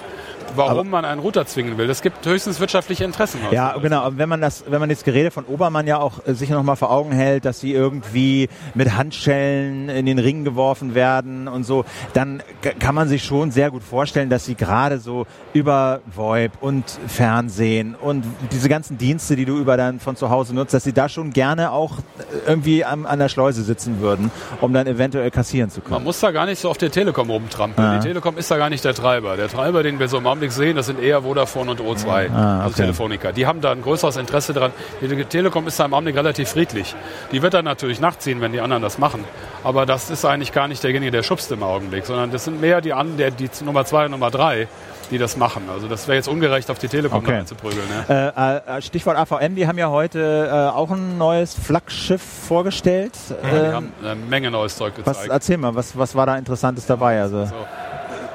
warum 0.55 0.89
man 0.89 1.05
einen 1.05 1.19
Router 1.21 1.45
zwingen 1.45 1.77
will. 1.77 1.89
Es 1.89 2.01
gibt 2.01 2.25
höchstens 2.25 2.59
wirtschaftliche 2.59 3.03
Interessen. 3.03 3.39
Ja, 3.51 3.75
genau. 3.77 4.01
Aber 4.01 4.17
wenn 4.17 4.29
man 4.29 4.41
das, 4.41 4.63
wenn 4.67 4.79
man 4.79 4.89
das 4.89 5.03
Gerede 5.03 5.31
von 5.31 5.45
Obermann 5.45 5.87
ja 5.87 5.99
auch 5.99 6.25
äh, 6.25 6.33
sich 6.33 6.49
noch 6.49 6.63
mal 6.63 6.75
vor 6.75 6.91
Augen 6.91 7.11
hält, 7.11 7.45
dass 7.45 7.59
sie 7.59 7.73
irgendwie 7.73 8.49
mit 8.73 8.95
Handschellen 8.95 9.89
in 9.89 10.05
den 10.05 10.19
Ring 10.19 10.43
geworfen 10.43 10.95
werden 10.95 11.47
und 11.47 11.63
so, 11.63 11.85
dann 12.13 12.43
kann 12.79 12.95
man 12.95 13.07
sich 13.07 13.23
schon 13.23 13.51
sehr 13.51 13.71
gut 13.71 13.83
vorstellen, 13.83 14.29
dass 14.29 14.45
sie 14.45 14.55
gerade 14.55 14.99
so 14.99 15.25
über 15.53 16.01
VoIP 16.13 16.51
und 16.61 16.83
Fernsehen 17.07 17.95
und 17.95 18.25
diese 18.51 18.69
ganzen 18.69 18.97
Dienste, 18.97 19.35
die 19.35 19.45
du 19.45 19.57
über 19.57 19.77
dann 19.77 19.99
von 19.99 20.15
zu 20.15 20.29
Hause 20.29 20.53
nutzt, 20.53 20.73
dass 20.73 20.83
sie 20.83 20.93
da 20.93 21.09
schon 21.09 21.31
gerne 21.31 21.71
auch 21.71 21.99
äh, 21.99 22.01
irgendwie 22.47 22.85
am, 22.85 23.05
an 23.05 23.19
der 23.19 23.29
Schleuse 23.29 23.63
sitzen 23.63 23.99
würden, 23.99 24.31
um 24.61 24.73
dann 24.73 24.87
eventuell 24.87 25.31
kassieren 25.31 25.69
zu 25.69 25.79
Man 25.81 25.89
können. 25.89 26.03
muss 26.03 26.19
da 26.19 26.31
gar 26.31 26.45
nicht 26.45 26.59
so 26.59 26.69
auf 26.69 26.77
der 26.77 26.91
Telekom 26.91 27.29
rumtrampeln. 27.29 27.87
Ah. 27.87 27.97
Die 27.97 28.07
Telekom 28.07 28.37
ist 28.37 28.49
da 28.51 28.57
gar 28.57 28.69
nicht 28.69 28.83
der 28.83 28.93
Treiber. 28.93 29.37
Der 29.37 29.47
Treiber, 29.47 29.83
den 29.83 29.99
wir 29.99 30.07
so 30.07 30.17
im 30.17 30.25
Augenblick 30.43 30.51
sehen, 30.51 30.75
das 30.75 30.87
sind 30.87 30.99
eher 31.01 31.21
Vodafone 31.21 31.71
und 31.71 31.79
O2, 31.81 32.29
Ah, 32.31 32.57
also 32.59 32.67
okay. 32.73 32.81
Telefonica. 32.81 33.31
Die 33.31 33.45
haben 33.47 33.61
da 33.61 33.71
ein 33.71 33.81
größeres 33.81 34.17
Interesse 34.17 34.53
dran. 34.53 34.71
Die 35.01 35.07
Telekom 35.25 35.67
ist 35.67 35.79
da 35.79 35.85
im 35.85 35.93
Augenblick 35.93 36.17
relativ 36.17 36.49
friedlich. 36.49 36.95
Die 37.31 37.41
wird 37.41 37.53
dann 37.53 37.65
natürlich 37.65 37.99
nachziehen, 38.01 38.41
wenn 38.41 38.51
die 38.51 38.59
anderen 38.59 38.83
das 38.83 38.97
machen. 38.97 39.23
Aber 39.63 39.85
das 39.85 40.09
ist 40.09 40.25
eigentlich 40.25 40.51
gar 40.51 40.67
nicht 40.67 40.83
derjenige, 40.83 41.11
der 41.11 41.23
schubst 41.23 41.51
im 41.51 41.63
Augenblick, 41.63 42.05
sondern 42.05 42.31
das 42.31 42.43
sind 42.43 42.59
mehr 42.59 42.81
die 42.81 42.93
der, 43.17 43.31
die 43.31 43.49
Nummer 43.63 43.85
zwei 43.85 44.05
und 44.05 44.11
Nummer 44.11 44.31
drei, 44.31 44.67
die 45.11 45.17
das 45.17 45.37
machen. 45.37 45.63
Also 45.73 45.87
das 45.87 46.07
wäre 46.07 46.17
jetzt 46.17 46.27
ungerecht, 46.27 46.69
auf 46.69 46.79
die 46.79 46.87
Telekom 46.89 47.19
Okay. 47.19 47.37
einzuprügeln. 47.37 47.87
Ne? 48.09 48.33
Äh, 48.67 48.77
äh, 48.77 48.81
Stichwort 48.81 49.17
AVM, 49.17 49.55
die 49.55 49.65
haben 49.67 49.77
ja 49.77 49.89
heute 49.89 50.49
äh, 50.51 50.75
auch 50.75 50.91
ein 50.91 51.17
neues 51.17 51.53
Flaggschiff 51.53 52.21
vorgestellt. 52.21 53.13
Die 53.29 53.55
Ähm, 53.55 53.73
haben 53.73 53.93
eine 54.03 54.15
Menge 54.15 54.51
neues 54.51 54.75
Zeug 54.75 54.93
was, 55.05 55.15
gezeigt. 55.17 55.31
erzähl 55.31 55.57
mal, 55.57 55.73
was, 55.75 55.97
was 55.97 56.15
war 56.15 56.25
da 56.25 56.35
Interessantes 56.37 56.85
dabei? 56.85 57.21
Also, 57.21 57.45
So. 57.45 57.53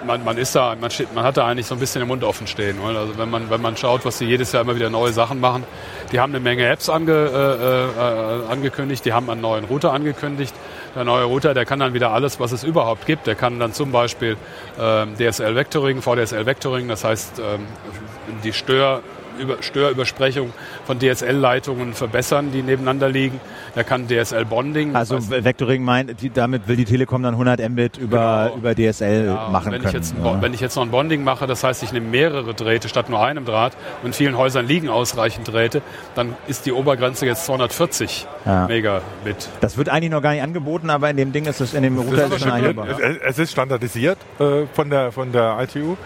Man, 0.09 0.25
man 0.25 0.39
ist 0.39 0.57
da, 0.57 0.75
man, 0.81 0.91
steht, 0.91 1.15
man 1.15 1.23
hat 1.23 1.37
da 1.37 1.47
eigentlich 1.47 1.67
so 1.67 1.75
ein 1.75 1.81
bisschen 1.81 2.01
den 2.01 2.09
Mund 2.09 2.25
offen 2.25 2.47
stehen. 2.47 2.81
Also 2.83 3.19
wenn 3.19 3.31
man, 3.31 3.51
wenn 3.51 3.61
man 3.61 3.77
schaut, 3.77 4.05
was 4.05 4.19
sie 4.19 4.25
jedes 4.25 4.53
Jahr 4.53 4.63
immer 4.63 4.75
wieder 4.75 4.91
neue 4.91 5.13
Sachen 5.13 5.39
machen, 5.39 5.65
die 6.11 6.19
haben 6.19 6.33
eine 6.33 6.41
Menge 6.41 6.67
Apps 6.67 6.89
ange, 6.89 7.13
äh, 7.13 8.49
äh, 8.49 8.51
angekündigt, 8.51 9.05
die 9.05 9.13
haben 9.13 9.29
einen 9.31 9.43
neuen 9.43 9.65
Router 9.67 9.93
angekündigt. 9.93 10.55
Der 10.97 11.05
neue 11.05 11.25
Router, 11.25 11.53
der 11.53 11.67
kann 11.67 11.79
dann 11.79 11.93
wieder 11.93 12.11
alles, 12.11 12.41
was 12.41 12.53
es 12.53 12.65
überhaupt 12.65 13.07
gibt. 13.07 13.27
Der 13.27 13.35
kann 13.35 13.61
dann 13.61 13.75
zum 13.75 13.93
Beispiel 13.93 14.37
äh, 14.81 15.07
DSL 15.31 15.55
Vectoring, 15.55 16.01
VDSL 16.01 16.47
Vectoring, 16.47 16.89
das 16.89 17.05
heißt 17.05 17.39
ähm, 17.39 17.67
die 18.43 18.55
Stör 18.55 19.03
über 19.39 19.63
Störübersprechung 19.63 20.53
von 20.85 20.99
DSL-Leitungen 20.99 21.95
verbessern, 21.95 22.51
die 22.53 22.63
nebeneinander 22.63 23.09
liegen. 23.09 23.41
Er 23.75 23.85
kann 23.85 24.09
DSL-Bonding. 24.09 24.95
Also 24.95 25.19
Vectoring 25.31 25.83
meint, 25.83 26.21
die, 26.23 26.31
damit 26.31 26.69
will 26.69 26.77
die 26.77 26.85
Telekom 26.85 27.23
dann 27.23 27.35
100 27.35 27.69
Mbit 27.69 27.97
über, 27.99 28.51
genau. 28.53 28.57
über 28.57 28.75
DSL 28.75 29.27
ja, 29.27 29.49
machen 29.51 29.73
wenn 29.73 29.83
können. 29.83 29.89
Ich 29.89 29.93
jetzt, 29.93 30.15
ja. 30.23 30.43
Wenn 30.43 30.55
ich 30.55 30.61
jetzt 30.61 30.77
noch 30.77 30.83
ein 30.83 30.91
Bonding 30.91 31.25
mache, 31.25 31.47
das 31.47 31.65
heißt, 31.65 31.83
ich 31.83 31.93
nehme 31.93 32.09
mehrere 32.09 32.55
Drähte 32.55 32.89
statt 32.89 33.09
nur 33.09 33.23
einem 33.25 33.45
Draht 33.45 33.77
und 34.03 34.09
in 34.09 34.13
vielen 34.13 34.37
Häusern 34.37 34.67
liegen 34.67 34.89
ausreichend 34.89 35.49
Drähte, 35.49 35.83
dann 36.15 36.35
ist 36.47 36.67
die 36.67 36.73
Obergrenze 36.73 37.27
jetzt 37.27 37.47
240 37.47 38.27
ja. 38.45 38.67
Megabit. 38.67 39.49
Das 39.61 39.77
wird 39.77 39.89
eigentlich 39.89 40.11
noch 40.11 40.23
gar 40.23 40.33
nicht 40.33 40.43
angeboten, 40.43 40.91
aber 40.91 41.11
in 41.11 41.17
dem 41.17 41.33
Ding 41.33 41.47
ist 41.47 41.61
es 41.61 41.75
in 41.75 41.83
dem 41.83 41.99
Router 41.99 42.27
ist 42.27 42.41
schon 42.43 42.51
eingebaut. 42.51 42.89
Es 43.27 43.39
ist 43.39 43.53
standardisiert 43.53 44.19
äh, 44.39 44.67
von, 44.73 44.91
der, 44.91 45.13
von 45.13 45.33
der 45.33 45.59
ITU 45.61 45.97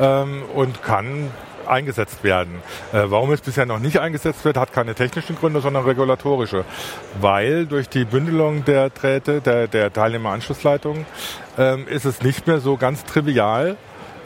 ähm, 0.00 0.42
und 0.54 0.82
kann 0.82 1.30
eingesetzt 1.68 2.24
werden. 2.24 2.62
Äh, 2.92 3.04
warum 3.06 3.32
es 3.32 3.40
bisher 3.40 3.66
noch 3.66 3.78
nicht 3.78 3.98
eingesetzt 3.98 4.44
wird, 4.44 4.56
hat 4.56 4.72
keine 4.72 4.94
technischen 4.94 5.36
Gründe, 5.36 5.60
sondern 5.60 5.84
regulatorische. 5.84 6.64
Weil 7.20 7.66
durch 7.66 7.88
die 7.88 8.04
Bündelung 8.04 8.64
der 8.64 8.90
Drähte, 8.90 9.40
der, 9.40 9.68
der 9.68 9.92
Teilnehmeranschlussleitungen, 9.92 11.06
ähm, 11.58 11.86
ist 11.88 12.04
es 12.04 12.22
nicht 12.22 12.46
mehr 12.46 12.60
so 12.60 12.76
ganz 12.76 13.04
trivial, 13.04 13.76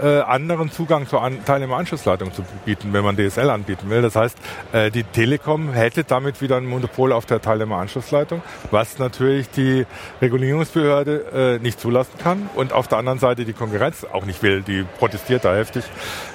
äh, 0.03 0.21
anderen 0.21 0.71
Zugang 0.71 1.07
zur 1.07 1.23
An 1.23 1.45
Teilnehmeranschlussleitung 1.45 2.33
zu 2.33 2.43
bieten, 2.65 2.93
wenn 2.93 3.05
man 3.05 3.17
DSL 3.17 3.51
anbieten 3.51 3.91
will. 3.91 4.03
Das 4.03 4.17
heißt, 4.17 4.37
äh, 4.73 4.91
die 4.91 5.05
Telekom 5.05 5.73
hätte 5.73 6.05
damit 6.05 6.41
wieder 6.41 6.57
ein 6.57 6.67
Monopol 6.67 7.13
auf 7.13 7.27
der 7.27 7.41
Teilnehmeranschlussleitung, 7.41 8.43
was 8.71 8.99
natürlich 8.99 9.51
die 9.51 9.87
Regulierungsbehörde 10.21 11.59
äh, 11.59 11.63
nicht 11.63 11.81
zulassen 11.81 12.13
kann 12.23 12.49
und 12.55 12.73
auf 12.73 12.89
der 12.89 12.99
anderen 12.99 13.19
Seite 13.19 13.45
die 13.45 13.53
Konkurrenz 13.53 14.05
auch 14.05 14.25
nicht 14.25 14.43
will. 14.43 14.63
Die 14.63 14.85
protestiert 14.99 15.45
da 15.45 15.55
heftig. 15.55 15.85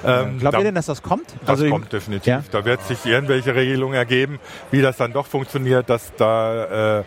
Ähm, 0.05 0.39
Glaubt 0.39 0.55
da, 0.55 0.59
ihr 0.59 0.65
denn, 0.65 0.75
dass 0.75 0.85
das 0.85 1.01
kommt? 1.01 1.27
Das 1.41 1.61
also 1.61 1.69
kommt 1.69 1.91
definitiv. 1.91 2.27
Ja? 2.27 2.43
Da 2.51 2.65
wird 2.65 2.81
sich 2.83 3.05
irgendwelche 3.05 3.55
Regelungen 3.55 3.95
ergeben, 3.95 4.39
wie 4.71 4.81
das 4.81 4.97
dann 4.97 5.13
doch 5.13 5.27
funktioniert, 5.27 5.89
dass 5.89 6.13
da 6.15 6.99
äh, 6.99 7.03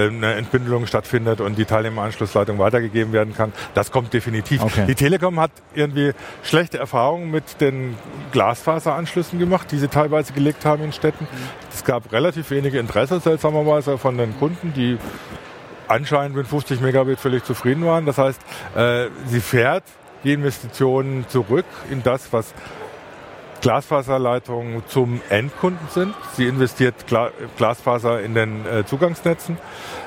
eine 0.00 0.34
Entbündelung 0.34 0.86
stattfindet 0.86 1.40
und 1.40 1.56
die 1.56 1.64
Teilnehmeranschlussleitung 1.64 2.58
weitergegeben 2.58 3.12
werden 3.12 3.34
kann. 3.34 3.52
Das 3.74 3.90
kommt 3.90 4.12
definitiv. 4.12 4.62
Okay. 4.62 4.86
Die 4.86 4.94
Telekom 4.94 5.40
hat 5.40 5.50
irgendwie 5.74 6.12
schlechte 6.42 6.78
Erfahrungen 6.78 7.30
mit 7.30 7.60
den 7.60 7.96
Glasfaseranschlüssen 8.32 9.38
gemacht, 9.38 9.70
die 9.70 9.78
sie 9.78 9.88
teilweise 9.88 10.32
gelegt 10.32 10.64
haben 10.64 10.84
in 10.84 10.92
Städten. 10.92 11.26
Es 11.72 11.84
gab 11.84 12.12
relativ 12.12 12.50
wenige 12.50 12.78
Interesse, 12.78 13.20
seltsamerweise, 13.20 13.98
von 13.98 14.16
den 14.18 14.38
Kunden, 14.38 14.72
die 14.74 14.98
anscheinend 15.88 16.36
mit 16.36 16.46
50 16.46 16.80
Megabit 16.80 17.18
völlig 17.18 17.44
zufrieden 17.44 17.84
waren. 17.84 18.06
Das 18.06 18.18
heißt, 18.18 18.40
äh, 18.76 19.08
sie 19.26 19.40
fährt 19.40 19.84
die 20.24 20.32
Investitionen 20.32 21.26
zurück 21.28 21.66
in 21.90 22.02
das, 22.02 22.32
was 22.32 22.54
Glasfaserleitungen 23.64 24.82
zum 24.88 25.22
Endkunden 25.30 25.88
sind. 25.88 26.14
Sie 26.34 26.44
investiert 26.44 27.06
Gla 27.06 27.30
Glasfaser 27.56 28.20
in 28.20 28.34
den 28.34 28.66
äh, 28.66 28.84
Zugangsnetzen 28.84 29.56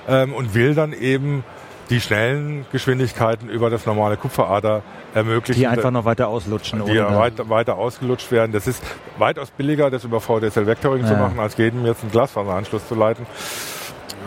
ähm, 0.08 0.32
und 0.34 0.54
will 0.54 0.76
dann 0.76 0.94
eben 0.94 1.44
die 1.90 2.00
schnellen 2.00 2.68
Geschwindigkeiten 2.72 3.50
über 3.50 3.72
das 3.72 3.88
normale 3.88 4.16
Kupferader 4.16 4.84
ermöglichen. 5.16 5.60
Die 5.60 5.66
einfach 5.66 5.90
noch 5.90 6.06
weiter 6.06 6.28
auslutschen. 6.28 6.86
Die 6.86 7.00
weiter, 7.00 7.50
weiter 7.50 7.78
ausgelutscht 7.78 8.32
werden. 8.32 8.52
Das 8.52 8.68
ist 8.68 8.84
weitaus 9.18 9.50
billiger, 9.50 9.90
das 9.90 10.04
über 10.04 10.22
VDSL 10.22 10.68
Vectoring 10.68 11.02
ja. 11.02 11.08
zu 11.08 11.16
machen, 11.16 11.40
als 11.40 11.58
jedem 11.58 11.84
jetzt 11.84 12.04
einen 12.04 12.12
Glasfaseranschluss 12.12 12.88
zu 12.88 12.94
leiten. 12.94 13.26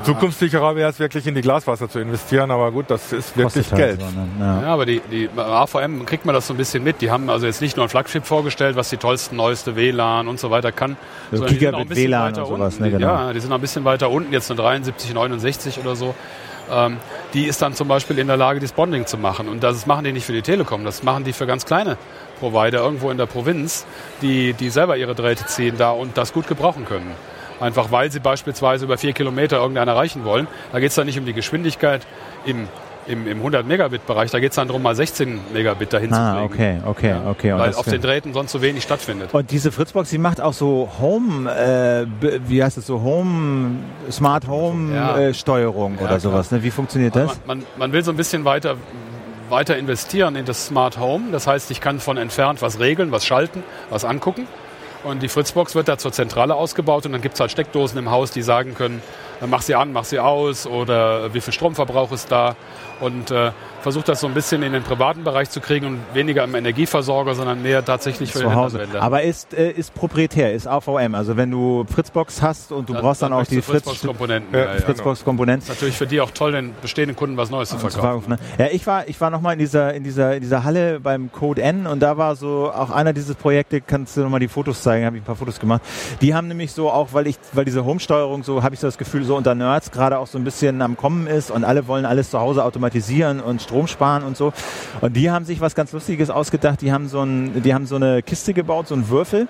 Zukunftssicherer 0.05 0.77
wäre 0.77 0.91
es 0.91 0.99
wirklich 0.99 1.27
in 1.27 1.35
die 1.35 1.41
Glaswasser 1.41 1.89
zu 1.89 1.99
investieren, 1.99 2.51
aber 2.51 2.71
gut, 2.73 2.87
das 2.89 3.13
ist 3.13 3.37
wirklich 3.37 3.71
halt 3.73 3.99
Geld. 3.99 4.01
So, 4.01 4.07
ne? 4.07 4.29
ja. 4.39 4.63
ja. 4.63 4.69
aber 4.69 4.87
die, 4.87 5.01
die 5.11 5.29
AVM 5.37 6.07
kriegt 6.07 6.25
man 6.27 6.35
das 6.35 6.47
so 6.47 6.55
ein 6.55 6.57
bisschen 6.57 6.83
mit. 6.83 7.01
Die 7.01 7.11
haben 7.11 7.29
also 7.29 7.47
jetzt 7.47 7.61
nicht 7.61 7.77
nur 7.77 7.87
ein 7.87 7.89
Flagship 7.89 8.25
vorgestellt, 8.25 8.77
was 8.77 8.91
die 8.91 8.97
tollsten, 8.97 9.37
neueste 9.37 9.77
WLAN 9.77 10.29
und 10.29 10.41
so 10.41 10.51
weiter 10.51 10.73
kann. 10.73 10.97
So 11.33 11.45
Gigabit 11.45 11.95
WLAN 11.95 12.35
und 12.37 12.47
sowas, 12.47 12.81
ne, 12.81 12.91
genau. 12.91 13.07
Ja, 13.07 13.33
die 13.33 13.41
sind 13.41 13.51
noch 13.51 13.59
ein 13.59 13.61
bisschen 13.61 13.85
weiter 13.85 14.11
unten, 14.11 14.33
jetzt 14.33 14.51
eine 14.51 14.61
73, 14.61 15.15
69 15.15 15.79
oder 15.79 15.97
so. 15.97 16.15
Ähm, 16.71 16.99
die 17.35 17.45
ist 17.47 17.61
dann 17.63 17.75
zum 17.75 17.89
Beispiel 17.89 18.19
in 18.19 18.27
der 18.27 18.37
Lage, 18.37 18.61
das 18.61 18.73
Bonding 18.73 19.07
zu 19.07 19.19
machen. 19.19 19.49
Und 19.49 19.63
das 19.63 19.87
machen 19.87 20.05
die 20.05 20.13
nicht 20.13 20.25
für 20.25 20.33
die 20.33 20.43
Telekom, 20.43 20.85
das 20.85 21.03
machen 21.03 21.25
die 21.25 21.33
für 21.33 21.47
ganz 21.47 21.67
kleine 21.67 21.97
Provider 22.39 22.81
irgendwo 22.81 23.11
in 23.11 23.19
der 23.19 23.27
Provinz, 23.27 23.87
die, 24.23 24.55
die 24.55 24.71
selber 24.71 24.97
ihre 24.97 25.15
Drähte 25.15 25.47
ziehen 25.47 25.77
da 25.77 25.91
und 25.91 26.17
das 26.17 26.33
gut 26.33 26.47
gebrauchen 26.47 26.85
können. 26.85 27.11
Einfach 27.61 27.93
weil 27.93 28.11
sie 28.11 28.21
beispielsweise 28.21 28.87
über 28.87 28.99
vier 28.99 29.13
Kilometer 29.13 29.59
irgendeinen 29.59 29.89
erreichen 29.89 30.25
wollen. 30.25 30.49
Da 30.73 30.81
geht 30.81 30.91
es 30.91 30.95
dann 30.95 31.07
nicht 31.07 31.19
um 31.19 31.27
die 31.27 31.35
Geschwindigkeit 31.35 32.07
im 32.45 32.69
im, 33.07 33.27
im 33.27 33.39
100 33.39 33.67
Megabit 33.67 34.07
Bereich, 34.07 34.31
da 34.31 34.39
geht 34.39 34.51
es 34.51 34.57
dann 34.57 34.69
darum, 34.69 34.83
mal 34.83 34.95
16 34.95 35.41
Megabit 35.53 35.93
dahin 35.93 36.13
ah, 36.13 36.43
zu 36.43 36.49
kriegen. 36.49 36.83
okay, 36.85 36.89
okay, 36.89 37.09
ja, 37.09 37.23
okay. 37.29 37.53
weil 37.55 37.75
auf 37.75 37.85
den 37.85 38.01
Drähten 38.01 38.33
sonst 38.33 38.53
so 38.53 38.63
wenig 38.63 38.83
stattfindet. 38.83 39.33
Und 39.33 39.51
diese 39.51 39.73
Fritzbox, 39.73 40.11
die 40.11 40.19
macht 40.19 40.41
auch 40.41 40.53
so 40.53 40.89
Home, 41.01 41.51
äh, 41.51 42.07
wie 42.47 42.63
heißt 42.63 42.79
es 42.79 42.87
so, 42.87 43.03
Home, 43.03 43.79
Smart 44.11 44.47
Home 44.47 44.95
ja. 44.95 45.19
äh, 45.19 45.35
Steuerung 45.35 45.97
ja, 45.99 46.07
oder 46.07 46.21
sowas. 46.21 46.51
Ne? 46.51 46.63
Wie 46.63 46.71
funktioniert 46.71 47.17
das? 47.17 47.41
Man, 47.47 47.59
man, 47.59 47.67
man, 47.79 47.93
will 47.93 48.05
so 48.05 48.11
ein 48.11 48.17
bisschen 48.17 48.45
weiter 48.45 48.77
weiter 49.49 49.77
investieren 49.77 50.37
in 50.37 50.45
das 50.45 50.67
Smart 50.67 50.99
Home. 51.01 51.33
Das 51.33 51.49
heißt, 51.49 51.73
ich 51.73 51.81
kann 51.81 51.99
von 51.99 52.17
entfernt 52.17 52.63
was 52.63 52.79
regeln, 52.79 53.11
was 53.11 53.25
schalten, 53.25 53.65
was 53.91 54.05
angucken. 54.05 54.47
Und 55.03 55.23
die 55.23 55.29
Fritzbox 55.29 55.75
wird 55.75 55.89
da 55.89 55.97
zur 55.97 56.13
Zentrale 56.13 56.55
ausgebaut 56.55 57.07
und 57.07 57.13
dann 57.13 57.23
gibt 57.23 57.35
es 57.35 57.41
halt 57.41 57.51
Steckdosen 57.51 57.99
im 57.99 58.11
Haus, 58.11 58.33
die 58.33 58.43
sagen 58.43 58.75
können, 58.75 59.03
mach 59.47 59.63
sie 59.63 59.75
an, 59.75 59.93
mach 59.93 60.05
sie 60.05 60.19
aus 60.19 60.67
oder 60.67 61.33
wie 61.35 61.41
viel 61.41 61.53
Stromverbrauch 61.53 62.13
ist 62.13 62.31
da 62.31 62.57
und 63.01 63.31
äh, 63.31 63.53
versucht 63.81 64.09
das 64.09 64.21
so 64.21 64.27
ein 64.27 64.35
bisschen 64.35 64.63
in 64.63 64.73
den 64.73 64.83
privaten 64.83 65.25
Bereich 65.25 65.51
zu 65.51 65.61
kriegen 65.61 65.87
und 65.87 66.01
weniger 66.13 66.45
im 66.45 66.55
Energieversorger, 66.55 67.35
sondern 67.35 67.63
mehr 67.63 67.85
tatsächlich 67.85 68.33
für 68.33 68.41
Zu 68.41 68.55
Hause. 68.55 68.87
Aber 68.99 69.23
ist, 69.23 69.55
äh, 69.55 69.71
ist 69.71 69.95
proprietär, 69.95 70.53
ist 70.53 70.67
AVM. 70.67 71.15
Also 71.15 71.37
wenn 71.37 71.51
du 71.51 71.85
Fritzbox 71.93 72.43
hast 72.43 72.73
und 72.73 72.89
du 72.89 72.93
dann, 72.93 73.03
brauchst 73.03 73.23
dann, 73.23 73.31
dann 73.31 73.41
auch 73.41 73.47
die 73.47 73.63
Fritzbox-Komponenten. 73.63 74.53
Fritz, 74.53 74.81
ja, 74.81 74.87
Fritzbox-Komponenten. 74.87 75.63
Ist 75.63 75.69
natürlich 75.69 75.97
für 75.97 76.07
die 76.07 76.21
auch 76.21 76.31
toll, 76.31 76.53
den 76.53 76.75
bestehenden 76.81 77.17
Kunden 77.17 77.37
was 77.37 77.51
Neues 77.51 77.71
zu 77.71 77.79
verkaufen. 77.79 78.31
Ne? 78.31 78.39
Ja, 78.59 78.67
ich 78.71 78.87
war, 78.87 79.09
ich 79.09 79.21
war 79.21 79.31
nochmal 79.31 79.55
in 79.55 79.59
dieser, 79.59 79.95
in 79.95 80.05
dieser, 80.05 80.35
in 80.35 80.43
dieser 80.43 80.65
Halle 80.65 81.01
beim 81.01 81.33
Code 81.33 81.63
N 81.63 81.87
und 81.87 82.01
da 82.01 82.17
war 82.17 82.37
so 82.37 82.71
auch 82.71 82.91
einer 82.91 83.13
dieses 83.13 83.37
Projekte, 83.37 83.81
kannst 83.81 84.17
du 84.17 84.21
nochmal 84.21 84.41
die 84.41 84.49
Fotos 84.49 84.83
zeigen, 84.83 85.07
habe 85.07 85.17
ich 85.17 85.23
ein 85.23 85.27
paar 85.27 85.37
Fotos 85.37 85.59
gemacht. 85.59 85.83
Die 86.21 86.35
haben 86.35 86.49
nämlich 86.49 86.73
so 86.73 86.91
auch, 86.91 87.09
weil 87.13 87.27
ich, 87.27 87.39
weil 87.53 87.65
diese 87.65 87.85
Home-Steuerung 87.85 88.43
so, 88.43 88.63
habe 88.63 88.75
ich 88.75 88.81
so 88.81 88.87
das 88.87 88.99
Gefühl, 88.99 89.25
so 89.31 89.37
unter 89.37 89.55
Nerds 89.55 89.93
gerade 89.93 90.19
auch 90.19 90.27
so 90.27 90.39
ein 90.39 90.43
bisschen 90.43 90.83
am 90.83 90.97
Kommen 90.97 91.29
ist 91.29 91.53
und 91.53 91.63
alle 91.63 91.87
wollen 91.87 92.05
alles 92.05 92.31
zu 92.31 92.41
Hause 92.41 92.65
automatisieren 92.65 93.39
und 93.39 93.63
Strom 93.63 93.87
sparen 93.87 94.25
und 94.25 94.37
so. 94.37 94.53
Und 95.01 95.15
die 95.15 95.31
haben 95.31 95.45
sich 95.45 95.61
was 95.61 95.77
ganz 95.77 95.93
Lustiges 95.93 96.31
ausgedacht. 96.31 96.81
Die 96.81 96.93
haben 96.93 97.07
so, 97.07 97.23
ein, 97.23 97.63
die 97.63 97.73
haben 97.73 97.87
so 97.87 97.95
eine 97.95 98.25
Kiste 98.25 98.55
gebaut, 98.55 98.89
so 98.89 98.97
einen 98.97 99.09
Würfel. 99.09 99.47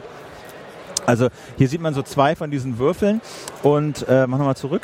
Also 1.07 1.29
hier 1.57 1.67
sieht 1.67 1.81
man 1.81 1.95
so 1.95 2.03
zwei 2.03 2.37
von 2.37 2.51
diesen 2.51 2.79
Würfeln 2.79 3.23
und 3.63 4.07
äh, 4.07 4.27
mach 4.27 4.37
nochmal 4.37 4.55
zurück. 4.55 4.83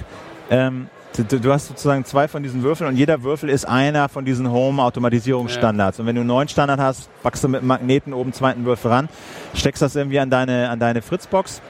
Ähm, 0.48 0.86
du, 1.14 1.40
du, 1.40 1.52
hast 1.52 1.68
sozusagen 1.68 2.06
zwei 2.06 2.26
von 2.26 2.42
diesen 2.42 2.62
Würfeln 2.62 2.88
und 2.88 2.96
jeder 2.96 3.22
Würfel 3.22 3.50
ist 3.50 3.68
einer 3.68 4.08
von 4.08 4.24
diesen 4.24 4.50
Home-Automatisierungsstandards. 4.50 5.98
Ja. 5.98 6.02
Und 6.02 6.06
wenn 6.06 6.14
du 6.14 6.22
einen 6.22 6.28
neuen 6.28 6.48
Standard 6.48 6.80
hast, 6.80 7.10
packst 7.22 7.44
du 7.44 7.48
mit 7.48 7.62
Magneten 7.62 8.14
oben 8.14 8.32
zweiten 8.32 8.64
Würfel 8.64 8.90
ran, 8.90 9.08
steckst 9.52 9.82
das 9.82 9.94
irgendwie 9.94 10.20
an 10.20 10.30
deine, 10.30 10.70
an 10.70 10.78
deine 10.78 11.02
Fritzbox 11.02 11.60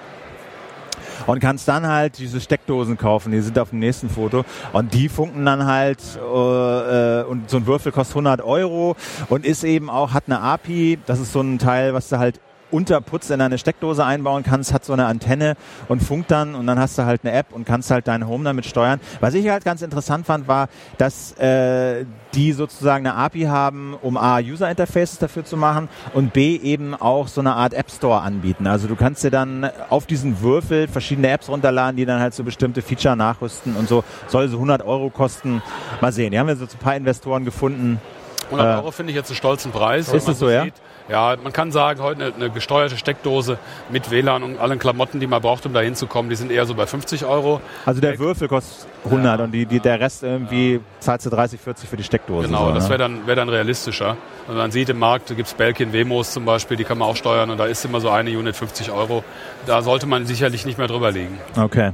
und 1.26 1.40
kannst 1.40 1.68
dann 1.68 1.86
halt 1.86 2.18
diese 2.18 2.40
Steckdosen 2.40 2.96
kaufen, 2.96 3.32
die 3.32 3.40
sind 3.40 3.58
auf 3.58 3.70
dem 3.70 3.78
nächsten 3.78 4.08
Foto. 4.08 4.44
Und 4.72 4.94
die 4.94 5.08
funken 5.08 5.44
dann 5.44 5.66
halt 5.66 5.98
äh, 6.16 7.20
äh 7.20 7.24
und 7.24 7.50
so 7.50 7.56
ein 7.56 7.66
Würfel 7.66 7.92
kostet 7.92 8.16
100 8.16 8.42
Euro 8.42 8.96
und 9.28 9.44
ist 9.44 9.64
eben 9.64 9.90
auch, 9.90 10.12
hat 10.12 10.24
eine 10.26 10.40
API, 10.40 10.98
das 11.06 11.20
ist 11.20 11.32
so 11.32 11.40
ein 11.40 11.58
Teil, 11.58 11.94
was 11.94 12.08
du 12.08 12.18
halt 12.18 12.40
Unterputz 12.70 13.30
in 13.30 13.40
eine 13.40 13.58
Steckdose 13.58 14.04
einbauen 14.04 14.42
kannst, 14.42 14.72
hat 14.72 14.84
so 14.84 14.92
eine 14.92 15.06
Antenne 15.06 15.56
und 15.88 16.02
funkt 16.02 16.30
dann 16.30 16.54
und 16.54 16.66
dann 16.66 16.78
hast 16.78 16.98
du 16.98 17.04
halt 17.04 17.22
eine 17.24 17.32
App 17.32 17.52
und 17.52 17.64
kannst 17.64 17.90
halt 17.90 18.08
dein 18.08 18.26
Home 18.26 18.44
damit 18.44 18.66
steuern. 18.66 19.00
Was 19.20 19.34
ich 19.34 19.48
halt 19.48 19.64
ganz 19.64 19.82
interessant 19.82 20.26
fand, 20.26 20.48
war, 20.48 20.68
dass 20.98 21.32
äh, 21.38 22.04
die 22.34 22.52
sozusagen 22.52 23.06
eine 23.06 23.16
API 23.16 23.44
haben, 23.44 23.94
um 24.02 24.16
A, 24.16 24.38
User 24.38 24.68
Interfaces 24.68 25.18
dafür 25.18 25.44
zu 25.44 25.56
machen 25.56 25.88
und 26.12 26.32
B, 26.32 26.56
eben 26.56 26.94
auch 26.94 27.28
so 27.28 27.40
eine 27.40 27.54
Art 27.54 27.72
App 27.72 27.90
Store 27.90 28.20
anbieten. 28.20 28.66
Also 28.66 28.88
du 28.88 28.96
kannst 28.96 29.24
dir 29.24 29.30
dann 29.30 29.70
auf 29.88 30.06
diesen 30.06 30.40
Würfel 30.40 30.88
verschiedene 30.88 31.28
Apps 31.28 31.48
runterladen, 31.48 31.96
die 31.96 32.04
dann 32.04 32.20
halt 32.20 32.34
so 32.34 32.44
bestimmte 32.44 32.82
Feature 32.82 33.16
nachrüsten 33.16 33.76
und 33.76 33.88
so. 33.88 34.04
Soll 34.28 34.48
so 34.48 34.56
100 34.56 34.82
Euro 34.82 35.10
kosten. 35.10 35.62
Mal 36.00 36.12
sehen. 36.12 36.32
Die 36.32 36.38
haben 36.38 36.48
wir 36.48 36.56
so 36.56 36.64
ein 36.64 36.78
paar 36.78 36.96
Investoren 36.96 37.44
gefunden, 37.44 38.00
100 38.46 38.78
Euro 38.78 38.90
finde 38.90 39.10
ich 39.10 39.16
jetzt 39.16 39.30
einen 39.30 39.36
stolzen 39.36 39.72
Preis. 39.72 40.12
Ist 40.12 40.28
es 40.28 40.38
so, 40.38 40.48
ja? 40.50 40.64
Sieht. 40.64 40.74
Ja, 41.08 41.36
man 41.40 41.52
kann 41.52 41.70
sagen, 41.70 42.02
heute 42.02 42.24
eine, 42.24 42.34
eine, 42.34 42.50
gesteuerte 42.50 42.96
Steckdose 42.96 43.58
mit 43.90 44.10
WLAN 44.10 44.42
und 44.42 44.58
allen 44.58 44.78
Klamotten, 44.80 45.20
die 45.20 45.28
man 45.28 45.40
braucht, 45.40 45.64
um 45.64 45.72
da 45.72 45.80
hinzukommen, 45.80 46.28
die 46.28 46.34
sind 46.34 46.50
eher 46.50 46.66
so 46.66 46.74
bei 46.74 46.84
50 46.86 47.24
Euro. 47.24 47.60
Also 47.84 48.00
der 48.00 48.18
Würfel 48.18 48.48
kostet 48.48 48.88
100 49.04 49.38
ja. 49.38 49.44
und 49.44 49.52
die, 49.52 49.66
die, 49.66 49.78
der 49.78 50.00
Rest 50.00 50.24
irgendwie 50.24 50.74
ja. 50.74 50.80
zahlst 50.98 51.26
du 51.26 51.30
30, 51.30 51.60
40 51.60 51.88
für 51.88 51.96
die 51.96 52.02
Steckdose. 52.02 52.48
Genau, 52.48 52.68
so, 52.68 52.74
das 52.74 52.84
ne? 52.84 52.90
wäre 52.90 52.98
dann, 52.98 53.26
wär 53.26 53.36
dann 53.36 53.48
realistischer. 53.48 54.16
Und 54.48 54.56
man 54.56 54.72
sieht 54.72 54.88
im 54.88 54.98
Markt, 54.98 55.28
gibt 55.28 55.46
es 55.46 55.54
Belkin 55.54 55.92
Wemos 55.92 56.32
zum 56.32 56.44
Beispiel, 56.44 56.76
die 56.76 56.84
kann 56.84 56.98
man 56.98 57.08
auch 57.08 57.16
steuern 57.16 57.50
und 57.50 57.58
da 57.58 57.66
ist 57.66 57.84
immer 57.84 58.00
so 58.00 58.10
eine 58.10 58.30
Unit 58.30 58.56
50 58.56 58.90
Euro. 58.90 59.22
Da 59.66 59.82
sollte 59.82 60.06
man 60.06 60.26
sicherlich 60.26 60.66
nicht 60.66 60.78
mehr 60.78 60.88
drüber 60.88 61.12
liegen. 61.12 61.38
Okay. 61.56 61.92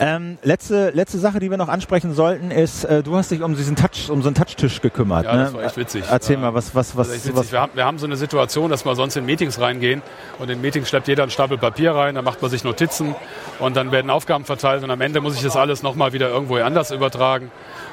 Ähm, 0.00 0.38
letzte, 0.42 0.90
letzte 0.90 1.18
Sache, 1.18 1.38
die 1.38 1.50
wir 1.50 1.58
noch 1.58 1.68
ansprechen 1.68 2.12
sollten, 2.12 2.50
ist, 2.50 2.84
äh, 2.84 3.04
du 3.04 3.16
hast 3.16 3.30
dich 3.30 3.42
um 3.42 3.54
diesen 3.54 3.76
Touch, 3.76 4.10
um 4.10 4.22
so 4.22 4.28
einen 4.28 4.34
Touchtisch 4.34 4.80
gekümmert. 4.80 5.26
Ja, 5.26 5.36
ne? 5.36 5.44
das 5.44 5.54
war 5.54 5.62
echt 5.62 5.76
witzig. 5.76 5.87
Erzähl 5.94 6.36
mal, 6.36 6.54
was, 6.54 6.74
was, 6.74 6.96
was, 6.96 7.34
was 7.34 7.52
wir, 7.52 7.60
haben, 7.60 7.72
wir 7.74 7.84
haben 7.84 7.98
so 7.98 8.06
eine 8.06 8.16
Situation, 8.16 8.70
dass 8.70 8.84
wir 8.84 8.94
sonst 8.94 9.16
in 9.16 9.24
Meetings 9.24 9.60
reingehen 9.60 10.02
und 10.38 10.50
in 10.50 10.60
Meetings 10.60 10.88
schleppt 10.88 11.08
jeder 11.08 11.22
einen 11.22 11.30
Stapel 11.30 11.58
Papier 11.58 11.92
rein, 11.92 12.14
da 12.14 12.22
macht 12.22 12.40
man 12.42 12.50
sich 12.50 12.64
Notizen 12.64 13.14
und 13.58 13.76
dann 13.76 13.92
werden 13.92 14.10
Aufgaben 14.10 14.44
verteilt 14.44 14.82
und 14.84 14.90
am 14.90 15.00
Ende 15.00 15.20
muss 15.20 15.34
ich 15.36 15.42
das 15.42 15.56
alles 15.56 15.82
nochmal 15.82 16.12
wieder 16.12 16.28
irgendwo 16.28 16.56
anders 16.56 16.90
übertragen. 16.90 17.50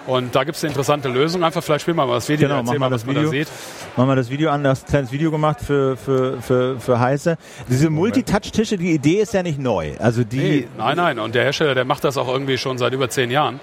Und 0.07 0.35
da 0.35 0.43
gibt 0.43 0.55
es 0.55 0.63
eine 0.63 0.69
interessante 0.69 1.09
Lösung. 1.09 1.43
Einfach 1.43 1.63
vielleicht 1.63 1.81
spielen 1.81 1.97
wir 1.97 2.05
mal 2.05 2.13
das 2.13 2.29
Video, 2.29 2.47
genau, 2.47 2.59
erzähl 2.59 2.77
mal, 2.77 2.91
was 2.91 3.07
Video. 3.07 3.23
man 3.23 3.31
da 3.31 3.31
sieht. 3.31 3.47
Machen 3.95 4.09
wir 4.09 4.15
das 4.15 4.29
Video 4.29 4.51
an, 4.51 4.63
das 4.63 4.83
ein 4.83 4.87
kleines 4.87 5.11
Video 5.11 5.31
gemacht 5.31 5.61
für, 5.61 5.97
für, 5.97 6.41
für, 6.41 6.79
für 6.79 6.99
Heiße. 6.99 7.37
Diese 7.67 7.89
Multitouch-Tische, 7.89 8.77
die 8.77 8.93
Idee 8.93 9.21
ist 9.21 9.33
ja 9.33 9.41
nicht 9.41 9.57
neu. 9.57 9.93
Also 9.97 10.23
die 10.23 10.37
nee, 10.37 10.67
nein, 10.77 10.97
nein. 10.97 11.19
Und 11.19 11.33
der 11.33 11.43
Hersteller, 11.43 11.73
der 11.73 11.85
macht 11.85 12.03
das 12.03 12.17
auch 12.17 12.27
irgendwie 12.27 12.57
schon 12.59 12.77
seit 12.77 12.93
über 12.93 13.09
zehn 13.09 13.31
Jahren. 13.31 13.59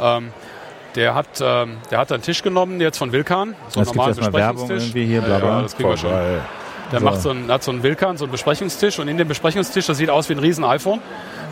Ähm, 0.00 0.32
der 0.94 1.14
hat, 1.14 1.26
ähm, 1.40 1.78
der 1.90 1.98
hat 1.98 2.12
einen 2.12 2.22
Tisch 2.22 2.42
genommen, 2.42 2.80
jetzt 2.80 2.98
von 2.98 3.12
Wilkan, 3.12 3.54
so 3.68 3.80
einen 3.80 3.88
normalen 3.88 4.16
Besprechungstisch. 4.16 4.92
Hier, 4.92 5.20
bla 5.20 5.38
bla. 5.38 5.48
Ja, 5.48 5.62
das 5.62 5.76
kriegen 5.76 5.88
wir 5.88 5.96
schon. 5.96 6.10
Der 6.92 7.00
so. 7.00 7.04
macht 7.04 7.22
so 7.22 7.30
einen, 7.30 7.50
hat 7.50 7.62
so 7.62 7.70
einen 7.70 7.82
Wilkan, 7.82 8.16
so 8.16 8.24
einen 8.24 8.32
Besprechungstisch 8.32 8.98
und 8.98 9.08
in 9.08 9.16
dem 9.16 9.26
Besprechungstisch, 9.26 9.86
das 9.86 9.96
sieht 9.96 10.10
aus 10.10 10.28
wie 10.28 10.34
ein 10.34 10.38
riesen 10.38 10.64
iPhone. 10.64 11.00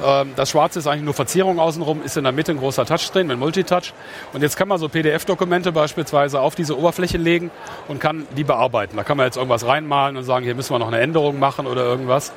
Ähm, 0.05 0.33
das 0.37 0.51
Schwarze 0.51 0.79
ist 0.79 0.87
eigentlich 0.87 1.05
nur 1.05 1.15
Verzierung 1.15 1.59
außenrum, 1.59 2.03
ist 2.05 2.17
in 2.17 2.25
der 2.25 2.33
Mitte 2.33 2.53
ein 2.53 2.59
großer 2.59 2.85
Touchscreen 2.85 3.27
mit 3.27 3.39
Multitouch. 3.39 3.93
Und 4.33 4.43
jetzt 4.43 4.57
kann 4.57 4.69
man 4.69 4.79
so 4.79 4.89
PDF-Dokumente 4.89 5.73
beispielsweise 5.73 6.41
auf 6.41 6.55
diese 6.55 6.79
Oberfläche 6.79 7.19
legen 7.19 7.51
und 7.89 7.99
kann 7.99 8.27
die 8.37 8.45
bearbeiten. 8.45 8.97
Da 8.97 9.05
kann 9.05 9.17
man 9.17 9.27
jetzt 9.27 9.37
irgendwas 9.37 9.67
reinmalen 9.67 10.17
und 10.17 10.25
sagen, 10.25 10.45
hier 10.45 10.55
müssen 10.55 10.73
wir 10.75 10.79
noch 10.79 10.89
eine 10.89 11.01
Änderung 11.01 11.39
machen 11.39 11.67
oder 11.67 11.83
irgendwas. 11.83 12.33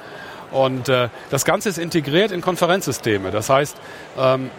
Und 0.51 0.89
äh, 0.89 1.09
das 1.31 1.43
Ganze 1.43 1.69
ist 1.69 1.77
integriert 1.77 2.31
in 2.31 2.41
Konferenzsysteme. 2.41 3.31
Das 3.31 3.49
heißt, 3.49 3.75
ähm, 4.17 4.49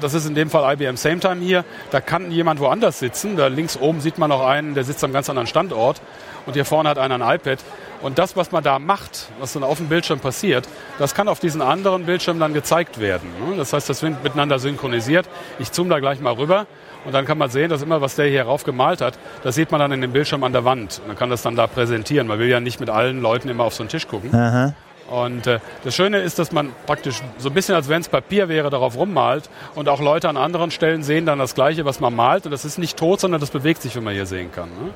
das 0.00 0.14
ist 0.14 0.26
in 0.26 0.34
dem 0.34 0.50
Fall 0.50 0.74
IBM 0.74 0.96
SameTime 0.96 1.40
hier. 1.40 1.64
Da 1.90 2.00
kann 2.00 2.30
jemand 2.30 2.60
woanders 2.60 2.98
sitzen. 2.98 3.36
Da 3.36 3.48
links 3.48 3.76
oben 3.76 4.00
sieht 4.00 4.18
man 4.18 4.30
noch 4.30 4.46
einen, 4.46 4.74
der 4.74 4.84
sitzt 4.84 5.04
am 5.04 5.12
ganz 5.12 5.28
anderen 5.28 5.46
Standort. 5.46 6.00
Und 6.46 6.54
hier 6.54 6.64
vorne 6.64 6.88
hat 6.88 6.98
einer 6.98 7.14
ein 7.14 7.34
iPad. 7.36 7.58
Und 8.02 8.18
das, 8.18 8.34
was 8.34 8.50
man 8.50 8.64
da 8.64 8.78
macht, 8.78 9.28
was 9.38 9.52
dann 9.52 9.62
auf 9.62 9.76
dem 9.76 9.88
Bildschirm 9.88 10.20
passiert, 10.20 10.66
das 10.98 11.14
kann 11.14 11.28
auf 11.28 11.38
diesen 11.38 11.60
anderen 11.60 12.06
Bildschirm 12.06 12.38
dann 12.38 12.54
gezeigt 12.54 12.98
werden. 12.98 13.28
Ne? 13.46 13.56
Das 13.56 13.74
heißt, 13.74 13.90
das 13.90 14.02
wird 14.02 14.22
miteinander 14.24 14.58
synchronisiert. 14.58 15.28
Ich 15.58 15.70
zoome 15.70 15.90
da 15.90 16.00
gleich 16.00 16.20
mal 16.20 16.32
rüber. 16.32 16.66
Und 17.04 17.12
dann 17.12 17.24
kann 17.24 17.38
man 17.38 17.50
sehen, 17.50 17.70
dass 17.70 17.82
immer, 17.82 18.00
was 18.00 18.16
der 18.16 18.26
hier 18.26 18.42
rauf 18.42 18.64
gemalt 18.64 19.00
hat, 19.00 19.18
das 19.42 19.54
sieht 19.54 19.70
man 19.70 19.80
dann 19.80 19.92
in 19.92 20.00
dem 20.00 20.12
Bildschirm 20.12 20.44
an 20.44 20.52
der 20.52 20.64
Wand. 20.64 21.00
Man 21.06 21.16
kann 21.16 21.30
das 21.30 21.42
dann 21.42 21.56
da 21.56 21.66
präsentieren. 21.66 22.26
Man 22.26 22.38
will 22.38 22.48
ja 22.48 22.60
nicht 22.60 22.78
mit 22.80 22.90
allen 22.90 23.22
Leuten 23.22 23.48
immer 23.48 23.64
auf 23.64 23.74
so 23.74 23.82
einen 23.82 23.88
Tisch 23.88 24.06
gucken. 24.06 24.34
Aha. 24.34 24.74
Und 25.10 25.46
äh, 25.48 25.58
das 25.82 25.94
Schöne 25.94 26.20
ist, 26.20 26.38
dass 26.38 26.52
man 26.52 26.72
praktisch 26.86 27.20
so 27.38 27.48
ein 27.48 27.54
bisschen, 27.54 27.74
als 27.74 27.88
wenn 27.88 28.00
es 28.00 28.08
Papier 28.08 28.48
wäre, 28.48 28.70
darauf 28.70 28.96
rummalt. 28.96 29.50
Und 29.74 29.88
auch 29.88 30.00
Leute 30.00 30.28
an 30.28 30.36
anderen 30.36 30.70
Stellen 30.70 31.02
sehen 31.02 31.26
dann 31.26 31.38
das 31.38 31.54
Gleiche, 31.54 31.84
was 31.84 31.98
man 32.00 32.14
malt. 32.14 32.46
Und 32.46 32.52
das 32.52 32.64
ist 32.64 32.78
nicht 32.78 32.96
tot, 32.96 33.20
sondern 33.20 33.40
das 33.40 33.50
bewegt 33.50 33.82
sich, 33.82 33.96
wie 33.96 34.00
man 34.00 34.14
hier 34.14 34.26
sehen 34.26 34.52
kann. 34.52 34.68
Ne? 34.68 34.92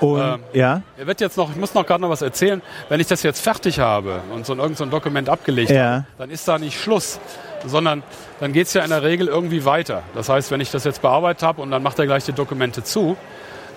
Und, 0.00 0.20
ähm, 0.20 0.40
ja. 0.52 0.82
Er 0.96 1.06
wird 1.06 1.20
jetzt 1.20 1.36
noch, 1.36 1.50
ich 1.50 1.56
muss 1.56 1.74
noch 1.74 1.86
gerade 1.86 2.02
noch 2.02 2.10
was 2.10 2.22
erzählen. 2.22 2.62
Wenn 2.88 3.00
ich 3.00 3.06
das 3.06 3.22
jetzt 3.22 3.40
fertig 3.40 3.80
habe 3.80 4.20
und 4.32 4.46
so 4.46 4.52
ein, 4.52 4.58
irgend 4.58 4.76
so 4.76 4.84
ein 4.84 4.90
Dokument 4.90 5.28
abgelegt 5.28 5.70
ja. 5.70 5.84
habe, 5.84 6.04
dann 6.18 6.30
ist 6.30 6.46
da 6.46 6.58
nicht 6.58 6.80
Schluss, 6.80 7.18
sondern 7.66 8.02
dann 8.40 8.52
geht 8.52 8.66
es 8.66 8.74
ja 8.74 8.82
in 8.82 8.90
der 8.90 9.02
Regel 9.02 9.28
irgendwie 9.28 9.64
weiter. 9.64 10.02
Das 10.14 10.28
heißt, 10.28 10.50
wenn 10.50 10.60
ich 10.60 10.70
das 10.70 10.84
jetzt 10.84 11.02
bearbeitet 11.02 11.42
habe 11.42 11.62
und 11.62 11.70
dann 11.70 11.82
macht 11.82 11.98
er 11.98 12.06
gleich 12.06 12.24
die 12.24 12.32
Dokumente 12.32 12.84
zu, 12.84 13.16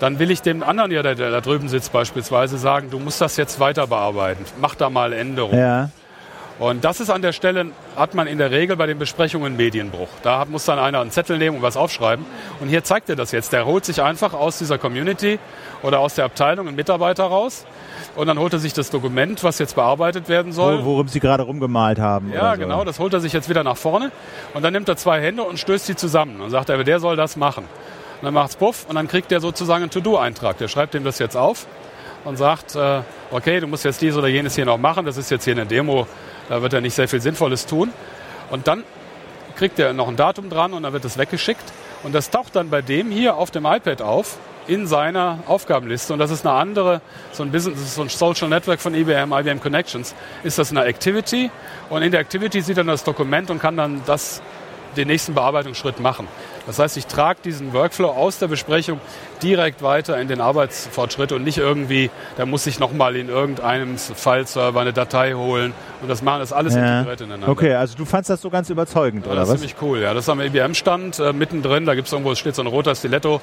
dann 0.01 0.17
will 0.17 0.31
ich 0.31 0.41
dem 0.41 0.63
anderen, 0.63 0.89
ja, 0.89 1.03
der, 1.03 1.13
der 1.13 1.29
da 1.29 1.41
drüben 1.41 1.69
sitzt 1.69 1.93
beispielsweise, 1.93 2.57
sagen, 2.57 2.89
du 2.89 2.97
musst 2.97 3.21
das 3.21 3.37
jetzt 3.37 3.59
weiter 3.59 3.85
bearbeiten. 3.85 4.43
Mach 4.59 4.73
da 4.73 4.89
mal 4.89 5.13
Änderungen. 5.13 5.59
Ja. 5.59 5.89
Und 6.57 6.83
das 6.83 6.99
ist 6.99 7.11
an 7.11 7.21
der 7.21 7.33
Stelle, 7.33 7.67
hat 7.95 8.15
man 8.15 8.25
in 8.25 8.39
der 8.39 8.49
Regel 8.49 8.75
bei 8.75 8.87
den 8.87 8.97
Besprechungen 8.97 9.55
Medienbruch. 9.57 10.07
Da 10.23 10.45
muss 10.45 10.65
dann 10.65 10.79
einer 10.79 11.01
einen 11.01 11.11
Zettel 11.11 11.37
nehmen 11.37 11.57
und 11.57 11.61
was 11.61 11.77
aufschreiben. 11.77 12.25
Und 12.59 12.67
hier 12.67 12.83
zeigt 12.83 13.09
er 13.09 13.15
das 13.15 13.31
jetzt. 13.31 13.53
Der 13.53 13.67
holt 13.67 13.85
sich 13.85 14.01
einfach 14.01 14.33
aus 14.33 14.57
dieser 14.57 14.79
Community 14.79 15.37
oder 15.83 15.99
aus 15.99 16.15
der 16.15 16.25
Abteilung 16.25 16.67
einen 16.67 16.75
Mitarbeiter 16.75 17.25
raus. 17.25 17.67
Und 18.15 18.25
dann 18.25 18.39
holt 18.39 18.53
er 18.53 18.59
sich 18.59 18.73
das 18.73 18.89
Dokument, 18.89 19.43
was 19.43 19.59
jetzt 19.59 19.75
bearbeitet 19.75 20.29
werden 20.29 20.51
soll. 20.51 20.83
Worum 20.83 21.09
Sie 21.09 21.19
gerade 21.19 21.43
rumgemalt 21.43 21.99
haben. 21.99 22.31
Ja, 22.33 22.55
so. 22.55 22.59
genau. 22.59 22.83
Das 22.85 22.97
holt 22.97 23.13
er 23.13 23.19
sich 23.19 23.33
jetzt 23.33 23.49
wieder 23.49 23.63
nach 23.63 23.77
vorne. 23.77 24.11
Und 24.55 24.63
dann 24.63 24.73
nimmt 24.73 24.89
er 24.89 24.97
zwei 24.97 25.21
Hände 25.21 25.43
und 25.43 25.59
stößt 25.59 25.85
sie 25.85 25.95
zusammen. 25.95 26.41
Und 26.41 26.49
sagt 26.49 26.69
er, 26.69 26.83
der 26.83 26.99
soll 26.99 27.15
das 27.15 27.37
machen. 27.37 27.65
Und 28.21 28.25
dann 28.25 28.33
macht's 28.33 28.55
Puff 28.55 28.85
und 28.87 28.95
dann 28.95 29.07
kriegt 29.07 29.31
er 29.31 29.41
sozusagen 29.41 29.83
einen 29.83 29.91
To-Do-Eintrag. 29.91 30.57
Der 30.59 30.67
schreibt 30.67 30.93
ihm 30.93 31.03
das 31.03 31.17
jetzt 31.19 31.35
auf 31.35 31.65
und 32.23 32.37
sagt, 32.37 32.75
äh, 32.75 33.01
okay, 33.31 33.59
du 33.59 33.67
musst 33.67 33.83
jetzt 33.83 34.01
dies 34.01 34.15
oder 34.15 34.27
jenes 34.27 34.55
hier 34.55 34.65
noch 34.65 34.77
machen. 34.77 35.05
Das 35.05 35.17
ist 35.17 35.31
jetzt 35.31 35.45
hier 35.45 35.53
eine 35.53 35.65
Demo 35.65 36.07
da 36.51 36.61
wird 36.61 36.73
er 36.73 36.81
nicht 36.81 36.95
sehr 36.95 37.07
viel 37.07 37.21
Sinnvolles 37.21 37.65
tun. 37.65 37.93
Und 38.49 38.67
dann 38.67 38.83
kriegt 39.55 39.79
er 39.79 39.93
noch 39.93 40.09
ein 40.09 40.17
Datum 40.17 40.49
dran 40.49 40.73
und 40.73 40.83
dann 40.83 40.91
wird 40.91 41.05
es 41.05 41.17
weggeschickt. 41.17 41.63
Und 42.03 42.13
das 42.13 42.29
taucht 42.29 42.57
dann 42.57 42.69
bei 42.69 42.81
dem 42.81 43.09
hier 43.09 43.37
auf 43.37 43.51
dem 43.51 43.65
iPad 43.65 44.01
auf 44.01 44.37
in 44.67 44.85
seiner 44.85 45.39
Aufgabenliste. 45.47 46.11
Und 46.11 46.19
das 46.19 46.29
ist 46.29 46.45
eine 46.45 46.55
andere, 46.55 46.99
so 47.31 47.43
ein 47.43 47.51
Business, 47.51 47.95
so 47.95 48.01
ein 48.01 48.09
Social 48.09 48.49
Network 48.49 48.81
von 48.81 48.93
IBM, 48.93 49.31
IBM 49.31 49.61
Connections, 49.61 50.13
ist 50.43 50.57
das 50.57 50.71
eine 50.71 50.83
Activity. 50.83 51.49
Und 51.89 52.01
in 52.01 52.11
der 52.11 52.19
Activity 52.19 52.59
sieht 52.59 52.77
er 52.77 52.83
das 52.83 53.05
Dokument 53.05 53.49
und 53.49 53.59
kann 53.59 53.77
dann 53.77 54.01
das, 54.05 54.41
den 54.97 55.07
nächsten 55.07 55.33
Bearbeitungsschritt 55.33 56.01
machen. 56.01 56.27
Das 56.65 56.79
heißt, 56.79 56.97
ich 56.97 57.07
trage 57.07 57.39
diesen 57.43 57.73
Workflow 57.73 58.09
aus 58.09 58.39
der 58.39 58.47
Besprechung 58.47 58.99
direkt 59.43 59.81
weiter 59.81 60.19
in 60.19 60.27
den 60.27 60.41
Arbeitsfortschritt 60.41 61.31
und 61.31 61.43
nicht 61.43 61.57
irgendwie, 61.57 62.09
da 62.37 62.45
muss 62.45 62.65
ich 62.67 62.79
nochmal 62.79 63.15
in 63.15 63.29
irgendeinem 63.29 63.97
File-Server 63.97 64.79
eine 64.79 64.93
Datei 64.93 65.33
holen 65.33 65.73
und 66.01 66.07
das 66.09 66.21
machen, 66.21 66.39
das 66.39 66.53
alles 66.53 66.75
Ja. 66.75 66.99
integriert 66.99 67.21
ineinander. 67.21 67.49
Okay, 67.49 67.73
also 67.73 67.95
du 67.97 68.05
fandst 68.05 68.29
das 68.29 68.41
so 68.41 68.49
ganz 68.49 68.69
überzeugend, 68.69 69.25
Ja, 69.25 69.31
oder 69.31 69.41
das 69.41 69.49
ist 69.49 69.53
was? 69.55 69.61
ziemlich 69.61 69.75
cool, 69.81 69.99
ja. 69.99 70.13
Das 70.13 70.25
ist 70.25 70.29
am 70.29 70.41
IBM-Stand 70.41 71.19
äh, 71.19 71.33
mittendrin, 71.33 71.85
da 71.85 71.95
gibt 71.95 72.07
es 72.07 72.13
irgendwo, 72.13 72.33
steht 72.35 72.55
so 72.55 72.61
ein 72.61 72.67
roter 72.67 72.95
Stiletto 72.95 73.41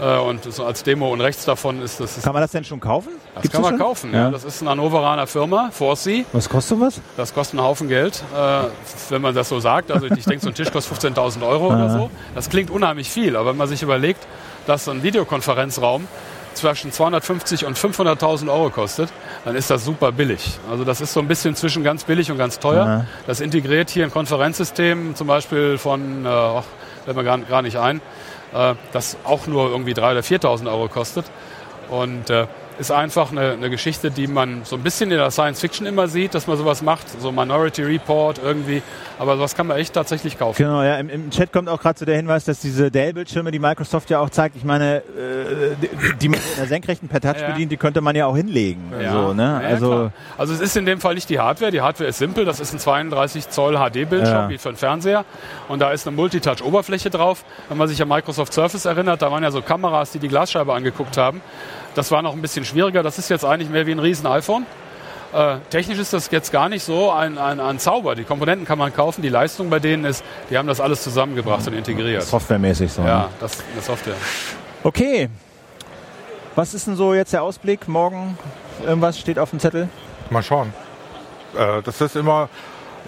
äh, 0.00 0.16
und 0.18 0.44
so 0.52 0.64
als 0.64 0.82
Demo 0.82 1.12
und 1.12 1.20
rechts 1.20 1.44
davon 1.44 1.82
ist 1.82 2.00
das. 2.00 2.16
Ist, 2.18 2.24
Kann 2.24 2.32
man 2.32 2.42
das 2.42 2.50
denn 2.52 2.64
schon 2.64 2.80
kaufen? 2.80 3.10
das 3.34 3.42
Gibt's 3.42 3.54
kann 3.54 3.62
man 3.62 3.72
schon? 3.72 3.78
kaufen, 3.80 4.14
ja. 4.14 4.30
Das 4.30 4.44
ist 4.44 4.60
eine 4.62 4.70
Hannoveraner 4.70 5.26
Firma, 5.26 5.70
Forsea. 5.72 6.24
Was 6.32 6.48
kostet 6.48 6.80
was? 6.80 7.00
Das 7.16 7.34
kostet 7.34 7.58
einen 7.58 7.66
Haufen 7.68 7.88
Geld, 7.88 8.22
äh, 8.36 8.62
wenn 9.10 9.22
man 9.22 9.34
das 9.34 9.48
so 9.48 9.60
sagt. 9.60 9.90
Also 9.90 10.06
ich 10.06 10.24
denke, 10.24 10.40
so 10.40 10.48
ein 10.48 10.54
Tisch 10.54 10.70
kostet 10.72 10.98
15.000 11.16 11.46
Euro 11.46 11.68
oder 11.68 11.90
so. 11.90 12.10
Das 12.34 12.48
klingt 12.48 12.70
unheimlich 12.70 13.08
viel, 13.10 13.36
aber 13.36 13.50
wenn 13.50 13.56
man 13.56 13.68
sich 13.68 13.82
überlegt, 13.82 14.26
dass 14.68 14.84
so 14.84 14.90
ein 14.90 15.02
Videokonferenzraum 15.02 16.06
zwischen 16.54 16.92
250 16.92 17.64
und 17.64 17.78
500.000 17.78 18.52
Euro 18.52 18.70
kostet, 18.70 19.10
dann 19.44 19.54
ist 19.54 19.70
das 19.70 19.84
super 19.84 20.12
billig. 20.12 20.58
Also 20.70 20.84
das 20.84 21.00
ist 21.00 21.12
so 21.12 21.20
ein 21.20 21.28
bisschen 21.28 21.54
zwischen 21.54 21.84
ganz 21.84 22.04
billig 22.04 22.30
und 22.30 22.38
ganz 22.38 22.58
teuer. 22.58 22.86
Ja. 22.86 23.06
Das 23.26 23.40
integriert 23.40 23.90
hier 23.90 24.04
ein 24.04 24.10
Konferenzsystem, 24.10 25.14
zum 25.14 25.26
Beispiel 25.26 25.78
von, 25.78 26.26
äh, 26.26 26.28
ach, 26.28 26.64
fällt 27.04 27.16
mir 27.16 27.24
gar, 27.24 27.38
gar 27.38 27.62
nicht 27.62 27.76
ein, 27.76 28.00
äh, 28.52 28.74
das 28.92 29.16
auch 29.24 29.46
nur 29.46 29.70
irgendwie 29.70 29.92
3.000 29.92 30.10
oder 30.10 30.20
4.000 30.20 30.66
Euro 30.66 30.88
kostet. 30.88 31.26
Und 31.88 32.28
äh, 32.28 32.46
ist 32.78 32.92
einfach 32.92 33.32
eine, 33.32 33.52
eine 33.52 33.70
Geschichte, 33.70 34.10
die 34.10 34.26
man 34.28 34.60
so 34.64 34.76
ein 34.76 34.82
bisschen 34.82 35.10
in 35.10 35.18
der 35.18 35.30
Science 35.30 35.60
Fiction 35.60 35.86
immer 35.86 36.06
sieht, 36.08 36.34
dass 36.34 36.46
man 36.46 36.56
sowas 36.56 36.80
macht, 36.82 37.06
so 37.20 37.32
Minority 37.32 37.82
Report 37.82 38.40
irgendwie. 38.42 38.82
Aber 39.18 39.36
sowas 39.36 39.56
kann 39.56 39.66
man 39.66 39.78
echt 39.78 39.94
tatsächlich 39.94 40.38
kaufen. 40.38 40.62
Genau, 40.62 40.82
ja, 40.82 40.96
im, 40.96 41.08
im 41.10 41.30
Chat 41.30 41.52
kommt 41.52 41.68
auch 41.68 41.80
gerade 41.80 41.98
so 41.98 42.04
der 42.04 42.14
Hinweis, 42.16 42.44
dass 42.44 42.60
diese 42.60 42.90
Dell-Bildschirme, 42.90 43.50
die 43.50 43.58
Microsoft 43.58 44.10
ja 44.10 44.20
auch 44.20 44.30
zeigt, 44.30 44.54
ich 44.54 44.62
meine, 44.62 44.98
äh, 44.98 45.74
die, 45.82 45.88
die 46.20 46.28
man 46.28 46.38
in 46.38 46.56
der 46.56 46.66
senkrechten 46.66 47.08
per 47.08 47.20
Touch 47.20 47.40
Ja. 47.40 47.48
bedient, 47.50 47.72
die 47.72 47.76
könnte 47.76 48.00
man 48.00 48.14
ja 48.14 48.26
auch 48.26 48.36
hinlegen. 48.36 48.92
So, 49.10 49.32
ne? 49.34 49.60
Ja, 49.62 49.68
also, 49.68 49.88
klar. 49.88 50.12
also 50.36 50.54
es 50.54 50.60
ist 50.60 50.76
in 50.76 50.86
dem 50.86 51.00
Fall 51.00 51.14
nicht 51.16 51.28
die 51.30 51.40
Hardware. 51.40 51.72
Die 51.72 51.80
Hardware 51.80 52.08
ist 52.10 52.18
simpel. 52.18 52.44
Das 52.44 52.60
ist 52.60 52.72
ein 52.72 52.78
32 52.78 53.48
Zoll 53.50 53.74
HD-Bildschirm 53.76 54.24
Ja. 54.44 54.48
wie 54.50 54.58
für 54.58 54.68
einen 54.68 54.78
Fernseher. 54.78 55.24
Und 55.66 55.80
da 55.80 55.90
ist 55.90 56.06
eine 56.06 56.14
Multitouch-Oberfläche 56.16 57.10
drauf. 57.10 57.44
Wenn 57.68 57.78
man 57.78 57.88
sich 57.88 58.00
an 58.00 58.08
Microsoft 58.08 58.52
Surface 58.52 58.84
erinnert, 58.84 59.20
da 59.22 59.32
waren 59.32 59.42
ja 59.42 59.50
so 59.50 59.62
Kameras, 59.62 60.12
die 60.12 60.20
die 60.20 60.28
Glasscheibe 60.28 60.72
angeguckt 60.72 61.16
haben. 61.16 61.40
Das 61.98 62.12
war 62.12 62.22
noch 62.22 62.32
ein 62.32 62.40
bisschen 62.40 62.64
schwieriger. 62.64 63.02
Das 63.02 63.18
ist 63.18 63.28
jetzt 63.28 63.44
eigentlich 63.44 63.70
mehr 63.70 63.84
wie 63.88 63.90
ein 63.90 63.98
riesen 63.98 64.24
iPhone. 64.28 64.66
Äh, 65.32 65.56
technisch 65.68 65.98
ist 65.98 66.12
das 66.12 66.30
jetzt 66.30 66.52
gar 66.52 66.68
nicht 66.68 66.84
so 66.84 67.10
ein, 67.10 67.38
ein, 67.38 67.58
ein 67.58 67.80
Zauber. 67.80 68.14
Die 68.14 68.22
Komponenten 68.22 68.64
kann 68.64 68.78
man 68.78 68.94
kaufen. 68.94 69.20
Die 69.20 69.28
Leistung 69.28 69.68
bei 69.68 69.80
denen 69.80 70.04
ist, 70.04 70.22
die 70.48 70.56
haben 70.56 70.68
das 70.68 70.80
alles 70.80 71.02
zusammengebracht 71.02 71.66
und 71.66 71.72
integriert. 71.72 72.22
softwaremäßig 72.22 72.92
so. 72.92 73.02
ne? 73.02 73.08
Ja, 73.08 73.28
das 73.40 73.54
ist 73.54 73.64
eine 73.72 73.82
Software. 73.82 74.14
Okay. 74.84 75.28
Was 76.54 76.72
ist 76.72 76.86
denn 76.86 76.94
so 76.94 77.14
jetzt 77.14 77.32
der 77.32 77.42
Ausblick? 77.42 77.88
Morgen 77.88 78.38
irgendwas 78.86 79.18
steht 79.18 79.40
auf 79.40 79.50
dem 79.50 79.58
Zettel? 79.58 79.88
Mal 80.30 80.44
schauen. 80.44 80.72
Äh, 81.58 81.82
das 81.82 82.00
ist 82.00 82.14
immer, 82.14 82.48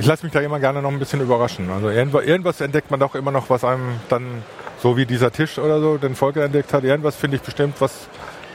ich 0.00 0.06
lasse 0.06 0.24
mich 0.24 0.32
da 0.32 0.40
immer 0.40 0.58
gerne 0.58 0.82
noch 0.82 0.90
ein 0.90 0.98
bisschen 0.98 1.20
überraschen. 1.20 1.70
Also 1.70 1.90
irgendwas, 1.90 2.24
irgendwas 2.24 2.60
entdeckt 2.60 2.90
man 2.90 2.98
doch 2.98 3.14
immer 3.14 3.30
noch, 3.30 3.50
was 3.50 3.62
einem 3.62 4.00
dann, 4.08 4.42
so 4.82 4.96
wie 4.96 5.06
dieser 5.06 5.30
Tisch 5.30 5.60
oder 5.60 5.80
so, 5.80 5.96
den 5.96 6.16
Volker 6.16 6.42
entdeckt 6.42 6.72
hat, 6.72 6.82
irgendwas 6.82 7.14
finde 7.14 7.36
ich 7.36 7.42
bestimmt, 7.42 7.76
was 7.80 7.92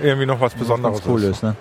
irgendwie 0.02 0.26
noch 0.26 0.40
was 0.40 0.54
Besonderes 0.54 1.02
cool 1.08 1.24
ist. 1.24 1.44
Ne? 1.44 1.56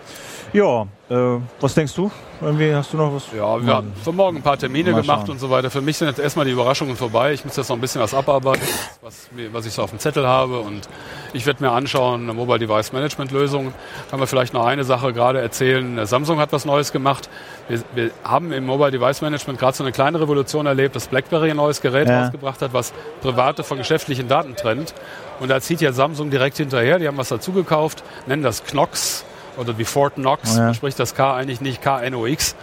Ja, 0.55 0.87
äh, 1.11 1.41
was 1.61 1.74
denkst 1.74 1.95
du? 1.95 2.12
Irgendwie 2.41 2.72
hast 2.72 2.93
du 2.93 2.97
noch 2.97 3.12
was? 3.12 3.24
Ja, 3.37 3.61
wir 3.61 3.74
haben 3.74 3.93
für 4.05 4.12
morgen 4.12 4.37
ein 4.37 4.43
paar 4.43 4.57
Termine 4.57 4.91
gemacht 4.91 5.26
schauen. 5.26 5.30
und 5.30 5.39
so 5.41 5.51
weiter. 5.51 5.68
Für 5.68 5.80
mich 5.80 5.97
sind 5.97 6.07
jetzt 6.07 6.20
erstmal 6.20 6.47
die 6.47 6.53
Überraschungen 6.53 6.95
vorbei. 6.95 7.32
Ich 7.32 7.45
muss 7.45 7.57
jetzt 7.57 7.68
noch 7.68 7.76
ein 7.76 7.80
bisschen 7.80 8.01
was 8.01 8.14
abarbeiten, 8.14 8.62
was, 9.03 9.28
was 9.51 9.66
ich 9.66 9.72
so 9.72 9.82
auf 9.82 9.91
dem 9.91 9.99
Zettel 9.99 10.28
habe. 10.28 10.61
Und 10.61 10.89
ich 11.32 11.45
werde 11.45 11.61
mir 11.61 11.72
anschauen, 11.72 12.22
eine 12.22 12.35
Mobile 12.35 12.61
Device 12.61 12.93
Management 12.93 13.32
Lösung. 13.32 13.74
Kann 14.11 14.20
man 14.20 14.28
vielleicht 14.28 14.55
noch 14.55 14.64
eine 14.64 14.85
Sache 14.85 15.12
gerade 15.12 15.41
erzählen. 15.41 16.07
Samsung 16.07 16.39
hat 16.39 16.53
was 16.53 16.64
Neues 16.64 16.93
gemacht. 16.93 17.28
Wir, 17.68 17.82
wir 17.97 18.11
haben 18.22 18.53
im 18.53 18.64
Mobile 18.64 18.93
Device 18.93 19.22
Management 19.22 19.59
gerade 19.59 19.76
so 19.76 19.82
eine 19.82 19.91
kleine 19.91 20.20
Revolution 20.20 20.66
erlebt, 20.66 20.95
dass 20.95 21.09
BlackBerry 21.09 21.51
ein 21.51 21.57
neues 21.57 21.80
Gerät 21.80 22.09
ja. 22.09 22.22
rausgebracht 22.22 22.62
hat, 22.62 22.72
was 22.72 22.93
private 23.22 23.64
von 23.64 23.78
geschäftlichen 23.78 24.28
Daten 24.28 24.55
trennt. 24.55 24.95
Und 25.41 25.49
da 25.49 25.61
zieht 25.61 25.80
ja 25.80 25.93
Samsung 25.93 26.30
direkt 26.30 26.57
hinterher. 26.57 26.99
Die 26.99 27.07
haben 27.07 27.16
was 27.16 27.28
dazu 27.28 27.53
gekauft, 27.53 28.03
nennen 28.26 28.43
das 28.43 28.64
Knox 28.64 29.24
oder 29.57 29.78
wie 29.78 29.85
Fort 29.85 30.14
Knox, 30.14 30.55
oh 30.55 30.59
ja. 30.59 30.64
man 30.66 30.74
spricht 30.74 30.99
das 30.99 31.14
K 31.14 31.37
eigentlich 31.37 31.61
nicht 31.61 31.82
KNOX. 31.82 32.57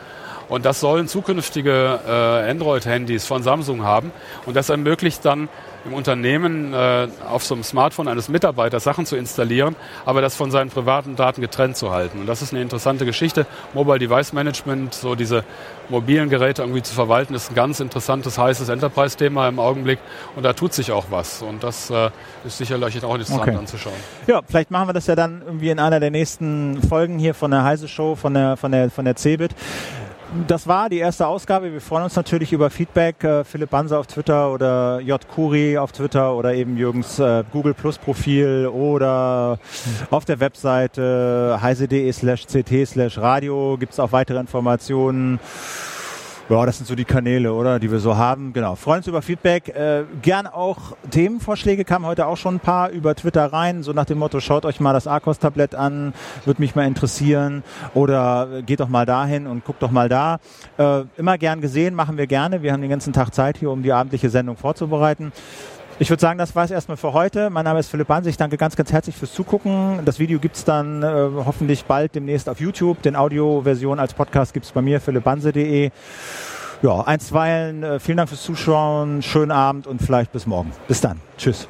Und 0.51 0.65
das 0.65 0.81
sollen 0.81 1.07
zukünftige 1.07 2.01
äh, 2.05 2.51
Android-Handys 2.51 3.25
von 3.25 3.41
Samsung 3.41 3.83
haben. 3.83 4.11
Und 4.45 4.57
das 4.57 4.67
ermöglicht 4.67 5.23
dann 5.23 5.47
im 5.85 5.93
Unternehmen 5.93 6.73
äh, 6.73 7.07
auf 7.25 7.45
so 7.45 7.55
einem 7.55 7.63
Smartphone 7.63 8.09
eines 8.09 8.27
Mitarbeiters 8.27 8.83
Sachen 8.83 9.05
zu 9.05 9.15
installieren, 9.15 9.77
aber 10.05 10.21
das 10.21 10.35
von 10.35 10.51
seinen 10.51 10.69
privaten 10.69 11.15
Daten 11.15 11.39
getrennt 11.39 11.77
zu 11.77 11.91
halten. 11.91 12.19
Und 12.19 12.27
das 12.27 12.41
ist 12.41 12.51
eine 12.51 12.61
interessante 12.61 13.05
Geschichte. 13.05 13.47
Mobile 13.73 13.97
Device 13.97 14.33
Management, 14.33 14.93
so 14.93 15.15
diese 15.15 15.45
mobilen 15.87 16.29
Geräte 16.29 16.63
irgendwie 16.63 16.81
zu 16.81 16.93
verwalten, 16.93 17.33
ist 17.33 17.51
ein 17.51 17.55
ganz 17.55 17.79
interessantes, 17.79 18.37
heißes 18.37 18.67
Enterprise-Thema 18.67 19.47
im 19.47 19.57
Augenblick. 19.57 19.99
Und 20.35 20.43
da 20.43 20.51
tut 20.51 20.73
sich 20.73 20.91
auch 20.91 21.05
was. 21.11 21.41
Und 21.41 21.63
das 21.63 21.89
äh, 21.89 22.09
ist 22.43 22.57
sicherlich 22.57 23.01
auch 23.05 23.13
interessant 23.13 23.41
okay. 23.43 23.55
anzuschauen. 23.55 23.95
Ja, 24.27 24.41
vielleicht 24.45 24.69
machen 24.69 24.89
wir 24.89 24.93
das 24.93 25.07
ja 25.07 25.15
dann 25.15 25.43
irgendwie 25.45 25.69
in 25.69 25.79
einer 25.79 26.01
der 26.01 26.11
nächsten 26.11 26.81
Folgen 26.83 27.19
hier 27.19 27.33
von 27.33 27.51
der 27.51 27.63
Heise 27.63 27.87
Show, 27.87 28.15
von 28.15 28.33
der, 28.33 28.57
von 28.57 28.73
der, 28.73 28.91
von 28.91 29.05
der 29.05 29.15
CeBIT 29.15 29.55
das 30.47 30.65
war 30.67 30.89
die 30.89 30.99
erste 30.99 31.27
Ausgabe. 31.27 31.73
Wir 31.73 31.81
freuen 31.81 32.05
uns 32.05 32.15
natürlich 32.15 32.53
über 32.53 32.69
Feedback. 32.69 33.23
Äh, 33.23 33.43
Philipp 33.43 33.69
Banse 33.69 33.97
auf 33.97 34.07
Twitter 34.07 34.51
oder 34.51 34.99
J. 35.01 35.27
Kuri 35.27 35.77
auf 35.77 35.91
Twitter 35.91 36.35
oder 36.35 36.53
eben 36.53 36.77
Jürgens 36.77 37.19
äh, 37.19 37.43
Google 37.51 37.73
Plus 37.73 37.97
Profil 37.97 38.67
oder 38.67 39.59
auf 40.09 40.25
der 40.25 40.39
Webseite 40.39 41.59
heise.de 41.61 42.11
slash 42.13 42.45
ct 42.47 42.85
slash 42.85 43.17
radio 43.17 43.77
gibt 43.77 43.93
es 43.93 43.99
auch 43.99 44.11
weitere 44.11 44.39
Informationen. 44.39 45.39
Ja, 46.51 46.65
das 46.65 46.75
sind 46.75 46.85
so 46.85 46.95
die 46.95 47.05
Kanäle, 47.05 47.53
oder, 47.53 47.79
die 47.79 47.89
wir 47.89 47.99
so 47.99 48.17
haben. 48.17 48.51
Genau. 48.51 48.75
Freuen 48.75 48.97
uns 48.97 49.07
über 49.07 49.21
Feedback. 49.21 49.69
Äh, 49.69 50.03
gern 50.21 50.47
auch 50.47 50.97
Themenvorschläge 51.09 51.85
kamen 51.85 52.05
heute 52.05 52.27
auch 52.27 52.35
schon 52.35 52.55
ein 52.55 52.59
paar 52.59 52.89
über 52.89 53.15
Twitter 53.15 53.45
rein, 53.53 53.83
so 53.83 53.93
nach 53.93 54.03
dem 54.03 54.17
Motto, 54.17 54.41
schaut 54.41 54.65
euch 54.65 54.81
mal 54.81 54.91
das 54.91 55.07
Arcos-Tablett 55.07 55.75
an, 55.75 56.13
würde 56.43 56.61
mich 56.61 56.75
mal 56.75 56.85
interessieren. 56.85 57.63
Oder 57.93 58.63
geht 58.65 58.81
doch 58.81 58.89
mal 58.89 59.05
dahin 59.05 59.47
und 59.47 59.63
guckt 59.63 59.81
doch 59.81 59.91
mal 59.91 60.09
da. 60.09 60.39
Äh, 60.77 61.03
immer 61.15 61.37
gern 61.37 61.61
gesehen, 61.61 61.95
machen 61.95 62.17
wir 62.17 62.27
gerne. 62.27 62.61
Wir 62.61 62.73
haben 62.73 62.81
den 62.81 62.89
ganzen 62.89 63.13
Tag 63.13 63.33
Zeit 63.33 63.55
hier, 63.55 63.71
um 63.71 63.81
die 63.81 63.93
abendliche 63.93 64.29
Sendung 64.29 64.57
vorzubereiten. 64.57 65.31
Ich 66.01 66.09
würde 66.09 66.19
sagen, 66.19 66.39
das 66.39 66.55
war 66.55 66.65
es 66.65 66.71
erstmal 66.71 66.97
für 66.97 67.13
heute. 67.13 67.51
Mein 67.51 67.63
Name 67.63 67.79
ist 67.79 67.89
Philipp 67.89 68.07
Banse. 68.07 68.27
Ich 68.27 68.35
danke 68.35 68.57
ganz, 68.57 68.75
ganz 68.75 68.91
herzlich 68.91 69.15
fürs 69.15 69.33
Zugucken. 69.33 69.99
Das 70.03 70.17
Video 70.17 70.39
gibt 70.39 70.55
es 70.55 70.65
dann 70.65 71.03
äh, 71.03 71.05
hoffentlich 71.45 71.85
bald 71.85 72.15
demnächst 72.15 72.49
auf 72.49 72.59
YouTube. 72.59 73.03
Den 73.03 73.15
Audioversion 73.15 73.99
als 73.99 74.15
Podcast 74.15 74.51
gibt 74.55 74.65
es 74.65 74.71
bei 74.71 74.81
mir, 74.81 74.99
philippbanse.de. 74.99 75.91
Ja, 76.81 77.01
einstweilen, 77.01 77.83
äh, 77.83 77.99
vielen 77.99 78.17
Dank 78.17 78.29
fürs 78.29 78.41
Zuschauen, 78.41 79.21
schönen 79.21 79.51
Abend 79.51 79.85
und 79.85 80.01
vielleicht 80.01 80.31
bis 80.31 80.47
morgen. 80.47 80.71
Bis 80.87 81.01
dann. 81.01 81.21
Tschüss. 81.37 81.67